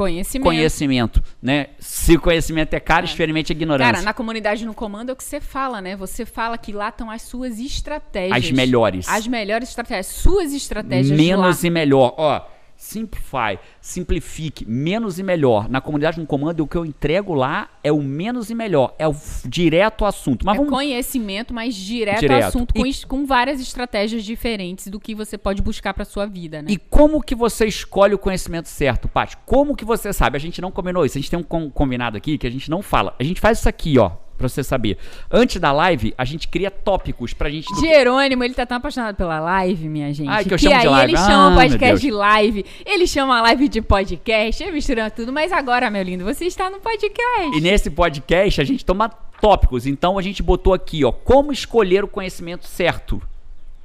Conhecimento. 0.00 0.46
conhecimento, 0.46 1.22
né? 1.42 1.66
Se 1.78 2.16
o 2.16 2.20
conhecimento 2.20 2.72
é 2.72 2.80
caro, 2.80 3.04
experimente 3.04 3.52
a 3.52 3.54
ignorância. 3.54 3.92
Cara, 3.92 4.02
na 4.02 4.14
comunidade 4.14 4.64
no 4.64 4.72
comando 4.72 5.10
é 5.10 5.12
o 5.12 5.16
que 5.16 5.22
você 5.22 5.42
fala, 5.42 5.82
né? 5.82 5.94
Você 5.94 6.24
fala 6.24 6.56
que 6.56 6.72
lá 6.72 6.88
estão 6.88 7.10
as 7.10 7.20
suas 7.20 7.58
estratégias. 7.58 8.44
As 8.44 8.50
melhores. 8.50 9.06
As 9.06 9.26
melhores 9.26 9.68
estratégias. 9.68 10.06
Suas 10.06 10.54
estratégias 10.54 11.18
menos 11.18 11.64
e 11.64 11.68
melhor. 11.68 12.14
Ó, 12.16 12.40
simplify, 12.80 13.58
simplifique, 13.80 14.64
menos 14.66 15.18
e 15.18 15.22
melhor. 15.22 15.68
Na 15.68 15.80
comunidade 15.82 16.18
no 16.18 16.26
comando, 16.26 16.60
o 16.60 16.66
que 16.66 16.76
eu 16.76 16.84
entrego 16.86 17.34
lá 17.34 17.68
é 17.84 17.92
o 17.92 18.00
menos 18.02 18.48
e 18.50 18.54
melhor, 18.54 18.94
é 18.98 19.06
o 19.06 19.14
direto 19.44 20.02
ao 20.04 20.08
assunto. 20.08 20.46
Mas 20.46 20.54
É 20.54 20.58
vamos 20.58 20.72
conhecimento, 20.72 21.52
mas 21.52 21.74
direto, 21.74 22.20
Direto. 22.20 22.42
ao 22.42 22.48
assunto, 22.48 22.72
com, 22.74 22.86
E- 22.86 23.06
com 23.06 23.26
várias 23.26 23.60
estratégias 23.60 24.24
diferentes 24.24 24.88
do 24.88 24.98
que 24.98 25.14
você 25.14 25.36
pode 25.36 25.60
buscar 25.60 25.92
pra 25.92 26.04
sua 26.06 26.24
vida, 26.26 26.62
né? 26.62 26.70
E 26.70 26.78
como 26.78 27.22
que 27.22 27.34
você 27.34 27.66
escolhe 27.66 28.14
o 28.14 28.18
conhecimento 28.18 28.68
certo, 28.68 29.08
Paty? 29.08 29.36
Como 29.44 29.76
que 29.76 29.84
você 29.84 30.10
sabe? 30.12 30.36
A 30.36 30.40
gente 30.40 30.60
não 30.62 30.70
combinou 30.70 31.04
isso. 31.04 31.18
A 31.18 31.20
gente 31.20 31.30
tem 31.30 31.38
um 31.38 31.42
com- 31.42 31.70
combinado 31.70 32.16
aqui 32.16 32.38
que 32.38 32.46
a 32.46 32.50
gente 32.50 32.70
não 32.70 32.80
fala. 32.80 33.14
A 33.18 33.22
gente 33.22 33.40
faz 33.40 33.58
isso 33.58 33.68
aqui, 33.68 33.98
ó, 33.98 34.12
pra 34.40 34.48
você 34.48 34.64
saber. 34.64 34.96
Antes 35.30 35.60
da 35.60 35.70
live, 35.70 36.12
a 36.18 36.24
gente 36.24 36.48
cria 36.48 36.70
tópicos 36.70 37.32
pra 37.32 37.48
gente... 37.50 37.66
que- 37.66 37.80
Jerônimo, 37.80 38.42
ele 38.42 38.54
tá 38.54 38.64
tão 38.66 38.78
apaixonado 38.78 39.14
pela 39.14 39.38
live, 39.38 39.88
minha 39.88 40.12
gente. 40.12 40.28
Ai, 40.28 40.44
que 40.44 40.54
eu 40.54 40.58
chamo 40.58 40.74
de 40.74 40.80
aí 40.80 40.88
live. 40.88 41.12
ele 41.12 41.18
Ah, 41.20 41.26
chama 41.26 41.56
podcast 41.56 42.00
de 42.00 42.10
live, 42.10 42.64
ele 42.86 43.06
chama 43.06 43.38
a 43.38 43.42
live 43.42 43.68
de 43.68 43.82
podcast, 43.82 44.62
ele 44.62 44.72
misturando 44.72 45.10
tudo. 45.14 45.32
Mas 45.32 45.52
agora, 45.52 45.90
meu 45.90 46.02
lindo, 46.02 46.24
você 46.24 46.46
está 46.46 46.70
no 46.70 46.80
podcast. 46.80 47.56
E 47.56 47.60
nesse 47.60 47.90
podcast 47.90 48.60
a 48.60 48.64
gente 48.64 48.84
toma 48.84 49.08
tópicos. 49.08 49.86
Então 49.86 50.18
a 50.18 50.22
gente 50.22 50.42
botou 50.42 50.72
aqui, 50.74 51.04
ó, 51.04 51.12
como 51.12 51.52
escolher 51.52 52.02
o 52.04 52.08
conhecimento 52.08 52.66
certo. 52.66 53.20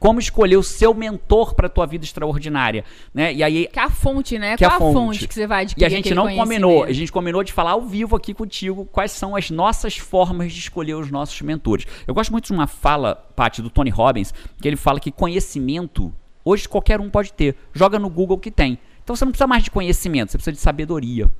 Como 0.05 0.19
escolher 0.19 0.55
o 0.55 0.61
seu 0.61 0.93
mentor 0.93 1.55
para 1.55 1.67
tua 1.67 1.87
vida 1.87 2.05
extraordinária, 2.05 2.85
né? 3.11 3.33
E 3.33 3.41
aí 3.41 3.67
Que 3.73 3.79
é 3.79 3.81
a 3.81 3.89
fonte, 3.89 4.37
né? 4.37 4.55
Que 4.55 4.63
é 4.63 4.67
Qual 4.67 4.73
a 4.73 4.75
a 4.75 4.93
fonte. 4.93 5.17
fonte. 5.17 5.27
que 5.27 5.33
você 5.33 5.47
vai 5.47 5.63
E 5.63 5.65
adquirir 5.65 5.85
a 5.85 5.89
gente 5.89 6.13
não 6.13 6.35
combinou, 6.35 6.83
a 6.83 6.91
gente 6.91 7.11
combinou 7.11 7.43
de 7.43 7.51
falar 7.51 7.71
ao 7.71 7.81
vivo 7.81 8.15
aqui 8.15 8.31
contigo 8.31 8.85
quais 8.85 9.11
são 9.11 9.35
as 9.35 9.49
nossas 9.49 9.97
formas 9.97 10.53
de 10.53 10.59
escolher 10.59 10.93
os 10.93 11.09
nossos 11.09 11.41
mentores. 11.41 11.87
Eu 12.05 12.13
gosto 12.13 12.31
muito 12.31 12.45
de 12.45 12.53
uma 12.53 12.67
fala, 12.67 13.15
Paty, 13.35 13.63
do 13.63 13.69
Tony 13.71 13.89
Robbins, 13.89 14.31
que 14.61 14.67
ele 14.67 14.75
fala 14.75 14.99
que 14.99 15.11
conhecimento, 15.11 16.13
hoje 16.43 16.69
qualquer 16.69 17.01
um 17.01 17.09
pode 17.09 17.33
ter. 17.33 17.55
Joga 17.73 17.97
no 17.97 18.07
Google 18.07 18.37
que 18.37 18.51
tem. 18.51 18.77
Então 19.03 19.15
você 19.15 19.25
não 19.25 19.31
precisa 19.31 19.47
mais 19.47 19.63
de 19.63 19.71
conhecimento, 19.71 20.31
você 20.31 20.37
precisa 20.37 20.53
de 20.53 20.59
sabedoria. 20.61 21.31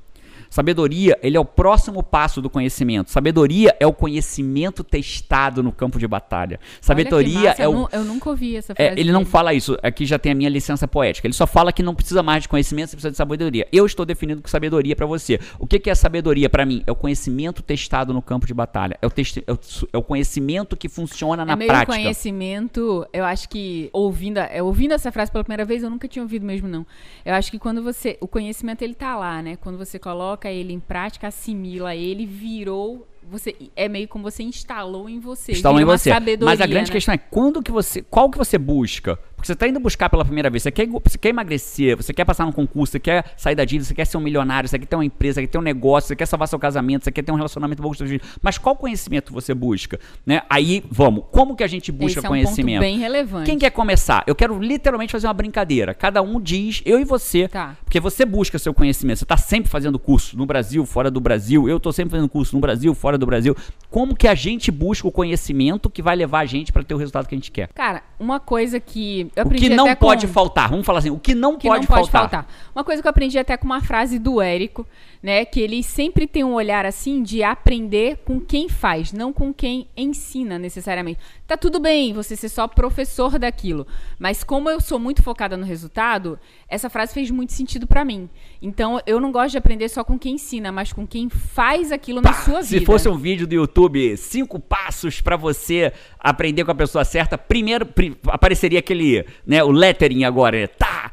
Sabedoria, 0.50 1.18
ele 1.22 1.36
é 1.36 1.40
o 1.40 1.44
próximo 1.44 2.02
passo 2.02 2.40
do 2.40 2.48
conhecimento. 2.48 3.10
Sabedoria 3.10 3.74
é 3.80 3.86
o 3.86 3.92
conhecimento 3.92 4.82
testado 4.84 5.62
no 5.62 5.72
campo 5.72 5.98
de 5.98 6.06
batalha. 6.06 6.58
Sabedoria 6.80 7.50
massa, 7.50 7.62
é 7.62 7.66
eu 7.66 7.72
o 7.82 7.88
Eu 7.92 8.04
nunca 8.04 8.30
ouvi 8.30 8.56
essa 8.56 8.72
é, 8.72 8.86
frase. 8.86 9.00
ele 9.00 9.12
não 9.12 9.20
dele. 9.20 9.30
fala 9.30 9.54
isso. 9.54 9.76
Aqui 9.82 10.06
já 10.06 10.18
tem 10.18 10.32
a 10.32 10.34
minha 10.34 10.48
licença 10.50 10.86
poética. 10.88 11.26
Ele 11.26 11.34
só 11.34 11.46
fala 11.46 11.72
que 11.72 11.82
não 11.82 11.94
precisa 11.94 12.22
mais 12.22 12.42
de 12.42 12.48
conhecimento, 12.48 12.90
você 12.90 12.96
precisa 12.96 13.10
de 13.10 13.16
sabedoria. 13.16 13.66
Eu 13.72 13.84
estou 13.86 14.04
definindo 14.06 14.42
que 14.42 14.50
sabedoria 14.50 14.92
é 14.92 14.94
pra 14.96 15.06
você. 15.06 15.38
O 15.58 15.66
que, 15.66 15.78
que 15.78 15.90
é 15.90 15.94
sabedoria 15.94 16.48
pra 16.48 16.64
mim? 16.64 16.82
É 16.86 16.92
o 16.92 16.96
conhecimento 16.96 17.62
testado 17.62 18.12
no 18.12 18.22
campo 18.22 18.46
de 18.46 18.54
batalha. 18.54 18.96
É 19.00 19.06
o, 19.06 19.10
teste- 19.10 19.42
é 19.46 19.52
o, 19.52 19.58
é 19.92 19.98
o 19.98 20.02
conhecimento 20.02 20.76
que 20.76 20.88
funciona 20.88 21.44
na 21.44 21.52
é 21.52 21.56
meio 21.56 21.68
prática. 21.70 21.92
conhecimento, 21.92 23.06
eu 23.12 23.24
acho 23.24 23.48
que 23.48 23.88
ouvindo, 23.92 24.38
é, 24.38 24.62
ouvindo 24.62 24.92
essa 24.92 25.10
frase 25.12 25.30
pela 25.30 25.44
primeira 25.44 25.64
vez, 25.64 25.82
eu 25.82 25.90
nunca 25.90 26.06
tinha 26.08 26.22
ouvido 26.22 26.44
mesmo 26.44 26.68
não. 26.68 26.86
Eu 27.24 27.34
acho 27.34 27.50
que 27.50 27.58
quando 27.58 27.82
você, 27.82 28.16
o 28.20 28.26
conhecimento 28.28 28.82
ele 28.82 28.94
tá 28.94 29.16
lá, 29.16 29.40
né? 29.42 29.56
Quando 29.56 29.78
você 29.78 29.98
coloca 29.98 30.35
ele 30.44 30.72
em 30.72 30.80
prática, 30.80 31.28
assimila 31.28 31.94
ele, 31.94 32.26
virou, 32.26 33.06
você 33.28 33.54
é 33.74 33.88
meio 33.88 34.06
como 34.06 34.24
você 34.24 34.42
instalou 34.42 35.08
em 35.08 35.18
você. 35.18 35.52
Instalou 35.52 35.80
em 35.80 35.84
você. 35.84 36.10
Sabedoria, 36.10 36.46
Mas 36.46 36.60
a 36.60 36.66
grande 36.66 36.90
né? 36.90 36.92
questão 36.92 37.14
é 37.14 37.18
quando 37.18 37.62
que 37.62 37.70
você, 37.70 38.02
qual 38.02 38.30
que 38.30 38.38
você 38.38 38.56
busca? 38.56 39.18
Porque 39.46 39.52
você 39.52 39.52
está 39.52 39.68
indo 39.68 39.78
buscar 39.78 40.10
pela 40.10 40.24
primeira 40.24 40.50
vez, 40.50 40.64
você 40.64 40.72
quer, 40.72 40.88
você 40.88 41.16
quer 41.16 41.28
emagrecer, 41.28 41.96
você 41.96 42.12
quer 42.12 42.24
passar 42.24 42.44
num 42.44 42.52
concurso, 42.52 42.92
você 42.92 42.98
quer 43.00 43.24
sair 43.36 43.54
da 43.54 43.64
dívida, 43.64 43.84
você 43.84 43.94
quer 43.94 44.04
ser 44.04 44.16
um 44.16 44.20
milionário, 44.20 44.68
você 44.68 44.78
quer 44.78 44.86
ter 44.86 44.96
uma 44.96 45.04
empresa, 45.04 45.34
você 45.34 45.42
quer 45.42 45.52
ter 45.52 45.58
um 45.58 45.62
negócio, 45.62 46.08
você 46.08 46.16
quer 46.16 46.26
salvar 46.26 46.48
seu 46.48 46.58
casamento, 46.58 47.04
você 47.04 47.12
quer 47.12 47.22
ter 47.22 47.30
um 47.30 47.36
relacionamento 47.36 47.80
bom 47.80 47.88
com 47.88 47.94
seus 47.94 48.10
filhos. 48.10 48.26
Mas 48.42 48.58
qual 48.58 48.74
conhecimento 48.74 49.32
você 49.32 49.54
busca? 49.54 50.00
Né? 50.24 50.42
Aí, 50.50 50.82
vamos, 50.90 51.24
como 51.30 51.54
que 51.54 51.62
a 51.62 51.66
gente 51.66 51.92
busca 51.92 52.18
Esse 52.18 52.26
é 52.26 52.28
um 52.28 52.32
conhecimento? 52.32 52.80
ponto 52.80 52.80
bem 52.80 52.98
relevante. 52.98 53.46
Quem 53.46 53.58
quer 53.58 53.70
começar? 53.70 54.24
Eu 54.26 54.34
quero 54.34 54.58
literalmente 54.58 55.12
fazer 55.12 55.28
uma 55.28 55.34
brincadeira. 55.34 55.94
Cada 55.94 56.20
um 56.22 56.40
diz, 56.40 56.82
eu 56.84 56.98
e 56.98 57.04
você. 57.04 57.46
Tá. 57.46 57.76
Porque 57.84 58.00
você 58.00 58.24
busca 58.24 58.58
seu 58.58 58.74
conhecimento. 58.74 59.18
Você 59.18 59.24
está 59.24 59.36
sempre 59.36 59.70
fazendo 59.70 59.98
curso 59.98 60.36
no 60.36 60.44
Brasil, 60.44 60.84
fora 60.84 61.10
do 61.10 61.20
Brasil. 61.20 61.68
Eu 61.68 61.76
estou 61.76 61.92
sempre 61.92 62.12
fazendo 62.12 62.28
curso 62.28 62.54
no 62.54 62.60
Brasil, 62.60 62.92
fora 62.94 63.16
do 63.16 63.26
Brasil. 63.26 63.56
Como 63.90 64.16
que 64.16 64.26
a 64.26 64.34
gente 64.34 64.70
busca 64.70 65.06
o 65.06 65.12
conhecimento 65.12 65.88
que 65.88 66.02
vai 66.02 66.16
levar 66.16 66.40
a 66.40 66.46
gente 66.46 66.72
para 66.72 66.82
ter 66.82 66.94
o 66.94 66.96
resultado 66.96 67.28
que 67.28 67.34
a 67.34 67.38
gente 67.38 67.52
quer? 67.52 67.68
Cara, 67.68 68.02
uma 68.18 68.40
coisa 68.40 68.80
que 68.80 69.30
O 69.44 69.50
que 69.50 69.68
não 69.68 69.84
até 69.84 69.94
com- 69.96 70.06
pode 70.06 70.26
faltar. 70.26 70.70
Vamos 70.70 70.86
falar 70.86 71.00
assim, 71.00 71.10
o 71.10 71.18
que 71.18 71.34
não, 71.34 71.56
que 71.58 71.68
pode, 71.68 71.80
não 71.82 71.86
pode 71.86 72.10
faltar. 72.10 72.44
faltar. 72.44 72.54
Uma 72.74 72.84
coisa 72.84 73.02
que 73.02 73.08
eu 73.08 73.10
aprendi 73.10 73.38
até 73.38 73.56
com 73.56 73.66
uma 73.66 73.80
frase 73.80 74.18
do 74.18 74.40
Érico, 74.40 74.86
né? 75.26 75.44
Que 75.44 75.60
ele 75.60 75.82
sempre 75.82 76.24
tem 76.24 76.44
um 76.44 76.52
olhar 76.52 76.86
assim 76.86 77.20
de 77.20 77.42
aprender 77.42 78.18
com 78.18 78.38
quem 78.38 78.68
faz, 78.68 79.12
não 79.12 79.32
com 79.32 79.52
quem 79.52 79.88
ensina 79.96 80.56
necessariamente. 80.56 81.18
Tá 81.48 81.56
tudo 81.56 81.80
bem 81.80 82.12
você 82.12 82.36
ser 82.36 82.48
só 82.48 82.68
professor 82.68 83.36
daquilo, 83.36 83.88
mas 84.20 84.44
como 84.44 84.70
eu 84.70 84.80
sou 84.80 85.00
muito 85.00 85.24
focada 85.24 85.56
no 85.56 85.66
resultado, 85.66 86.38
essa 86.68 86.88
frase 86.88 87.12
fez 87.12 87.28
muito 87.28 87.52
sentido 87.52 87.88
para 87.88 88.04
mim. 88.04 88.30
Então 88.62 89.00
eu 89.04 89.18
não 89.18 89.32
gosto 89.32 89.50
de 89.50 89.58
aprender 89.58 89.88
só 89.88 90.04
com 90.04 90.16
quem 90.16 90.36
ensina, 90.36 90.70
mas 90.70 90.92
com 90.92 91.04
quem 91.04 91.28
faz 91.28 91.90
aquilo 91.90 92.22
Pá, 92.22 92.30
na 92.30 92.36
sua 92.36 92.62
vida. 92.62 92.78
Se 92.78 92.86
fosse 92.86 93.08
um 93.08 93.18
vídeo 93.18 93.48
do 93.48 93.54
YouTube, 93.56 94.16
cinco 94.16 94.60
passos 94.60 95.20
para 95.20 95.36
você 95.36 95.92
aprender 96.20 96.64
com 96.64 96.70
a 96.70 96.74
pessoa 96.76 97.04
certa, 97.04 97.36
primeiro 97.36 97.84
apareceria 98.28 98.78
aquele, 98.78 99.26
né, 99.44 99.64
o 99.64 99.72
lettering 99.72 100.22
agora, 100.22 100.68
tá? 100.68 101.10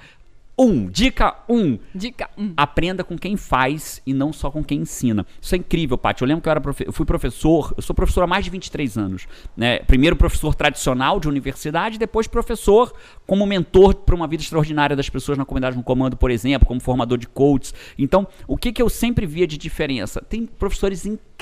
Um, 0.57 0.85
dica 0.85 1.35
um. 1.49 1.79
Dica 1.95 2.29
um. 2.37 2.53
Aprenda 2.55 3.03
com 3.03 3.17
quem 3.17 3.35
faz 3.35 4.01
e 4.05 4.13
não 4.13 4.31
só 4.31 4.51
com 4.51 4.63
quem 4.63 4.81
ensina. 4.81 5.25
Isso 5.41 5.55
é 5.55 5.57
incrível, 5.57 5.97
Paty. 5.97 6.21
Eu 6.21 6.27
lembro 6.27 6.43
que 6.43 6.47
eu, 6.47 6.51
era 6.51 6.61
profe 6.61 6.85
eu 6.85 6.93
fui 6.93 7.05
professor, 7.05 7.73
eu 7.75 7.81
sou 7.81 7.95
professor 7.95 8.23
há 8.23 8.27
mais 8.27 8.45
de 8.45 8.51
23 8.51 8.97
anos. 8.97 9.27
Né? 9.57 9.79
Primeiro 9.79 10.15
professor 10.15 10.53
tradicional 10.53 11.19
de 11.19 11.27
universidade, 11.27 11.97
depois 11.97 12.27
professor 12.27 12.93
como 13.25 13.47
mentor 13.47 13.95
para 13.95 14.13
uma 14.13 14.27
vida 14.27 14.43
extraordinária 14.43 14.95
das 14.95 15.09
pessoas 15.09 15.37
na 15.37 15.45
comunidade 15.45 15.75
no 15.75 15.83
comando, 15.83 16.15
por 16.15 16.29
exemplo, 16.29 16.67
como 16.67 16.79
formador 16.79 17.17
de 17.17 17.27
coaches. 17.27 17.73
Então, 17.97 18.27
o 18.47 18.55
que, 18.55 18.71
que 18.71 18.81
eu 18.81 18.89
sempre 18.89 19.25
via 19.25 19.47
de 19.47 19.57
diferença? 19.57 20.21
Tem 20.21 20.45
professores 20.45 21.05
incríveis 21.05 21.32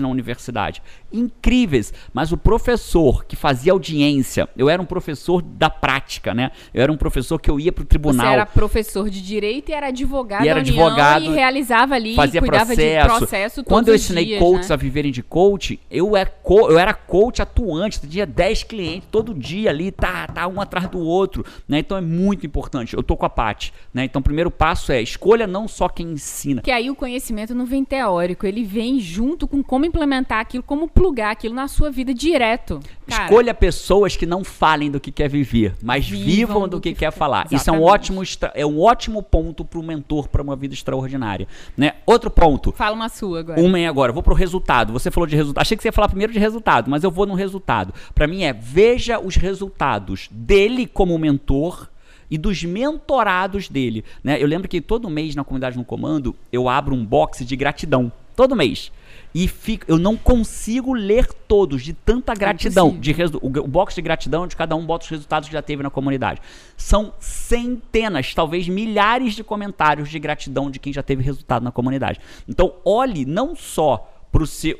na 0.00 0.08
universidade. 0.08 0.82
Incríveis. 1.12 1.92
Mas 2.12 2.32
o 2.32 2.36
professor 2.36 3.24
que 3.24 3.36
fazia 3.36 3.72
audiência, 3.72 4.48
eu 4.56 4.68
era 4.68 4.80
um 4.80 4.86
professor 4.86 5.42
da 5.42 5.68
prática, 5.68 6.32
né? 6.32 6.50
Eu 6.72 6.82
era 6.82 6.92
um 6.92 6.96
professor 6.96 7.40
que 7.40 7.50
eu 7.50 7.58
ia 7.60 7.72
para 7.72 7.82
o 7.82 7.86
tribunal. 7.86 8.26
Você 8.26 8.32
era 8.32 8.46
professor 8.46 9.10
de 9.10 9.22
direito 9.22 9.70
e 9.70 9.72
era 9.72 9.88
advogado 9.88 10.44
e 10.44 10.48
era 10.48 10.60
advogado 10.60 11.24
e 11.24 11.28
realizava 11.28 11.94
ali, 11.94 12.14
fazia 12.14 12.40
cuidava 12.40 12.66
processo. 12.66 13.08
de 13.08 13.18
processo 13.18 13.64
Quando 13.64 13.88
eu 13.88 13.94
ensinei 13.94 14.24
dias, 14.24 14.38
coaches 14.38 14.68
né? 14.68 14.74
a 14.74 14.76
viverem 14.76 15.12
de 15.12 15.22
coach, 15.22 15.80
eu, 15.90 16.16
é 16.16 16.24
co 16.24 16.70
eu 16.70 16.78
era 16.78 16.94
coach 16.94 17.42
atuante, 17.42 18.00
tinha 18.06 18.26
10 18.26 18.64
clientes 18.64 19.08
todo 19.10 19.34
dia 19.34 19.70
ali, 19.70 19.90
tá, 19.90 20.26
tá 20.26 20.46
um 20.46 20.60
atrás 20.60 20.88
do 20.88 20.98
outro, 20.98 21.44
né? 21.68 21.78
Então 21.78 21.96
é 21.96 22.00
muito 22.00 22.46
importante. 22.46 22.94
Eu 22.94 23.02
tô 23.02 23.16
com 23.16 23.26
a 23.26 23.30
Paty, 23.30 23.72
né? 23.92 24.04
Então 24.04 24.20
o 24.20 24.22
primeiro 24.22 24.50
passo 24.50 24.92
é 24.92 25.00
escolha 25.02 25.46
não 25.46 25.68
só 25.68 25.88
quem 25.88 26.12
ensina. 26.12 26.62
Que 26.62 26.70
aí 26.70 26.90
o 26.90 26.94
conhecimento 26.94 27.54
não 27.54 27.66
vem 27.66 27.84
teórico, 27.84 28.46
ele 28.46 28.64
vem 28.64 29.00
junto 29.00 29.46
com 29.50 29.62
como 29.62 29.84
implementar 29.84 30.38
aquilo, 30.38 30.62
como 30.62 30.88
plugar 30.88 31.32
aquilo 31.32 31.54
na 31.54 31.66
sua 31.66 31.90
vida 31.90 32.14
direto. 32.14 32.80
Cara. 33.06 33.24
Escolha 33.24 33.52
pessoas 33.52 34.16
que 34.16 34.24
não 34.24 34.44
falem 34.44 34.90
do 34.90 35.00
que 35.00 35.10
quer 35.10 35.28
viver, 35.28 35.74
mas 35.82 36.08
vivam, 36.08 36.26
vivam 36.26 36.62
do, 36.62 36.68
do, 36.76 36.80
que, 36.80 36.92
que 36.92 37.00
quer 37.00 37.10
falar. 37.10 37.46
Exatamente. 37.46 37.60
Isso 37.60 37.70
é 37.70 37.72
um 37.72 37.82
ótimo 37.82 38.22
é 38.54 38.66
um 38.66 38.80
ótimo 38.80 39.22
ponto 39.22 39.64
para 39.64 39.78
o 39.78 39.82
mentor 39.82 40.28
para 40.28 40.40
uma 40.40 40.54
vida 40.54 40.72
extraordinária. 40.72 41.48
Né? 41.76 41.94
Outro 42.06 42.30
ponto. 42.30 42.72
Fala 42.72 42.94
uma 42.94 43.08
sua 43.08 43.40
agora. 43.40 43.60
Uma 43.60 43.78
é 43.78 43.86
agora. 43.86 44.12
Vou 44.12 44.22
para 44.22 44.32
o 44.32 44.36
resultado. 44.36 44.92
Você 44.92 45.10
falou 45.10 45.26
de 45.26 45.34
resultado. 45.34 45.62
Achei 45.62 45.76
que 45.76 45.82
você 45.82 45.88
ia 45.88 45.92
falar 45.92 46.08
primeiro 46.08 46.32
de 46.32 46.38
resultado, 46.38 46.88
mas 46.88 47.02
eu 47.02 47.10
vou 47.10 47.26
no 47.26 47.34
resultado. 47.34 47.92
Para 48.14 48.28
mim 48.28 48.44
é 48.44 48.52
veja 48.52 49.18
os 49.18 49.34
resultados 49.34 50.28
dele 50.30 50.86
como 50.86 51.18
mentor 51.18 51.88
e 52.30 52.38
dos 52.38 52.62
mentorados 52.62 53.68
dele. 53.68 54.04
Né? 54.22 54.40
Eu 54.40 54.46
lembro 54.46 54.68
que 54.68 54.80
todo 54.80 55.10
mês 55.10 55.34
na 55.34 55.42
comunidade 55.42 55.76
no 55.76 55.84
comando 55.84 56.36
eu 56.52 56.68
abro 56.68 56.94
um 56.94 57.04
box 57.04 57.44
de 57.44 57.56
gratidão. 57.56 58.12
Todo 58.36 58.54
mês 58.54 58.92
e 59.34 59.46
fico, 59.46 59.84
eu 59.88 59.98
não 59.98 60.16
consigo 60.16 60.92
ler 60.92 61.32
todos 61.46 61.82
de 61.82 61.92
tanta 61.92 62.34
gratidão. 62.34 62.96
de 62.98 63.14
o, 63.40 63.46
o 63.46 63.68
box 63.68 63.94
de 63.94 64.02
gratidão 64.02 64.46
de 64.46 64.56
cada 64.56 64.74
um 64.74 64.84
bota 64.84 65.04
os 65.04 65.10
resultados 65.10 65.48
que 65.48 65.52
já 65.52 65.62
teve 65.62 65.82
na 65.82 65.90
comunidade. 65.90 66.40
São 66.76 67.12
centenas, 67.18 68.34
talvez 68.34 68.68
milhares 68.68 69.34
de 69.34 69.44
comentários 69.44 70.08
de 70.08 70.18
gratidão 70.18 70.70
de 70.70 70.78
quem 70.78 70.92
já 70.92 71.02
teve 71.02 71.22
resultado 71.22 71.62
na 71.62 71.72
comunidade. 71.72 72.20
Então, 72.48 72.74
olhe 72.84 73.24
não 73.24 73.54
só 73.54 74.08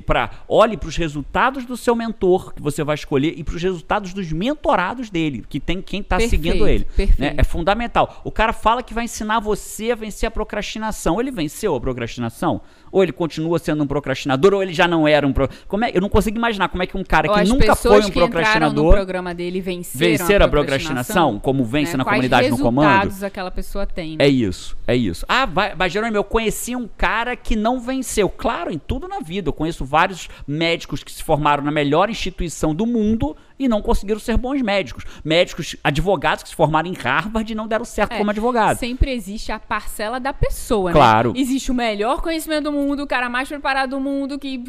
para 0.06 0.30
olhe 0.48 0.76
para 0.76 0.88
os 0.88 0.96
resultados 0.96 1.64
do 1.66 1.76
seu 1.76 1.96
mentor 1.96 2.54
que 2.54 2.62
você 2.62 2.84
vai 2.84 2.94
escolher 2.94 3.34
e 3.36 3.42
para 3.42 3.56
os 3.56 3.62
resultados 3.62 4.14
dos 4.14 4.32
mentorados 4.32 5.10
dele, 5.10 5.44
que 5.48 5.58
tem 5.58 5.82
quem 5.82 6.00
está 6.00 6.20
seguindo 6.20 6.68
ele. 6.68 6.86
Né? 7.18 7.34
É 7.36 7.42
fundamental. 7.42 8.20
O 8.24 8.30
cara 8.30 8.52
fala 8.52 8.82
que 8.82 8.94
vai 8.94 9.04
ensinar 9.04 9.40
você 9.40 9.90
a 9.90 9.96
vencer 9.96 10.28
a 10.28 10.30
procrastinação. 10.30 11.20
Ele 11.20 11.32
venceu 11.32 11.74
a 11.74 11.80
procrastinação? 11.80 12.60
Ou 12.92 13.02
ele 13.02 13.12
continua 13.12 13.58
sendo 13.58 13.84
um 13.84 13.86
procrastinador, 13.86 14.54
ou 14.54 14.62
ele 14.62 14.72
já 14.72 14.88
não 14.88 15.06
era 15.06 15.26
um 15.26 15.32
pro... 15.32 15.48
como 15.68 15.84
é 15.84 15.90
Eu 15.94 16.00
não 16.00 16.08
consigo 16.08 16.36
imaginar 16.36 16.68
como 16.68 16.82
é 16.82 16.86
que 16.86 16.96
um 16.96 17.04
cara 17.04 17.28
que 17.28 17.48
nunca 17.48 17.74
foi 17.76 18.00
um 18.00 18.10
procrastinador. 18.10 18.84
No 18.84 18.92
programa 18.92 19.34
dele 19.34 19.60
venceram 19.60 20.10
vencer 20.10 20.42
a 20.42 20.48
procrastinação, 20.48 21.38
como 21.38 21.64
vence 21.64 21.92
né? 21.92 21.98
na 21.98 22.04
Quais 22.04 22.16
comunidade 22.16 22.50
no 22.50 22.58
comando. 22.58 23.24
aquela 23.24 23.50
pessoa 23.50 23.86
tem. 23.86 24.16
Né? 24.16 24.24
É 24.24 24.28
isso, 24.28 24.76
é 24.86 24.96
isso. 24.96 25.24
Ah, 25.28 25.46
vai 25.46 25.90
Jerônimo, 25.90 26.16
eu 26.16 26.24
conheci 26.24 26.76
um 26.76 26.88
cara 26.88 27.36
que 27.36 27.56
não 27.56 27.80
venceu. 27.80 28.28
Claro, 28.28 28.72
em 28.72 28.78
tudo 28.78 29.08
na 29.08 29.20
vida. 29.20 29.48
Eu 29.48 29.52
conheço 29.52 29.84
vários 29.84 30.28
médicos 30.46 31.02
que 31.02 31.12
se 31.12 31.22
formaram 31.22 31.62
na 31.64 31.70
melhor 31.70 32.08
instituição 32.08 32.74
do 32.74 32.86
mundo 32.86 33.36
e 33.60 33.68
não 33.68 33.82
conseguiram 33.82 34.18
ser 34.18 34.38
bons 34.38 34.62
médicos. 34.62 35.04
Médicos, 35.22 35.76
advogados 35.84 36.42
que 36.42 36.48
se 36.48 36.54
formaram 36.56 36.88
em 36.88 36.94
Harvard 36.94 37.52
e 37.52 37.54
não 37.54 37.68
deram 37.68 37.84
certo 37.84 38.14
é, 38.14 38.18
como 38.18 38.30
advogado. 38.30 38.78
Sempre 38.78 39.12
existe 39.12 39.52
a 39.52 39.60
parcela 39.60 40.18
da 40.18 40.32
pessoa, 40.32 40.92
claro. 40.92 41.34
né? 41.34 41.38
Existe 41.38 41.70
o 41.70 41.74
melhor 41.74 42.22
conhecimento 42.22 42.64
do 42.64 42.72
mundo, 42.72 43.02
o 43.02 43.06
cara 43.06 43.28
mais 43.28 43.50
preparado 43.50 43.90
do 43.90 44.00
mundo, 44.00 44.38
que 44.38 44.64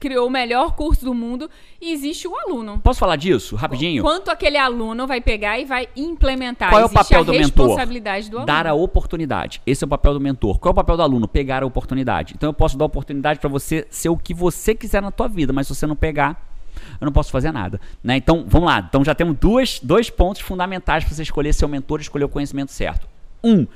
criou 0.00 0.26
o 0.26 0.30
melhor 0.30 0.74
curso 0.74 1.04
do 1.04 1.14
mundo, 1.14 1.48
e 1.80 1.92
existe 1.92 2.26
o 2.26 2.36
aluno. 2.36 2.80
Posso 2.82 2.98
falar 2.98 3.14
disso, 3.14 3.54
rapidinho? 3.54 4.02
Quanto 4.02 4.32
aquele 4.32 4.58
aluno 4.58 5.06
vai 5.06 5.20
pegar 5.20 5.60
e 5.60 5.64
vai 5.64 5.88
implementar? 5.94 6.70
Qual 6.70 6.82
é 6.82 6.84
o 6.84 6.90
papel 6.90 7.24
do 7.24 7.32
mentor? 7.32 7.78
Do 8.30 8.44
dar 8.44 8.66
a 8.66 8.74
oportunidade. 8.74 9.62
Esse 9.64 9.84
é 9.84 9.86
o 9.86 9.88
papel 9.88 10.12
do 10.12 10.20
mentor. 10.20 10.58
Qual 10.58 10.70
é 10.70 10.72
o 10.72 10.74
papel 10.74 10.96
do 10.96 11.02
aluno? 11.04 11.28
Pegar 11.28 11.62
a 11.62 11.66
oportunidade. 11.66 12.34
Então 12.36 12.48
eu 12.48 12.54
posso 12.54 12.76
dar 12.76 12.84
a 12.84 12.86
oportunidade 12.86 13.38
para 13.38 13.48
você 13.48 13.86
ser 13.90 14.08
o 14.08 14.16
que 14.16 14.34
você 14.34 14.74
quiser 14.74 15.00
na 15.00 15.12
tua 15.12 15.28
vida, 15.28 15.52
mas 15.52 15.68
se 15.68 15.74
você 15.74 15.86
não 15.86 15.94
pegar, 15.94 16.53
eu 17.00 17.04
não 17.04 17.12
posso 17.12 17.30
fazer 17.30 17.52
nada. 17.52 17.80
Né? 18.02 18.16
Então, 18.16 18.44
vamos 18.46 18.68
lá. 18.68 18.84
Então 18.86 19.04
já 19.04 19.14
temos 19.14 19.36
duas, 19.38 19.80
dois 19.80 20.10
pontos 20.10 20.40
fundamentais 20.42 21.04
para 21.04 21.14
você 21.14 21.22
escolher 21.22 21.52
seu 21.52 21.68
mentor 21.68 22.00
e 22.00 22.02
escolher 22.02 22.24
o 22.24 22.28
conhecimento 22.28 22.72
certo. 22.72 23.08
Um, 23.42 23.66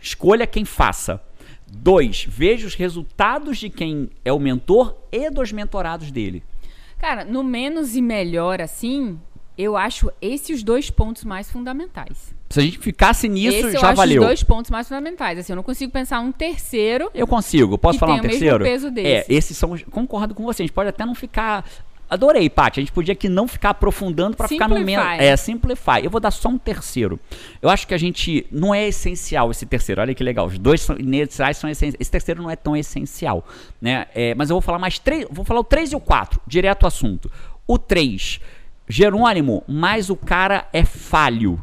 escolha 0.00 0.46
quem 0.46 0.64
faça. 0.64 1.20
Dois, 1.66 2.26
veja 2.28 2.66
os 2.66 2.74
resultados 2.74 3.58
de 3.58 3.68
quem 3.68 4.10
é 4.24 4.32
o 4.32 4.38
mentor 4.38 4.96
e 5.10 5.30
dos 5.30 5.50
mentorados 5.50 6.10
dele. 6.10 6.42
Cara, 6.98 7.24
no 7.24 7.42
menos 7.42 7.96
e 7.96 8.02
melhor, 8.02 8.60
assim, 8.60 9.18
eu 9.56 9.76
acho 9.76 10.10
esses 10.20 10.58
os 10.58 10.62
dois 10.62 10.90
pontos 10.90 11.24
mais 11.24 11.50
fundamentais. 11.50 12.34
Se 12.50 12.60
a 12.60 12.62
gente 12.62 12.78
ficasse 12.78 13.28
nisso, 13.28 13.66
Esse 13.68 13.78
já 13.78 13.90
eu 13.90 13.96
valeu. 13.96 14.22
Acho 14.22 14.24
os 14.24 14.26
dois 14.26 14.42
pontos 14.44 14.70
mais 14.70 14.86
fundamentais. 14.86 15.38
Assim, 15.38 15.52
eu 15.52 15.56
não 15.56 15.62
consigo 15.62 15.90
pensar 15.90 16.20
um 16.20 16.30
terceiro. 16.30 17.10
Eu 17.12 17.26
consigo. 17.26 17.76
Posso 17.76 17.98
falar 17.98 18.14
um 18.14 18.20
terceiro? 18.20 18.62
peso 18.62 18.90
desse. 18.90 19.08
É, 19.08 19.24
esses 19.28 19.56
são. 19.56 19.76
Concordo 19.90 20.34
com 20.34 20.44
você. 20.44 20.62
A 20.62 20.66
gente 20.66 20.72
pode 20.72 20.88
até 20.88 21.04
não 21.04 21.14
ficar 21.14 21.68
Adorei, 22.08 22.50
Paty. 22.50 22.80
A 22.80 22.82
gente 22.82 22.92
podia 22.92 23.12
aqui 23.12 23.28
não 23.28 23.48
ficar 23.48 23.70
aprofundando 23.70 24.36
para 24.36 24.46
ficar 24.46 24.68
no 24.68 24.78
menos. 24.78 25.04
É, 25.18 25.36
simplify. 25.36 26.02
Eu 26.02 26.10
vou 26.10 26.20
dar 26.20 26.30
só 26.30 26.48
um 26.48 26.58
terceiro. 26.58 27.18
Eu 27.60 27.68
acho 27.68 27.86
que 27.86 27.94
a 27.94 27.98
gente. 27.98 28.46
Não 28.50 28.74
é 28.74 28.86
essencial 28.88 29.50
esse 29.50 29.66
terceiro. 29.66 30.00
Olha 30.00 30.14
que 30.14 30.22
legal. 30.22 30.46
Os 30.46 30.58
dois 30.58 30.80
são, 30.82 30.96
iniciais 30.96 31.56
são 31.56 31.68
essenciais. 31.68 31.96
Esse 31.98 32.10
terceiro 32.10 32.42
não 32.42 32.50
é 32.50 32.56
tão 32.56 32.76
essencial. 32.76 33.46
Né? 33.80 34.06
É, 34.14 34.34
mas 34.34 34.50
eu 34.50 34.54
vou 34.54 34.60
falar 34.60 34.78
mais 34.78 34.98
três. 34.98 35.26
Vou 35.30 35.44
falar 35.44 35.60
o 35.60 35.64
3 35.64 35.92
e 35.92 35.96
o 35.96 36.00
4, 36.00 36.40
direto 36.46 36.84
ao 36.84 36.88
assunto. 36.88 37.30
O 37.66 37.78
3. 37.78 38.40
Jerônimo, 38.86 39.64
mas 39.66 40.10
o 40.10 40.16
cara 40.16 40.68
é 40.72 40.84
falho. 40.84 41.62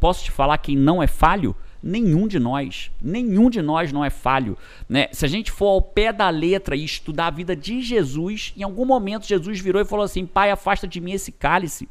Posso 0.00 0.24
te 0.24 0.30
falar 0.30 0.58
quem 0.58 0.76
não 0.76 1.02
é 1.02 1.06
falho? 1.06 1.54
Nenhum 1.82 2.26
de 2.26 2.38
nós, 2.38 2.90
nenhum 3.00 3.48
de 3.48 3.62
nós 3.62 3.92
não 3.92 4.04
é 4.04 4.10
falho. 4.10 4.58
Né? 4.88 5.08
Se 5.12 5.24
a 5.24 5.28
gente 5.28 5.52
for 5.52 5.68
ao 5.68 5.82
pé 5.82 6.12
da 6.12 6.28
letra 6.28 6.74
e 6.74 6.84
estudar 6.84 7.28
a 7.28 7.30
vida 7.30 7.54
de 7.54 7.80
Jesus, 7.80 8.52
em 8.56 8.62
algum 8.62 8.84
momento 8.84 9.26
Jesus 9.26 9.60
virou 9.60 9.80
e 9.80 9.84
falou 9.84 10.04
assim: 10.04 10.26
Pai, 10.26 10.50
afasta 10.50 10.88
de 10.88 11.00
mim 11.00 11.12
esse 11.12 11.30
cálice. 11.30 11.88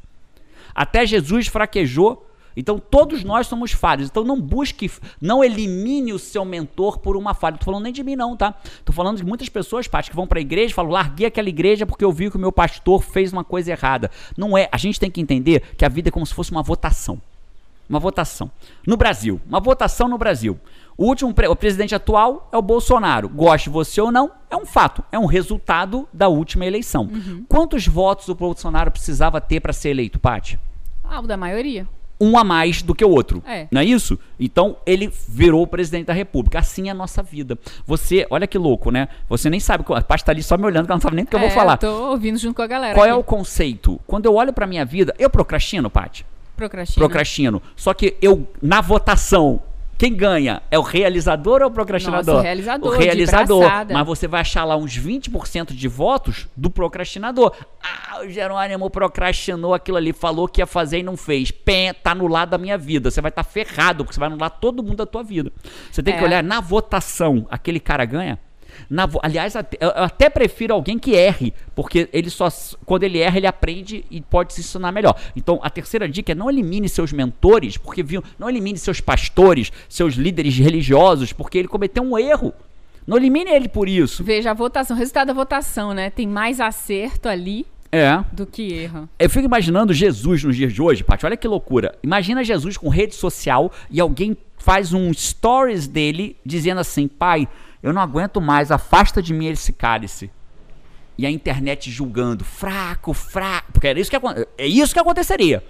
Até 0.75 1.05
Jesus 1.05 1.47
fraquejou. 1.47 2.25
Então 2.59 2.79
todos 2.79 3.23
nós 3.23 3.45
somos 3.45 3.71
falhos. 3.71 4.09
Então 4.09 4.23
não 4.23 4.41
busque, 4.41 4.91
não 5.21 5.43
elimine 5.43 6.11
o 6.11 6.17
seu 6.17 6.43
mentor 6.43 6.97
por 6.97 7.15
uma 7.15 7.35
falha. 7.35 7.53
Não 7.53 7.59
tô 7.59 7.65
falando 7.65 7.83
nem 7.83 7.93
de 7.93 8.03
mim 8.03 8.15
não, 8.15 8.35
tá? 8.35 8.55
Tô 8.83 8.91
falando 8.91 9.17
de 9.17 9.23
muitas 9.23 9.47
pessoas, 9.47 9.87
Paty, 9.87 10.09
que 10.09 10.15
vão 10.15 10.25
para 10.25 10.39
a 10.39 10.41
igreja 10.41 10.71
e 10.71 10.73
falam: 10.73 10.91
"Larguei 10.91 11.27
aquela 11.27 11.49
igreja 11.49 11.85
porque 11.85 12.03
eu 12.03 12.11
vi 12.11 12.31
que 12.31 12.35
o 12.35 12.39
meu 12.39 12.51
pastor 12.51 13.01
fez 13.03 13.31
uma 13.31 13.43
coisa 13.43 13.71
errada". 13.71 14.09
Não 14.35 14.57
é. 14.57 14.67
A 14.71 14.77
gente 14.77 14.99
tem 14.99 15.09
que 15.09 15.21
entender 15.21 15.61
que 15.77 15.85
a 15.85 15.89
vida 15.89 16.09
é 16.09 16.11
como 16.11 16.25
se 16.25 16.33
fosse 16.33 16.51
uma 16.51 16.63
votação. 16.63 17.21
Uma 17.89 17.99
votação. 17.99 18.51
No 18.85 18.97
Brasil. 18.97 19.39
Uma 19.47 19.59
votação 19.59 20.07
no 20.07 20.17
Brasil. 20.17 20.59
O 20.97 21.05
último 21.05 21.31
o 21.31 21.55
presidente 21.55 21.93
atual 21.93 22.49
é 22.51 22.57
o 22.57 22.61
Bolsonaro. 22.61 23.29
Goste 23.29 23.69
você 23.69 24.01
ou 24.01 24.11
não, 24.11 24.31
é 24.49 24.57
um 24.57 24.65
fato. 24.65 25.03
É 25.11 25.19
um 25.19 25.27
resultado 25.27 26.07
da 26.11 26.27
última 26.27 26.65
eleição. 26.65 27.03
Uhum. 27.03 27.45
Quantos 27.47 27.87
votos 27.87 28.27
o 28.29 28.35
Bolsonaro 28.35 28.89
precisava 28.89 29.39
ter 29.39 29.59
para 29.59 29.71
ser 29.71 29.89
eleito, 29.89 30.19
Paty? 30.19 30.59
Ah, 31.03 31.19
o 31.19 31.27
da 31.27 31.37
maioria. 31.37 31.87
Um 32.19 32.35
a 32.35 32.43
mais 32.43 32.81
do 32.81 32.95
que 32.95 33.05
o 33.05 33.09
outro. 33.11 33.43
É. 33.45 33.67
Não 33.69 33.79
é 33.79 33.85
isso? 33.85 34.17
Então 34.39 34.77
ele 34.87 35.13
virou 35.29 35.61
o 35.61 35.67
presidente 35.67 36.07
da 36.07 36.13
República. 36.13 36.57
Assim 36.57 36.87
é 36.87 36.91
a 36.91 36.95
nossa 36.95 37.21
vida. 37.21 37.59
Você, 37.85 38.25
olha 38.31 38.47
que 38.47 38.57
louco, 38.57 38.89
né? 38.89 39.07
Você 39.29 39.51
nem 39.51 39.59
sabe. 39.59 39.85
A 39.89 40.01
Paty 40.01 40.25
tá 40.25 40.31
ali 40.31 40.41
só 40.41 40.57
me 40.57 40.65
olhando, 40.65 40.85
que 40.85 40.91
ela 40.91 40.97
não 40.97 41.01
sabe 41.01 41.15
nem 41.15 41.25
o 41.25 41.27
que 41.27 41.35
é, 41.35 41.37
eu 41.37 41.41
vou 41.41 41.49
é, 41.49 41.53
falar. 41.53 41.77
Tô 41.77 42.09
ouvindo 42.09 42.39
junto 42.39 42.55
com 42.55 42.63
a 42.63 42.67
galera. 42.67 42.95
Qual 42.95 43.05
é 43.05 43.09
aqui. 43.09 43.15
é 43.15 43.19
o 43.19 43.23
conceito? 43.23 44.01
Quando 44.07 44.25
eu 44.25 44.33
olho 44.33 44.51
para 44.51 44.65
minha 44.65 44.83
vida, 44.83 45.13
eu 45.19 45.29
procrastino, 45.29 45.91
Paty? 45.91 46.25
Procrastino. 46.57 47.05
Procrastino. 47.07 47.61
Só 47.75 47.93
que 47.93 48.17
eu, 48.21 48.45
na 48.61 48.81
votação, 48.81 49.61
Quem 49.99 50.13
ganha 50.13 50.61
é 50.69 50.77
o 50.77 50.83
realizador 50.83 51.63
ou 51.63 51.69
o 51.69 51.71
procrastinador? 51.71 52.35
Nossa, 52.35 52.39
o 52.39 52.43
realizador, 52.43 52.93
O 52.93 52.95
realizador. 52.99 53.63
Mas 53.91 54.05
você 54.05 54.27
vai 54.27 54.41
achar 54.41 54.63
lá 54.63 54.77
uns 54.77 54.95
20% 54.95 55.73
de 55.73 55.87
votos 55.87 56.47
do 56.55 56.69
procrastinador. 56.69 57.51
Ah, 57.81 58.19
o 58.21 58.29
Jerônimo 58.29 58.91
procrastinou 58.91 59.73
aquilo 59.73 59.97
ali, 59.97 60.13
falou 60.13 60.47
que 60.47 60.61
ia 60.61 60.67
fazer 60.67 60.99
e 60.99 61.03
não 61.03 61.17
fez. 61.17 61.49
Pé, 61.49 61.93
tá 61.93 62.11
anulado 62.11 62.49
da 62.51 62.59
minha 62.59 62.77
vida. 62.77 63.09
Você 63.09 63.21
vai 63.21 63.29
estar 63.29 63.41
ferrado, 63.43 64.03
porque 64.05 64.13
você 64.13 64.19
vai 64.19 64.27
anular 64.27 64.51
todo 64.51 64.83
mundo 64.83 64.97
da 64.97 65.05
tua 65.07 65.23
vida. 65.23 65.51
Você 65.91 66.03
tem 66.03 66.13
que 66.15 66.21
É. 66.21 66.23
olhar 66.27 66.43
na 66.43 66.61
votação, 66.61 67.47
aquele 67.49 67.79
cara 67.79 68.05
ganha. 68.05 68.37
Na 68.89 69.07
Aliás, 69.21 69.55
eu 69.55 69.89
até 69.95 70.29
prefiro 70.29 70.73
alguém 70.73 70.97
que 70.99 71.13
erre, 71.15 71.53
porque 71.75 72.09
ele 72.11 72.29
só 72.29 72.47
quando 72.85 73.03
ele 73.03 73.19
erra 73.19 73.37
ele 73.37 73.47
aprende 73.47 74.05
e 74.09 74.21
pode 74.21 74.53
se 74.53 74.61
ensinar 74.61 74.91
melhor. 74.91 75.15
Então, 75.35 75.59
a 75.61 75.69
terceira 75.69 76.07
dica 76.07 76.31
é 76.31 76.35
não 76.35 76.49
elimine 76.49 76.87
seus 76.89 77.11
mentores, 77.11 77.77
porque 77.77 78.03
viu, 78.03 78.23
não 78.37 78.49
elimine 78.49 78.77
seus 78.77 78.99
pastores, 79.01 79.71
seus 79.89 80.15
líderes 80.15 80.57
religiosos, 80.57 81.31
porque 81.33 81.57
ele 81.57 81.67
cometeu 81.67 82.03
um 82.03 82.17
erro. 82.17 82.53
Não 83.05 83.15
elimine 83.17 83.49
ele 83.51 83.69
por 83.69 83.87
isso. 83.87 84.23
Veja 84.23 84.51
a 84.51 84.53
votação, 84.53 84.95
o 84.95 84.99
resultado 84.99 85.27
da 85.27 85.33
votação, 85.33 85.93
né? 85.93 86.09
Tem 86.09 86.27
mais 86.27 86.59
acerto 86.59 87.29
ali 87.29 87.65
É. 87.89 88.21
do 88.33 88.45
que 88.45 88.73
erro. 88.73 89.07
Eu 89.17 89.29
fico 89.29 89.45
imaginando 89.45 89.93
Jesus 89.93 90.43
nos 90.43 90.57
dias 90.57 90.73
de 90.73 90.81
hoje, 90.81 91.05
Paty. 91.05 91.25
Olha 91.25 91.37
que 91.37 91.47
loucura. 91.47 91.97
Imagina 92.03 92.43
Jesus 92.43 92.75
com 92.75 92.89
rede 92.89 93.15
social 93.15 93.71
e 93.89 94.01
alguém 94.01 94.35
faz 94.57 94.91
um 94.91 95.13
stories 95.13 95.87
dele 95.87 96.35
dizendo 96.45 96.81
assim: 96.81 97.07
Pai, 97.07 97.47
eu 97.81 97.93
não 97.93 98.01
aguento 98.01 98.39
mais, 98.41 98.71
afasta 98.71 99.21
de 99.21 99.33
mim 99.33 99.47
esse 99.47 99.71
cálice. 99.73 100.29
E 101.17 101.25
a 101.25 101.31
internet 101.31 101.89
julgando, 101.89 102.43
fraco, 102.45 103.13
fraco. 103.13 103.71
Porque 103.71 103.87
era 103.87 103.99
isso 103.99 104.09
que, 104.11 104.17
é 104.57 104.67
isso 104.67 104.93
que 104.93 104.99
aconteceria. 104.99 105.63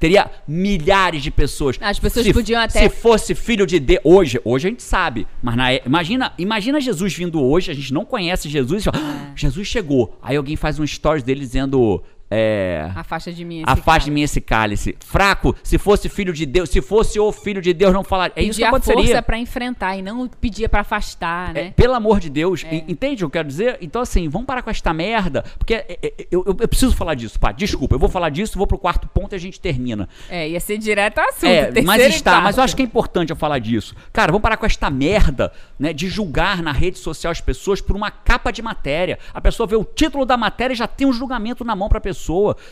Teria 0.00 0.30
milhares 0.46 1.22
de 1.22 1.30
pessoas. 1.30 1.76
As 1.80 1.98
pessoas 1.98 2.24
se, 2.26 2.32
podiam 2.32 2.60
até- 2.60 2.82
Se 2.82 2.88
fosse 2.88 3.34
filho 3.34 3.66
de 3.66 3.80
Deus. 3.80 4.00
Hoje, 4.04 4.40
hoje 4.44 4.68
a 4.68 4.70
gente 4.70 4.82
sabe. 4.82 5.26
Mas 5.42 5.56
na, 5.56 5.72
é- 5.72 5.82
imagina, 5.84 6.32
imagina 6.38 6.80
Jesus 6.80 7.14
vindo 7.14 7.42
hoje, 7.42 7.70
a 7.70 7.74
gente 7.74 7.92
não 7.92 8.04
conhece 8.04 8.48
Jesus. 8.48 8.82
e 8.82 8.84
fala, 8.90 8.98
"Ah, 9.00 9.32
Jesus 9.34 9.66
chegou. 9.66 10.16
Aí 10.22 10.36
alguém 10.36 10.54
faz 10.56 10.78
um 10.78 10.86
stories 10.86 11.22
dele 11.24 11.40
dizendo. 11.40 12.02
É, 12.30 12.90
Afasta 12.94 13.32
de 13.32 13.44
mim 13.44 13.62
esse 13.62 13.64
Afaste 13.70 14.00
de 14.00 14.04
cara. 14.06 14.14
mim 14.14 14.20
esse 14.22 14.40
cálice. 14.40 14.96
Fraco, 15.00 15.54
se 15.62 15.78
fosse 15.78 16.08
filho 16.08 16.32
de 16.32 16.44
Deus, 16.44 16.68
se 16.68 16.82
fosse 16.82 17.18
o 17.18 17.32
filho 17.32 17.62
de 17.62 17.72
Deus, 17.72 17.92
não 17.92 18.04
falaria. 18.04 18.34
É 18.36 18.42
isso 18.42 18.58
que 18.58 18.64
aconteceria. 18.64 19.02
força 19.04 19.22
pra 19.22 19.38
enfrentar 19.38 19.96
e 19.96 20.02
não 20.02 20.28
pedia 20.28 20.68
pra 20.68 20.80
afastar, 20.80 21.50
É, 21.56 21.64
né? 21.64 21.72
pelo 21.74 21.94
amor 21.94 22.20
de 22.20 22.28
Deus, 22.28 22.64
en- 22.70 22.84
entende 22.88 23.24
o 23.24 23.30
que 23.30 23.36
eu 23.38 23.40
quero 23.40 23.48
dizer? 23.48 23.78
Então, 23.80 24.02
assim, 24.02 24.28
vamos 24.28 24.46
parar 24.46 24.60
com 24.62 24.68
esta 24.70 24.92
merda. 24.92 25.42
Porque 25.58 25.74
é, 25.74 25.98
é, 26.02 26.12
eu, 26.30 26.44
eu- 26.46 26.56
eu 26.60 26.68
preciso 26.68 26.94
falar 26.94 27.14
disso, 27.14 27.38
pá. 27.40 27.50
Desculpa, 27.52 27.94
eu 27.94 27.98
vou 27.98 28.08
falar 28.10 28.28
disso, 28.28 28.58
vou 28.58 28.66
pro 28.66 28.78
quarto 28.78 29.08
ponto 29.08 29.32
e 29.34 29.36
a 29.36 29.38
gente 29.38 29.58
termina. 29.58 30.06
É, 30.28 30.48
ia 30.50 30.60
ser 30.60 30.76
direto 30.78 31.18
ao 31.18 31.28
assunto. 31.30 31.46
É, 31.46 31.82
mas 31.82 32.02
está, 32.02 32.40
mas 32.42 32.58
eu 32.58 32.62
acho 32.62 32.76
que 32.76 32.82
é 32.82 32.84
importante 32.84 33.30
eu 33.30 33.36
falar 33.36 33.58
disso. 33.58 33.94
Cara, 34.12 34.30
vamos 34.32 34.42
parar 34.42 34.56
com 34.58 34.66
esta 34.66 34.90
merda, 34.90 35.50
né, 35.78 35.92
de 35.94 36.08
julgar 36.08 36.62
na 36.62 36.72
rede 36.72 36.98
social 36.98 37.30
as 37.30 37.40
pessoas 37.40 37.80
por 37.80 37.96
uma 37.96 38.10
capa 38.10 38.50
de 38.50 38.60
matéria. 38.60 39.18
A 39.32 39.40
pessoa 39.40 39.66
vê 39.66 39.76
o 39.76 39.84
título 39.84 40.26
da 40.26 40.36
matéria 40.36 40.74
e 40.74 40.76
já 40.76 40.86
tem 40.86 41.06
um 41.06 41.12
julgamento 41.12 41.64
na 41.64 41.74
mão 41.74 41.88
pra 41.88 42.00
pessoa. 42.00 42.17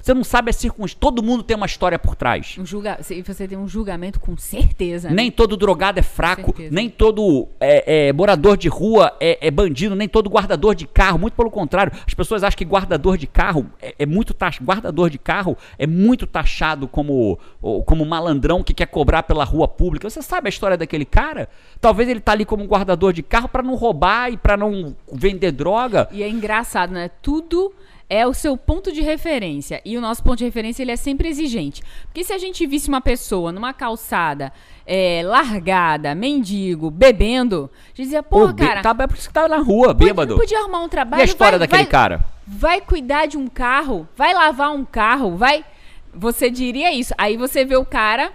Você 0.03 0.13
não 0.13 0.25
sabe 0.25 0.51
as 0.51 0.57
circunstâncias. 0.57 0.99
Todo 1.01 1.23
mundo 1.23 1.43
tem 1.43 1.57
uma 1.57 1.67
história 1.67 1.99
por 1.99 2.15
trás. 2.15 2.57
Um 2.59 2.67
julga... 2.67 2.99
Você 3.01 3.49
tem 3.49 3.59
um 3.59 3.69
julgamento 3.69 4.21
com 4.21 4.37
certeza. 4.37 5.09
né? 5.09 5.15
Nem 5.15 5.31
todo 5.31 5.57
drogado 5.57 5.99
é 5.99 6.03
fraco, 6.03 6.55
nem 6.71 6.89
todo 6.91 7.49
é, 7.61 8.09
é, 8.09 8.13
morador 8.13 8.57
de 8.57 8.69
rua 8.69 9.15
é, 9.21 9.47
é 9.47 9.51
bandido, 9.51 9.95
nem 9.95 10.09
todo 10.09 10.29
guardador 10.29 10.75
de 10.75 10.87
carro. 10.87 11.19
Muito 11.19 11.35
pelo 11.35 11.51
contrário, 11.51 11.93
as 12.07 12.15
pessoas 12.15 12.43
acham 12.43 12.57
que 12.57 12.65
guardador 12.65 13.17
de 13.17 13.27
carro 13.27 13.67
é, 13.81 13.95
é 13.99 14.07
muito 14.07 14.35
tax... 14.35 14.59
guardador 14.61 15.11
de 15.11 15.19
carro 15.19 15.57
é 15.79 15.87
muito 15.87 16.27
taxado 16.27 16.89
como 16.89 17.39
como 17.85 18.05
malandrão 18.05 18.63
que 18.63 18.73
quer 18.73 18.87
cobrar 18.87 19.23
pela 19.23 19.45
rua 19.45 19.67
pública. 19.67 20.09
Você 20.09 20.23
sabe 20.23 20.49
a 20.49 20.51
história 20.51 20.77
daquele 20.77 21.05
cara? 21.05 21.49
Talvez 21.81 22.09
ele 22.09 22.21
tá 22.21 22.33
ali 22.33 22.45
como 22.45 22.65
guardador 22.65 23.13
de 23.13 23.23
carro 23.23 23.49
para 23.49 23.63
não 23.63 23.75
roubar 23.75 24.33
e 24.33 24.37
para 24.37 24.57
não 24.57 24.95
vender 25.13 25.53
droga. 25.53 26.09
E 26.13 26.23
é 26.23 26.29
engraçado, 26.29 26.93
né? 26.93 27.11
Tudo 27.23 27.73
é 28.09 28.27
o 28.27 28.33
seu 28.33 28.57
ponto 28.57 28.93
de 28.93 29.01
referência. 29.01 29.81
E 29.85 29.97
o 29.97 30.01
nosso 30.01 30.23
ponto 30.23 30.39
de 30.39 30.45
referência 30.45 30.83
ele 30.83 30.93
é 30.93 30.97
sempre 30.97 31.29
exigente. 31.29 31.83
Porque 32.05 32.23
se 32.23 32.33
a 32.33 32.39
gente 32.39 32.65
visse 32.67 32.89
uma 32.89 33.01
pessoa 33.01 33.51
numa 33.51 33.73
calçada 33.73 34.53
é, 34.87 35.23
largada, 35.25 36.15
mendigo, 36.15 36.91
bebendo, 36.91 37.69
a 37.85 37.89
gente 37.89 38.03
dizia, 38.03 38.23
pô, 38.23 38.53
cara, 38.55 38.81
tá, 38.83 38.95
é 38.99 39.07
por 39.07 39.17
isso 39.17 39.29
que 39.29 39.35
tá 39.35 39.49
na 39.49 39.59
rua, 39.59 39.93
bêbado. 39.93 40.31
não 40.35 40.39
podia 40.41 40.61
arrumar 40.61 40.81
um 40.83 40.89
trabalho. 40.89 41.21
E 41.21 41.23
a 41.23 41.25
história 41.25 41.59
vai- 41.59 41.67
daquele 41.67 41.83
vai- 41.83 41.91
cara? 41.91 42.25
Vai 42.47 42.81
cuidar 42.81 43.27
de 43.27 43.37
um 43.37 43.49
carro, 43.49 44.07
vai 44.17 44.33
lavar 44.33 44.71
um 44.73 44.85
carro, 44.85 45.37
vai. 45.37 45.65
Você 46.15 46.49
diria 46.49 46.93
isso. 46.95 47.13
Aí 47.19 47.37
você 47.37 47.65
vê 47.65 47.77
o 47.77 47.85
cara 47.85 48.33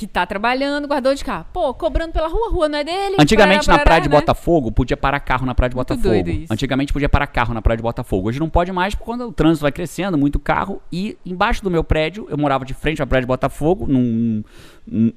que 0.00 0.06
tá 0.06 0.24
trabalhando, 0.24 0.88
guardou 0.88 1.14
de 1.14 1.22
carro. 1.22 1.44
Pô, 1.52 1.74
cobrando 1.74 2.12
pela 2.12 2.26
rua, 2.26 2.48
rua 2.50 2.68
não 2.70 2.78
é 2.78 2.84
dele. 2.84 3.16
Antigamente 3.18 3.66
parará, 3.66 3.78
na 3.78 3.84
praia 3.84 4.00
de 4.00 4.08
né? 4.08 4.16
Botafogo 4.16 4.72
podia 4.72 4.96
parar 4.96 5.20
carro 5.20 5.44
na 5.44 5.54
praia 5.54 5.68
de 5.68 5.76
Muito 5.76 5.94
Botafogo. 5.94 6.46
Antigamente 6.48 6.90
podia 6.90 7.08
parar 7.08 7.26
carro 7.26 7.52
na 7.52 7.60
praia 7.60 7.76
de 7.76 7.82
Botafogo. 7.82 8.28
Hoje 8.28 8.40
não 8.40 8.48
pode 8.48 8.72
mais 8.72 8.94
porque 8.94 9.04
quando 9.04 9.28
o 9.28 9.32
trânsito 9.32 9.60
vai 9.60 9.70
crescendo, 9.70 10.16
muito 10.16 10.38
carro. 10.38 10.80
E 10.90 11.18
embaixo 11.24 11.62
do 11.62 11.70
meu 11.70 11.84
prédio, 11.84 12.26
eu 12.30 12.38
morava 12.38 12.64
de 12.64 12.72
frente 12.72 13.02
à 13.02 13.06
praia 13.06 13.20
de 13.20 13.26
Botafogo, 13.26 13.86
num, 13.86 14.42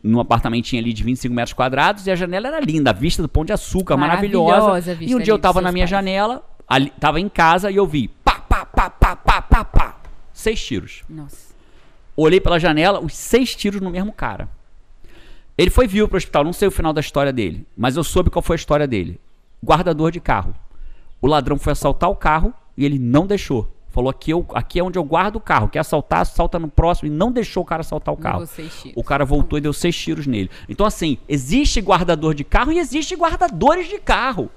num, 0.04 0.20
apartamentinho 0.20 0.82
ali 0.82 0.92
de 0.92 1.02
25 1.02 1.34
metros 1.34 1.54
quadrados, 1.54 2.06
e 2.06 2.12
a 2.12 2.16
janela 2.16 2.50
era 2.50 2.60
linda, 2.60 2.90
a 2.90 2.94
vista 2.94 3.22
do 3.22 3.30
Pão 3.30 3.46
de 3.46 3.54
Açúcar, 3.54 3.96
Maravilhosa 3.96 4.68
maravilhosa. 4.68 4.98
E 5.00 5.16
um 5.16 5.20
dia 5.20 5.32
eu 5.32 5.40
tava 5.40 5.62
na 5.62 5.72
minha 5.72 5.84
pais. 5.84 5.92
janela, 5.92 6.44
ali, 6.68 6.92
tava 7.00 7.22
em 7.22 7.30
casa 7.30 7.72
e 7.72 7.78
eu 7.78 7.88
vi 7.88 8.10
pá, 8.10 8.34
pá, 8.34 8.66
pá, 8.66 8.90
pá, 8.90 9.16
pá, 9.16 9.42
pá, 9.42 9.64
pá. 9.64 9.96
Seis 10.34 10.62
tiros. 10.62 11.04
Nossa. 11.10 11.54
Olhei 12.16 12.40
pela 12.40 12.60
janela, 12.60 13.00
os 13.00 13.16
seis 13.16 13.56
tiros 13.56 13.82
no 13.82 13.90
mesmo 13.90 14.12
cara. 14.12 14.48
Ele 15.58 15.70
foi 15.70 15.88
vivo 15.88 16.08
pro 16.08 16.18
hospital, 16.18 16.44
não 16.44 16.54
sei 16.54 16.68
o 16.68 16.72
final 16.72 16.94
da 16.94 17.02
história 17.02 17.32
dele, 17.32 17.66
mas 17.78 17.96
eu 17.96 18.04
soube 18.04 18.30
qual 18.30 18.42
foi 18.42 18.56
a 18.56 18.58
história 18.58 18.88
dele. 18.88 19.20
Guardador 19.64 20.12
de 20.12 20.20
carro. 20.20 20.56
O 21.22 21.28
ladrão 21.28 21.58
foi 21.58 21.72
assaltar 21.72 22.10
o 22.10 22.16
carro 22.16 22.54
e 22.76 22.84
ele 22.84 23.00
não 23.00 23.26
deixou. 23.28 23.72
Falou 23.94 24.10
aqui, 24.10 24.32
eu, 24.32 24.44
aqui 24.56 24.80
é 24.80 24.84
onde 24.84 24.98
eu 24.98 25.04
guardo 25.04 25.36
o 25.36 25.40
carro. 25.40 25.70
Quer 25.70 25.80
assaltar, 25.80 26.22
assalta 26.22 26.58
no 26.58 26.68
próximo. 26.68 27.08
E 27.08 27.12
não 27.12 27.32
deixou 27.32 27.62
o 27.62 27.66
cara 27.66 27.82
assaltar 27.82 28.12
o 28.12 28.18
carro. 28.18 28.40
O 28.96 29.04
cara 29.04 29.24
voltou 29.24 29.60
e 29.60 29.62
deu 29.62 29.72
seis 29.72 29.96
tiros 29.96 30.26
nele. 30.26 30.50
Então, 30.68 30.84
assim, 30.84 31.20
existe 31.30 31.80
guardador 31.80 32.34
de 32.34 32.44
carro 32.44 32.72
e 32.72 32.80
existe 32.80 33.16
guardadores 33.16 33.88
de 33.88 34.00
carro. 34.00 34.50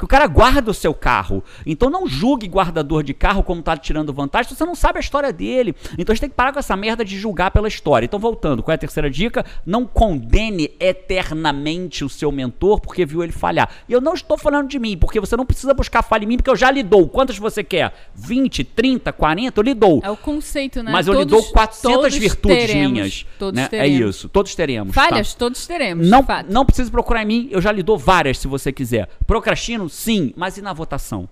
Que 0.00 0.04
o 0.06 0.08
cara 0.08 0.26
guarda 0.26 0.70
o 0.70 0.74
seu 0.74 0.94
carro. 0.94 1.44
Então 1.66 1.90
não 1.90 2.06
julgue 2.06 2.48
guardador 2.48 3.02
de 3.02 3.12
carro 3.12 3.42
como 3.42 3.60
tá 3.60 3.76
tirando 3.76 4.14
vantagem, 4.14 4.56
você 4.56 4.64
não 4.64 4.74
sabe 4.74 4.96
a 4.96 5.00
história 5.00 5.30
dele. 5.30 5.74
Então 5.98 6.10
a 6.10 6.14
gente 6.14 6.22
tem 6.22 6.30
que 6.30 6.34
parar 6.34 6.54
com 6.54 6.58
essa 6.58 6.74
merda 6.74 7.04
de 7.04 7.18
julgar 7.18 7.50
pela 7.50 7.68
história. 7.68 8.06
Então, 8.06 8.18
voltando, 8.18 8.62
qual 8.62 8.72
é 8.72 8.76
a 8.76 8.78
terceira 8.78 9.10
dica? 9.10 9.44
Não 9.66 9.84
condene 9.84 10.70
eternamente 10.80 12.02
o 12.02 12.08
seu 12.08 12.32
mentor 12.32 12.80
porque 12.80 13.04
viu 13.04 13.22
ele 13.22 13.30
falhar. 13.30 13.68
E 13.86 13.92
eu 13.92 14.00
não 14.00 14.14
estou 14.14 14.38
falando 14.38 14.68
de 14.68 14.78
mim, 14.78 14.96
porque 14.96 15.20
você 15.20 15.36
não 15.36 15.44
precisa 15.44 15.74
buscar 15.74 16.00
falha 16.00 16.24
em 16.24 16.28
mim, 16.28 16.36
porque 16.38 16.48
eu 16.48 16.56
já 16.56 16.70
lhe 16.70 16.82
dou. 16.82 17.06
Quantas 17.06 17.36
você 17.36 17.62
quer? 17.62 17.92
20, 18.14 18.64
30, 18.64 19.12
40? 19.12 19.60
Eu 19.60 19.62
lhe 19.62 19.74
dou. 19.74 20.00
É 20.02 20.10
o 20.10 20.16
conceito, 20.16 20.82
né? 20.82 20.90
Mas 20.90 21.08
eu 21.08 21.12
lhe 21.12 21.26
dou 21.26 21.42
400 21.42 21.94
todos 21.94 22.16
virtudes 22.16 22.56
teremos, 22.56 22.92
minhas. 22.92 23.26
Todos 23.38 23.60
né? 23.60 23.64
É 23.64 23.68
teremos. 23.68 24.16
isso, 24.16 24.28
todos 24.30 24.54
teremos. 24.54 24.94
tá? 24.94 25.08
Falhas, 25.08 25.34
todos 25.34 25.66
teremos. 25.66 26.08
Não, 26.08 26.24
não 26.48 26.64
precisa 26.64 26.90
procurar 26.90 27.22
em 27.22 27.26
mim, 27.26 27.48
eu 27.50 27.60
já 27.60 27.70
lhe 27.70 27.82
dou 27.82 27.98
várias 27.98 28.38
se 28.38 28.48
você 28.48 28.72
quiser. 28.72 29.06
Procrastino? 29.26 29.89
Sim, 29.90 30.32
mas 30.36 30.56
e 30.56 30.62
na 30.62 30.72
votação? 30.72 31.28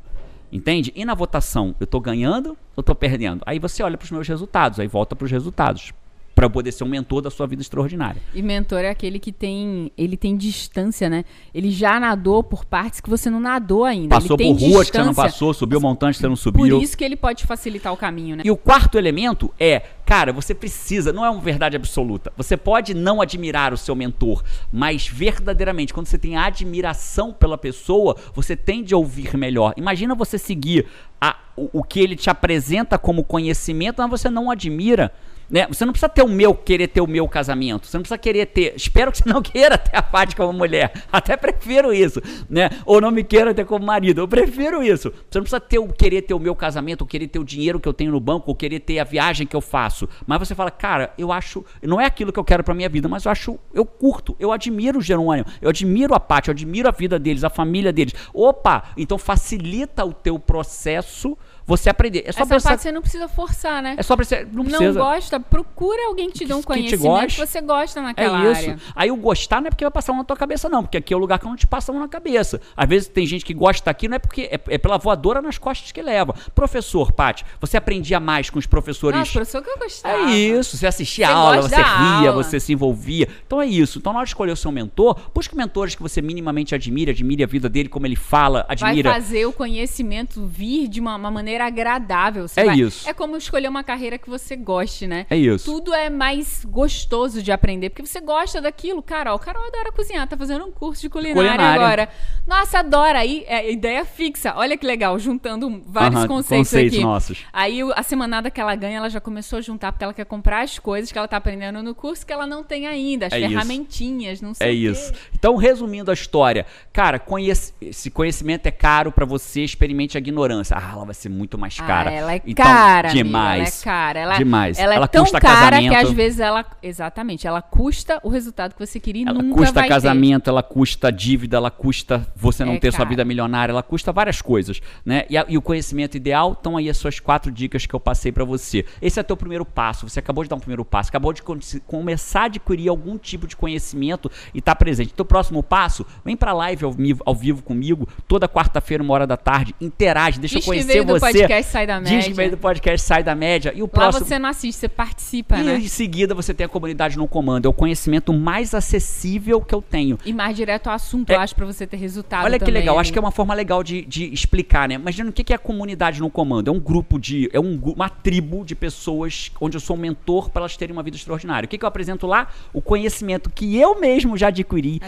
Entende? 0.51 0.93
E 0.97 1.05
na 1.05 1.15
votação, 1.15 1.77
eu 1.79 1.87
tô 1.87 2.01
ganhando 2.01 2.57
ou 2.75 2.83
tô 2.83 2.95
perdendo? 2.95 3.43
Aí 3.47 3.59
você 3.59 3.83
olha 3.83 3.97
pros 3.97 4.11
meus 4.11 4.27
resultados, 4.27 4.81
aí 4.81 4.89
volta 4.89 5.15
pros 5.15 5.31
resultados. 5.31 5.93
Pra 6.39 6.47
eu 6.47 6.51
poder 6.51 6.71
ser 6.71 6.85
um 6.85 6.89
mentor 6.89 7.21
da 7.21 7.31
sua 7.33 7.49
vida 7.49 7.61
extraordinária. 7.63 8.23
E 8.33 8.41
mentor 8.43 8.79
é 8.85 8.91
aquele 8.91 9.19
que 9.19 9.33
tem, 9.33 9.91
ele 9.99 10.17
tem 10.17 10.37
distância, 10.37 11.11
né? 11.11 11.25
Ele 11.53 11.69
já 11.69 11.99
nadou 11.99 12.45
por 12.45 12.65
partes 12.65 13.01
que 13.01 13.11
você 13.11 13.29
não 13.29 13.41
nadou 13.41 13.85
ainda. 13.85 14.15
Passou 14.15 14.37
por 14.37 14.45
ruas 14.53 14.89
que 14.89 14.97
você 14.97 15.03
não 15.03 15.09
distância. 15.09 15.33
passou, 15.33 15.53
subiu 15.53 15.81
montanhas 15.81 16.15
que 16.15 16.21
você 16.21 16.29
não 16.29 16.35
Por 16.37 16.41
subiu. 16.41 16.81
isso 16.81 16.97
que 16.97 17.03
ele 17.03 17.17
pode 17.17 17.45
facilitar 17.45 17.93
o 17.93 17.97
caminho, 17.97 18.37
né? 18.37 18.45
E 18.47 18.53
o 18.53 18.57
quarto 18.57 18.97
elemento 18.97 19.53
é, 19.59 19.81
cara, 20.07 20.33
você 20.33 20.55
precisa, 20.55 21.13
não 21.13 21.25
é 21.25 21.31
uma 21.31 21.41
verdade 21.41 21.75
absoluta. 21.75 22.33
Você 22.37 22.57
pode 22.57 22.95
não 22.95 23.21
admirar 23.21 23.73
o 23.73 23.77
seu 23.77 23.97
mentor, 23.97 24.45
mas 24.73 25.09
verdadeiramente, 25.09 25.93
quando 25.93 26.07
você 26.07 26.19
tem 26.19 26.37
admiração 26.37 27.33
pela 27.33 27.59
pessoa, 27.59 28.15
você 28.33 28.55
tende 28.55 28.95
a 28.95 28.97
ouvir 28.97 29.37
melhor. 29.37 29.75
Imagina 29.77 30.15
você 30.15 30.39
seguir 30.39 30.87
a- 31.21 31.37
o, 31.57 31.81
o 31.81 31.83
que 31.83 31.99
ele 31.99 32.15
te 32.15 32.31
apresenta 32.31 32.97
como 32.97 33.25
conhecimento, 33.25 34.01
mas 34.01 34.09
você 34.09 34.31
não 34.31 34.53
admira. 34.53 35.13
Né? 35.51 35.67
Você 35.69 35.85
não 35.85 35.93
precisa 35.93 36.09
ter 36.09 36.23
o 36.23 36.29
meu, 36.29 36.55
querer 36.55 36.89
ter 36.89 37.01
o 37.01 37.07
meu 37.07 37.27
casamento. 37.27 37.87
Você 37.87 37.97
não 37.97 38.03
precisa 38.03 38.19
querer 38.19 38.47
ter. 38.47 38.75
Espero 38.77 39.11
que 39.11 39.19
você 39.19 39.29
não 39.29 39.41
queira 39.43 39.79
ter 39.79 39.97
a 39.97 40.03
Paty 40.03 40.37
como 40.37 40.53
mulher. 40.53 40.93
Até 41.11 41.37
prefiro 41.37 41.93
isso. 41.93 42.21
Né? 42.49 42.69
Ou 42.85 43.01
não 43.01 43.11
me 43.11 43.25
queira 43.25 43.55
ter 43.55 43.65
como 43.65 43.85
marido. 43.85 44.21
Eu 44.21 44.29
prefiro 44.29 44.83
isso. 44.83 45.11
Você 45.11 45.39
não 45.39 45.43
precisa 45.43 45.61
ter 45.61 45.79
o, 45.79 45.89
querer 45.89 46.23
ter 46.23 46.35
o 46.35 46.39
meu 46.39 46.55
casamento, 46.55 47.03
ou 47.03 47.07
querer 47.07 47.29
ter 47.29 47.39
o 47.39 47.45
dinheiro 47.45 47.81
que 47.81 47.89
eu 47.89 47.95
tenho 47.95 48.13
no 48.13 48.21
banco, 48.21 48.51
ou 48.51 48.55
querer 48.55 48.81
ter 48.81 48.99
a 48.99 49.05
viagem 49.05 49.47
que 49.47 49.57
eu 49.57 49.61
faço. 49.61 50.09
Mas 50.27 50.39
você 50.39 50.55
fala, 50.55 50.71
cara, 50.71 51.13
eu 51.17 51.33
acho. 51.33 51.65
Não 51.83 52.01
é 52.01 52.05
aquilo 52.05 52.33
que 52.33 52.39
eu 52.39 52.45
quero 52.45 52.63
pra 52.63 52.75
minha 52.75 52.89
vida, 52.89 53.09
mas 53.09 53.25
eu 53.25 53.33
acho. 53.33 53.59
Eu 53.73 53.87
curto. 53.87 54.37
Eu 54.39 54.53
admiro 54.53 54.99
o 54.99 55.03
Jerônimo. 55.03 55.47
Eu 55.63 55.71
admiro 55.71 56.15
a 56.15 56.21
Paty. 56.21 56.49
Eu 56.49 56.53
admiro 56.53 56.89
a 56.89 56.93
vida 56.93 57.19
deles, 57.19 57.43
a 57.43 57.51
família 57.51 57.93
deles. 57.93 58.15
Opa! 58.35 58.91
Então 58.97 59.17
facilita 59.17 60.05
o 60.05 60.13
teu 60.13 60.39
processo 60.39 61.37
você 61.69 61.91
aprender. 61.91 62.23
É 62.27 62.33
só 62.33 62.41
Essa 62.41 62.55
pensar. 62.55 62.69
parte 62.71 62.83
você 62.83 62.91
não 62.93 63.03
precisa 63.03 63.29
forçar, 63.29 63.83
né? 63.83 63.95
É 63.99 64.03
só 64.03 64.17
precisar. 64.17 64.47
Não 64.47 64.65
Não, 64.65 64.79
precisa. 64.79 64.99
gosta, 64.99 65.39
procura 65.39 66.07
alguém 66.07 66.31
que 66.31 66.39
te 66.39 66.45
dê 66.47 66.55
um 66.55 66.63
conhecimento 66.63 67.03
que, 67.03 67.07
goste. 67.07 67.39
você 67.47 67.61
gosta 67.61 68.01
naquela 68.01 68.47
É 68.49 68.53
isso. 68.53 68.61
área. 68.71 68.79
Aí 68.97 69.11
o 69.11 69.17
gostar 69.17 69.61
não 69.61 69.67
é 69.69 69.71
porque 69.71 69.85
vai 69.85 69.91
passar 69.91 70.13
a 70.13 70.15
mão 70.15 70.23
na 70.23 70.27
tua 70.27 70.37
cabeça, 70.37 70.67
não. 70.69 70.83
Porque 70.83 70.97
aqui 70.97 71.13
é 71.13 71.17
o 71.17 71.21
lugar 71.21 71.39
que 71.39 71.45
não 71.45 71.55
te 71.55 71.67
passa 71.67 71.93
a 71.93 71.95
mão 71.95 72.03
na 72.03 72.09
cabeça. 72.09 72.59
Às 72.75 72.89
vezes 72.89 73.09
tem 73.09 73.27
gente 73.27 73.45
que 73.45 73.53
gosta 73.53 73.91
aqui, 73.91 74.09
não 74.09 74.17
é 74.17 74.19
porque. 74.19 74.49
É, 74.51 74.59
é 74.69 74.79
pela 74.79 74.97
voadora 74.97 75.43
nas 75.43 75.59
costas 75.59 75.93
que 75.93 76.01
leva. 76.01 76.35
Professor, 76.55 77.13
Paty, 77.13 77.45
você 77.61 77.77
aprendia 77.77 78.19
mais 78.19 78.49
com 78.49 78.59
os 78.59 78.67
professores. 78.67 79.19
Nossa, 79.19 79.33
professor 79.33 79.63
que 79.63 79.69
eu 79.71 79.79
gostava. 79.79 80.31
É 80.31 80.31
isso, 80.35 80.77
você 80.77 80.87
assistia 80.87 81.27
Você 81.27 81.33
a 81.33 81.37
aula, 81.37 81.57
gosta 81.57 81.69
você 81.77 81.83
ria, 81.83 82.31
aula. 82.31 82.33
você 82.33 82.59
se 82.59 82.73
envolvia. 82.73 83.29
Então 83.47 83.61
é 83.61 83.67
isso. 83.67 83.99
Então 83.99 84.13
na 84.15 84.21
hora 84.21 84.25
de 84.25 84.31
escolher 84.31 84.53
o 84.53 84.57
seu 84.57 84.73
mentor, 84.73 85.19
busque 85.35 85.55
mentores 85.55 85.95
que 85.95 86.03
você 86.03 86.23
minimamente 86.23 86.75
admire, 86.75 87.11
admire 87.11 87.43
a 87.43 87.47
vida 87.47 87.69
dele, 87.69 87.89
como 87.91 88.07
ele 88.07 88.17
fala, 88.17 88.65
Vai 88.79 88.91
admira. 88.91 89.13
fazer 89.13 89.45
o 89.45 89.53
conhecimento 89.53 90.47
vir 90.47 90.89
de 90.89 91.01
uma, 91.01 91.17
uma 91.17 91.31
maneira 91.31 91.58
agradável. 91.61 92.47
Você 92.49 92.61
É 92.61 92.65
vai- 92.65 92.79
isso. 92.79 93.09
É 93.09 93.13
como 93.13 93.37
escolher 93.37 93.69
uma 93.69 93.83
carreira 93.85 94.19
que 94.19 94.29
você 94.29 94.57
goste, 94.57 95.07
né? 95.07 95.27
É 95.31 95.37
isso. 95.37 95.65
Tudo 95.71 95.95
é 95.95 96.09
mais 96.11 96.65
gostoso 96.65 97.43
de 97.43 97.51
aprender, 97.53 97.91
porque 97.91 98.07
você 98.07 98.21
gosta 98.21 98.61
daquilo. 98.61 99.03
Carol, 99.03 99.39
Carol 99.39 99.67
adora 99.67 99.93
cozinhar, 99.93 100.27
tá 100.27 100.37
fazendo 100.37 100.65
um 100.67 100.71
curso 100.71 101.03
de 101.03 101.09
culinária, 101.09 101.51
Culinária. 101.51 101.83
agora. 101.85 102.09
Nossa, 102.47 102.79
adora. 102.81 103.19
Aí 103.21 103.45
é 103.47 103.71
ideia 103.71 104.05
fixa. 104.05 104.53
Olha 104.57 104.77
que 104.77 104.87
legal, 104.87 105.19
juntando 105.19 105.83
vários 105.87 106.21
Aham, 106.21 106.29
conceitos, 106.29 106.69
conceitos 106.69 106.95
aqui. 106.95 107.03
nossos. 107.05 107.45
Aí 107.53 107.81
a 107.95 108.03
semanada 108.03 108.51
que 108.51 108.61
ela 108.61 108.75
ganha, 108.75 108.99
ela 108.99 109.11
já 109.11 109.21
começou 109.21 109.59
a 109.59 109.63
juntar, 109.63 109.93
porque 109.93 110.05
ela 110.05 110.15
quer 110.15 110.25
comprar 110.27 110.63
as 110.63 110.79
coisas 110.79 111.11
que 111.13 111.19
ela 111.19 111.29
tá 111.29 111.37
aprendendo 111.37 111.83
no 111.83 111.95
curso 111.95 112.27
que 112.27 112.33
ela 112.33 112.47
não 112.47 112.63
tem 112.65 112.87
ainda, 112.87 113.27
as 113.27 113.33
É 113.33 113.41
isso. 113.41 113.49
ferramentinhas, 113.49 114.41
não 114.41 114.55
sei 114.55 114.67
É 114.67 114.71
o 114.71 114.75
quê. 114.95 114.99
isso. 114.99 115.13
Então, 115.35 115.57
resumindo 115.57 116.11
a 116.11 116.15
história, 116.15 116.67
cara, 116.93 117.19
conhece- 117.19 117.73
esse 117.81 118.11
conhecimento 118.11 118.67
é 118.67 118.71
caro 118.71 119.13
pra 119.13 119.25
você, 119.25 119.63
experimente 119.63 120.17
a 120.17 120.21
ignorância. 120.21 120.77
Ah, 120.77 120.91
ela 120.93 121.05
vai 121.05 121.15
ser 121.15 121.29
muito 121.29 121.48
mais 121.57 121.79
cara. 121.79 122.11
Ah, 122.11 122.13
ela 122.13 122.35
é 122.35 122.43
Então, 122.45 122.65
cara, 122.65 123.09
amiga, 123.11 123.25
demais. 123.25 123.59
ela 123.61 123.69
é 123.69 123.85
cara. 123.85 124.19
Ela, 124.21 124.37
Demais. 124.39 124.79
Ela 124.79 124.93
é 124.93 124.97
Ela 124.97 125.09
tão 125.09 125.23
custa 125.23 125.41
cara 125.41 125.71
casamento. 125.71 125.91
que 125.91 125.97
às 125.97 126.11
vezes 126.11 126.41
ela... 126.41 126.67
Exatamente, 126.83 127.47
ela 127.47 127.63
custa 127.63 128.21
o 128.23 128.29
resultado 128.29 128.75
que 128.75 128.85
você 128.85 128.99
queria 129.01 129.23
e 129.25 129.29
Ela 129.29 129.41
nunca 129.43 129.57
custa 129.59 129.73
vai 129.75 129.85
ter. 129.85 129.89
casamento, 129.89 130.51
ela 130.51 130.63
custa 130.63 131.11
dívida, 131.13 131.57
ela 131.57 131.71
custa 131.71 132.27
você 132.35 132.65
não 132.65 132.75
É 132.75 132.79
ter 132.79 132.91
sua 132.91 132.99
caro. 132.99 133.11
vida 133.11 133.25
milionária, 133.25 133.73
ela 133.73 133.83
custa 133.83 134.13
várias 134.13 134.43
coisas, 134.43 134.81
né? 135.05 135.25
E, 135.31 135.37
a- 135.39 135.47
e 135.49 135.57
o 135.57 135.63
conhecimento 135.63 136.17
ideal, 136.17 136.53
estão 136.53 136.77
aí 136.77 136.91
as 136.91 136.97
suas 136.97 137.21
quatro 137.21 137.53
dicas 137.53 137.87
que 137.87 137.95
eu 137.95 138.01
passei 138.01 138.33
pra 138.33 138.45
você. 138.45 138.85
Esse 139.01 139.21
é 139.21 139.23
teu 139.23 139.37
primeiro 139.37 139.65
passo, 139.65 140.09
você 140.09 140.19
acabou 140.19 140.43
de 140.43 140.51
dar 140.51 140.57
um 140.57 140.61
primeiro 140.61 140.85
passo, 140.85 141.09
acabou 141.11 141.33
de 141.33 141.43
começar 141.87 142.43
a 142.43 142.45
adquirir 142.47 142.89
algum 142.89 143.17
tipo 143.19 143.47
de 143.47 143.57
conhecimento 143.57 144.31
e 144.55 144.61
tá 144.61 144.75
presente. 144.75 145.13
Teu 145.13 145.25
próximo 145.25 145.63
passo, 145.63 146.05
vem 146.25 146.37
pra 146.37 146.53
live 146.53 146.85
ao, 146.85 146.93
vivo- 146.93 147.23
ao 147.25 147.35
vivo 147.35 147.63
comigo, 147.63 148.09
toda 148.27 148.49
quarta-feira, 148.49 149.03
uma 149.03 149.15
hora 149.15 149.27
da 149.27 149.37
tarde, 149.37 149.75
interage, 149.81 150.41
deixa 150.41 150.59
eu 150.59 150.63
conhecer 150.63 151.05
você. 151.05 151.28
Podcast 151.33 151.73
Sai 151.73 151.87
da 151.87 151.99
Diz 152.01 152.09
que 152.09 152.15
Média. 152.17 152.35
veio 152.35 152.51
do 152.53 152.57
podcast 152.57 153.07
Sai 153.07 153.23
da 153.23 153.35
Média. 153.35 153.73
E 153.75 153.83
o 153.83 153.87
Lá 153.87 153.89
próximo... 153.91 154.27
você 154.27 154.39
não 154.39 154.49
assiste, 154.49 154.79
você 154.79 154.89
participa, 154.89 155.57
E 155.59 155.63
né? 155.63 155.77
em 155.79 155.89
seguida 155.89 156.35
você 156.35 156.53
tem 156.55 156.65
a 156.65 156.69
comunidade 156.69 157.17
no 157.17 157.27
comando. 157.29 157.67
É 157.67 157.69
o 157.69 157.73
conhecimento 157.73 158.33
mais 158.33 158.75
acessível 158.75 159.61
que 159.61 159.75
eu 159.75 159.83
tenho. 159.83 160.19
E 160.25 160.33
mais 160.33 160.57
direto 160.57 160.89
ao 160.89 160.95
assunto, 160.95 161.31
É- 161.31 161.37
eu 161.37 161.41
acho, 161.41 161.55
pra 161.55 161.67
você 161.67 161.87
ter 161.87 161.97
resultado 161.97 162.45
Olha 162.45 162.59
que 162.59 162.65
também, 162.65 162.81
legal, 162.81 162.97
né? 162.97 163.01
acho 163.01 163.13
que 163.13 163.19
é 163.19 163.21
uma 163.23 163.31
forma 163.31 163.55
legal 163.55 163.83
de, 163.83 164.03
de 164.05 164.33
explicar, 164.33 164.89
né? 164.89 164.95
Imagina 164.95 165.31
o 165.31 165.33
que 165.33 165.43
que 165.45 165.53
é 165.53 165.57
a 165.57 165.59
comunidade 165.59 166.21
no 166.21 166.31
comando. 166.31 166.69
É 166.69 166.73
um 166.73 166.81
grupo 166.81 167.19
de. 167.19 167.49
É 167.53 167.61
um, 167.61 167.79
uma 167.97 168.09
tribo 168.09 168.65
de 168.65 168.75
pessoas 168.75 169.51
onde 169.61 169.77
eu 169.77 169.81
sou 169.81 169.97
um 169.97 169.99
mentor 169.99 170.51
para 170.51 170.63
elas 170.63 170.77
terem 170.77 170.93
uma 170.93 171.03
vida 171.03 171.17
extraordinária. 171.17 171.67
O 171.67 171.69
que, 171.69 171.79
que 171.79 171.85
eu 171.85 171.89
apresento 171.89 172.27
lá? 172.27 172.49
O 172.73 172.81
conhecimento 172.81 173.51
que 173.51 173.77
eu 173.77 173.99
mesmo 174.01 174.37
já 174.37 174.49
adquiri. 174.49 175.01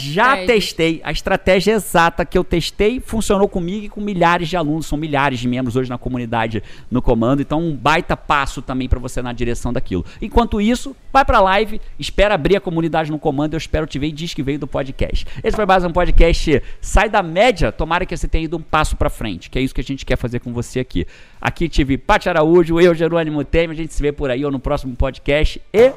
Já 0.00 0.36
testei. 0.46 1.00
A 1.04 1.12
estratégia 1.12 1.72
exata 1.72 2.24
que 2.24 2.36
eu 2.36 2.44
testei 2.44 3.00
funcionou 3.00 3.48
comigo 3.48 3.86
e 3.86 3.88
com 3.88 4.00
milhares 4.00 4.48
de 4.48 4.56
alunos. 4.56 4.86
São 4.86 4.98
milhares 4.98 5.38
de 5.38 5.48
membros 5.48 5.63
hoje 5.76 5.88
na 5.88 5.98
comunidade 5.98 6.62
no 6.90 7.00
comando. 7.00 7.40
Então, 7.40 7.60
um 7.60 7.74
baita 7.74 8.16
passo 8.16 8.60
também 8.62 8.88
para 8.88 8.98
você 8.98 9.22
na 9.22 9.32
direção 9.32 9.72
daquilo. 9.72 10.04
Enquanto 10.20 10.60
isso, 10.60 10.94
vai 11.12 11.24
pra 11.24 11.40
live, 11.40 11.80
espera 11.98 12.34
abrir 12.34 12.56
a 12.56 12.60
comunidade 12.60 13.10
no 13.10 13.18
comando. 13.18 13.54
Eu 13.54 13.58
espero 13.58 13.86
te 13.86 13.98
ver 13.98 14.08
e 14.08 14.12
diz 14.12 14.34
que 14.34 14.42
veio 14.42 14.58
do 14.58 14.66
podcast. 14.66 15.26
Esse 15.42 15.56
foi 15.56 15.66
mais 15.66 15.84
um 15.84 15.90
podcast 15.90 16.62
Sai 16.80 17.08
da 17.08 17.22
Média. 17.22 17.72
Tomara 17.72 18.04
que 18.06 18.16
você 18.16 18.28
tenha 18.28 18.44
ido 18.44 18.56
um 18.56 18.62
passo 18.62 18.96
pra 18.96 19.08
frente, 19.10 19.50
que 19.50 19.58
é 19.58 19.62
isso 19.62 19.74
que 19.74 19.80
a 19.80 19.84
gente 19.84 20.04
quer 20.04 20.16
fazer 20.16 20.40
com 20.40 20.52
você 20.52 20.80
aqui. 20.80 21.06
Aqui 21.40 21.68
tive 21.68 21.96
Paty 21.96 22.28
Araújo, 22.28 22.80
eu, 22.80 22.94
Jerônimo 22.94 23.44
Temer. 23.44 23.70
A 23.70 23.74
gente 23.74 23.94
se 23.94 24.02
vê 24.02 24.12
por 24.12 24.30
aí 24.30 24.44
ou 24.44 24.50
no 24.50 24.58
próximo 24.58 24.94
podcast. 24.94 25.60
E 25.72 25.92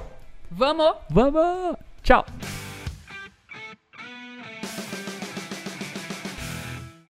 Vamos! 0.50 0.94
vamos! 1.10 1.76
Tchau! 2.04 2.26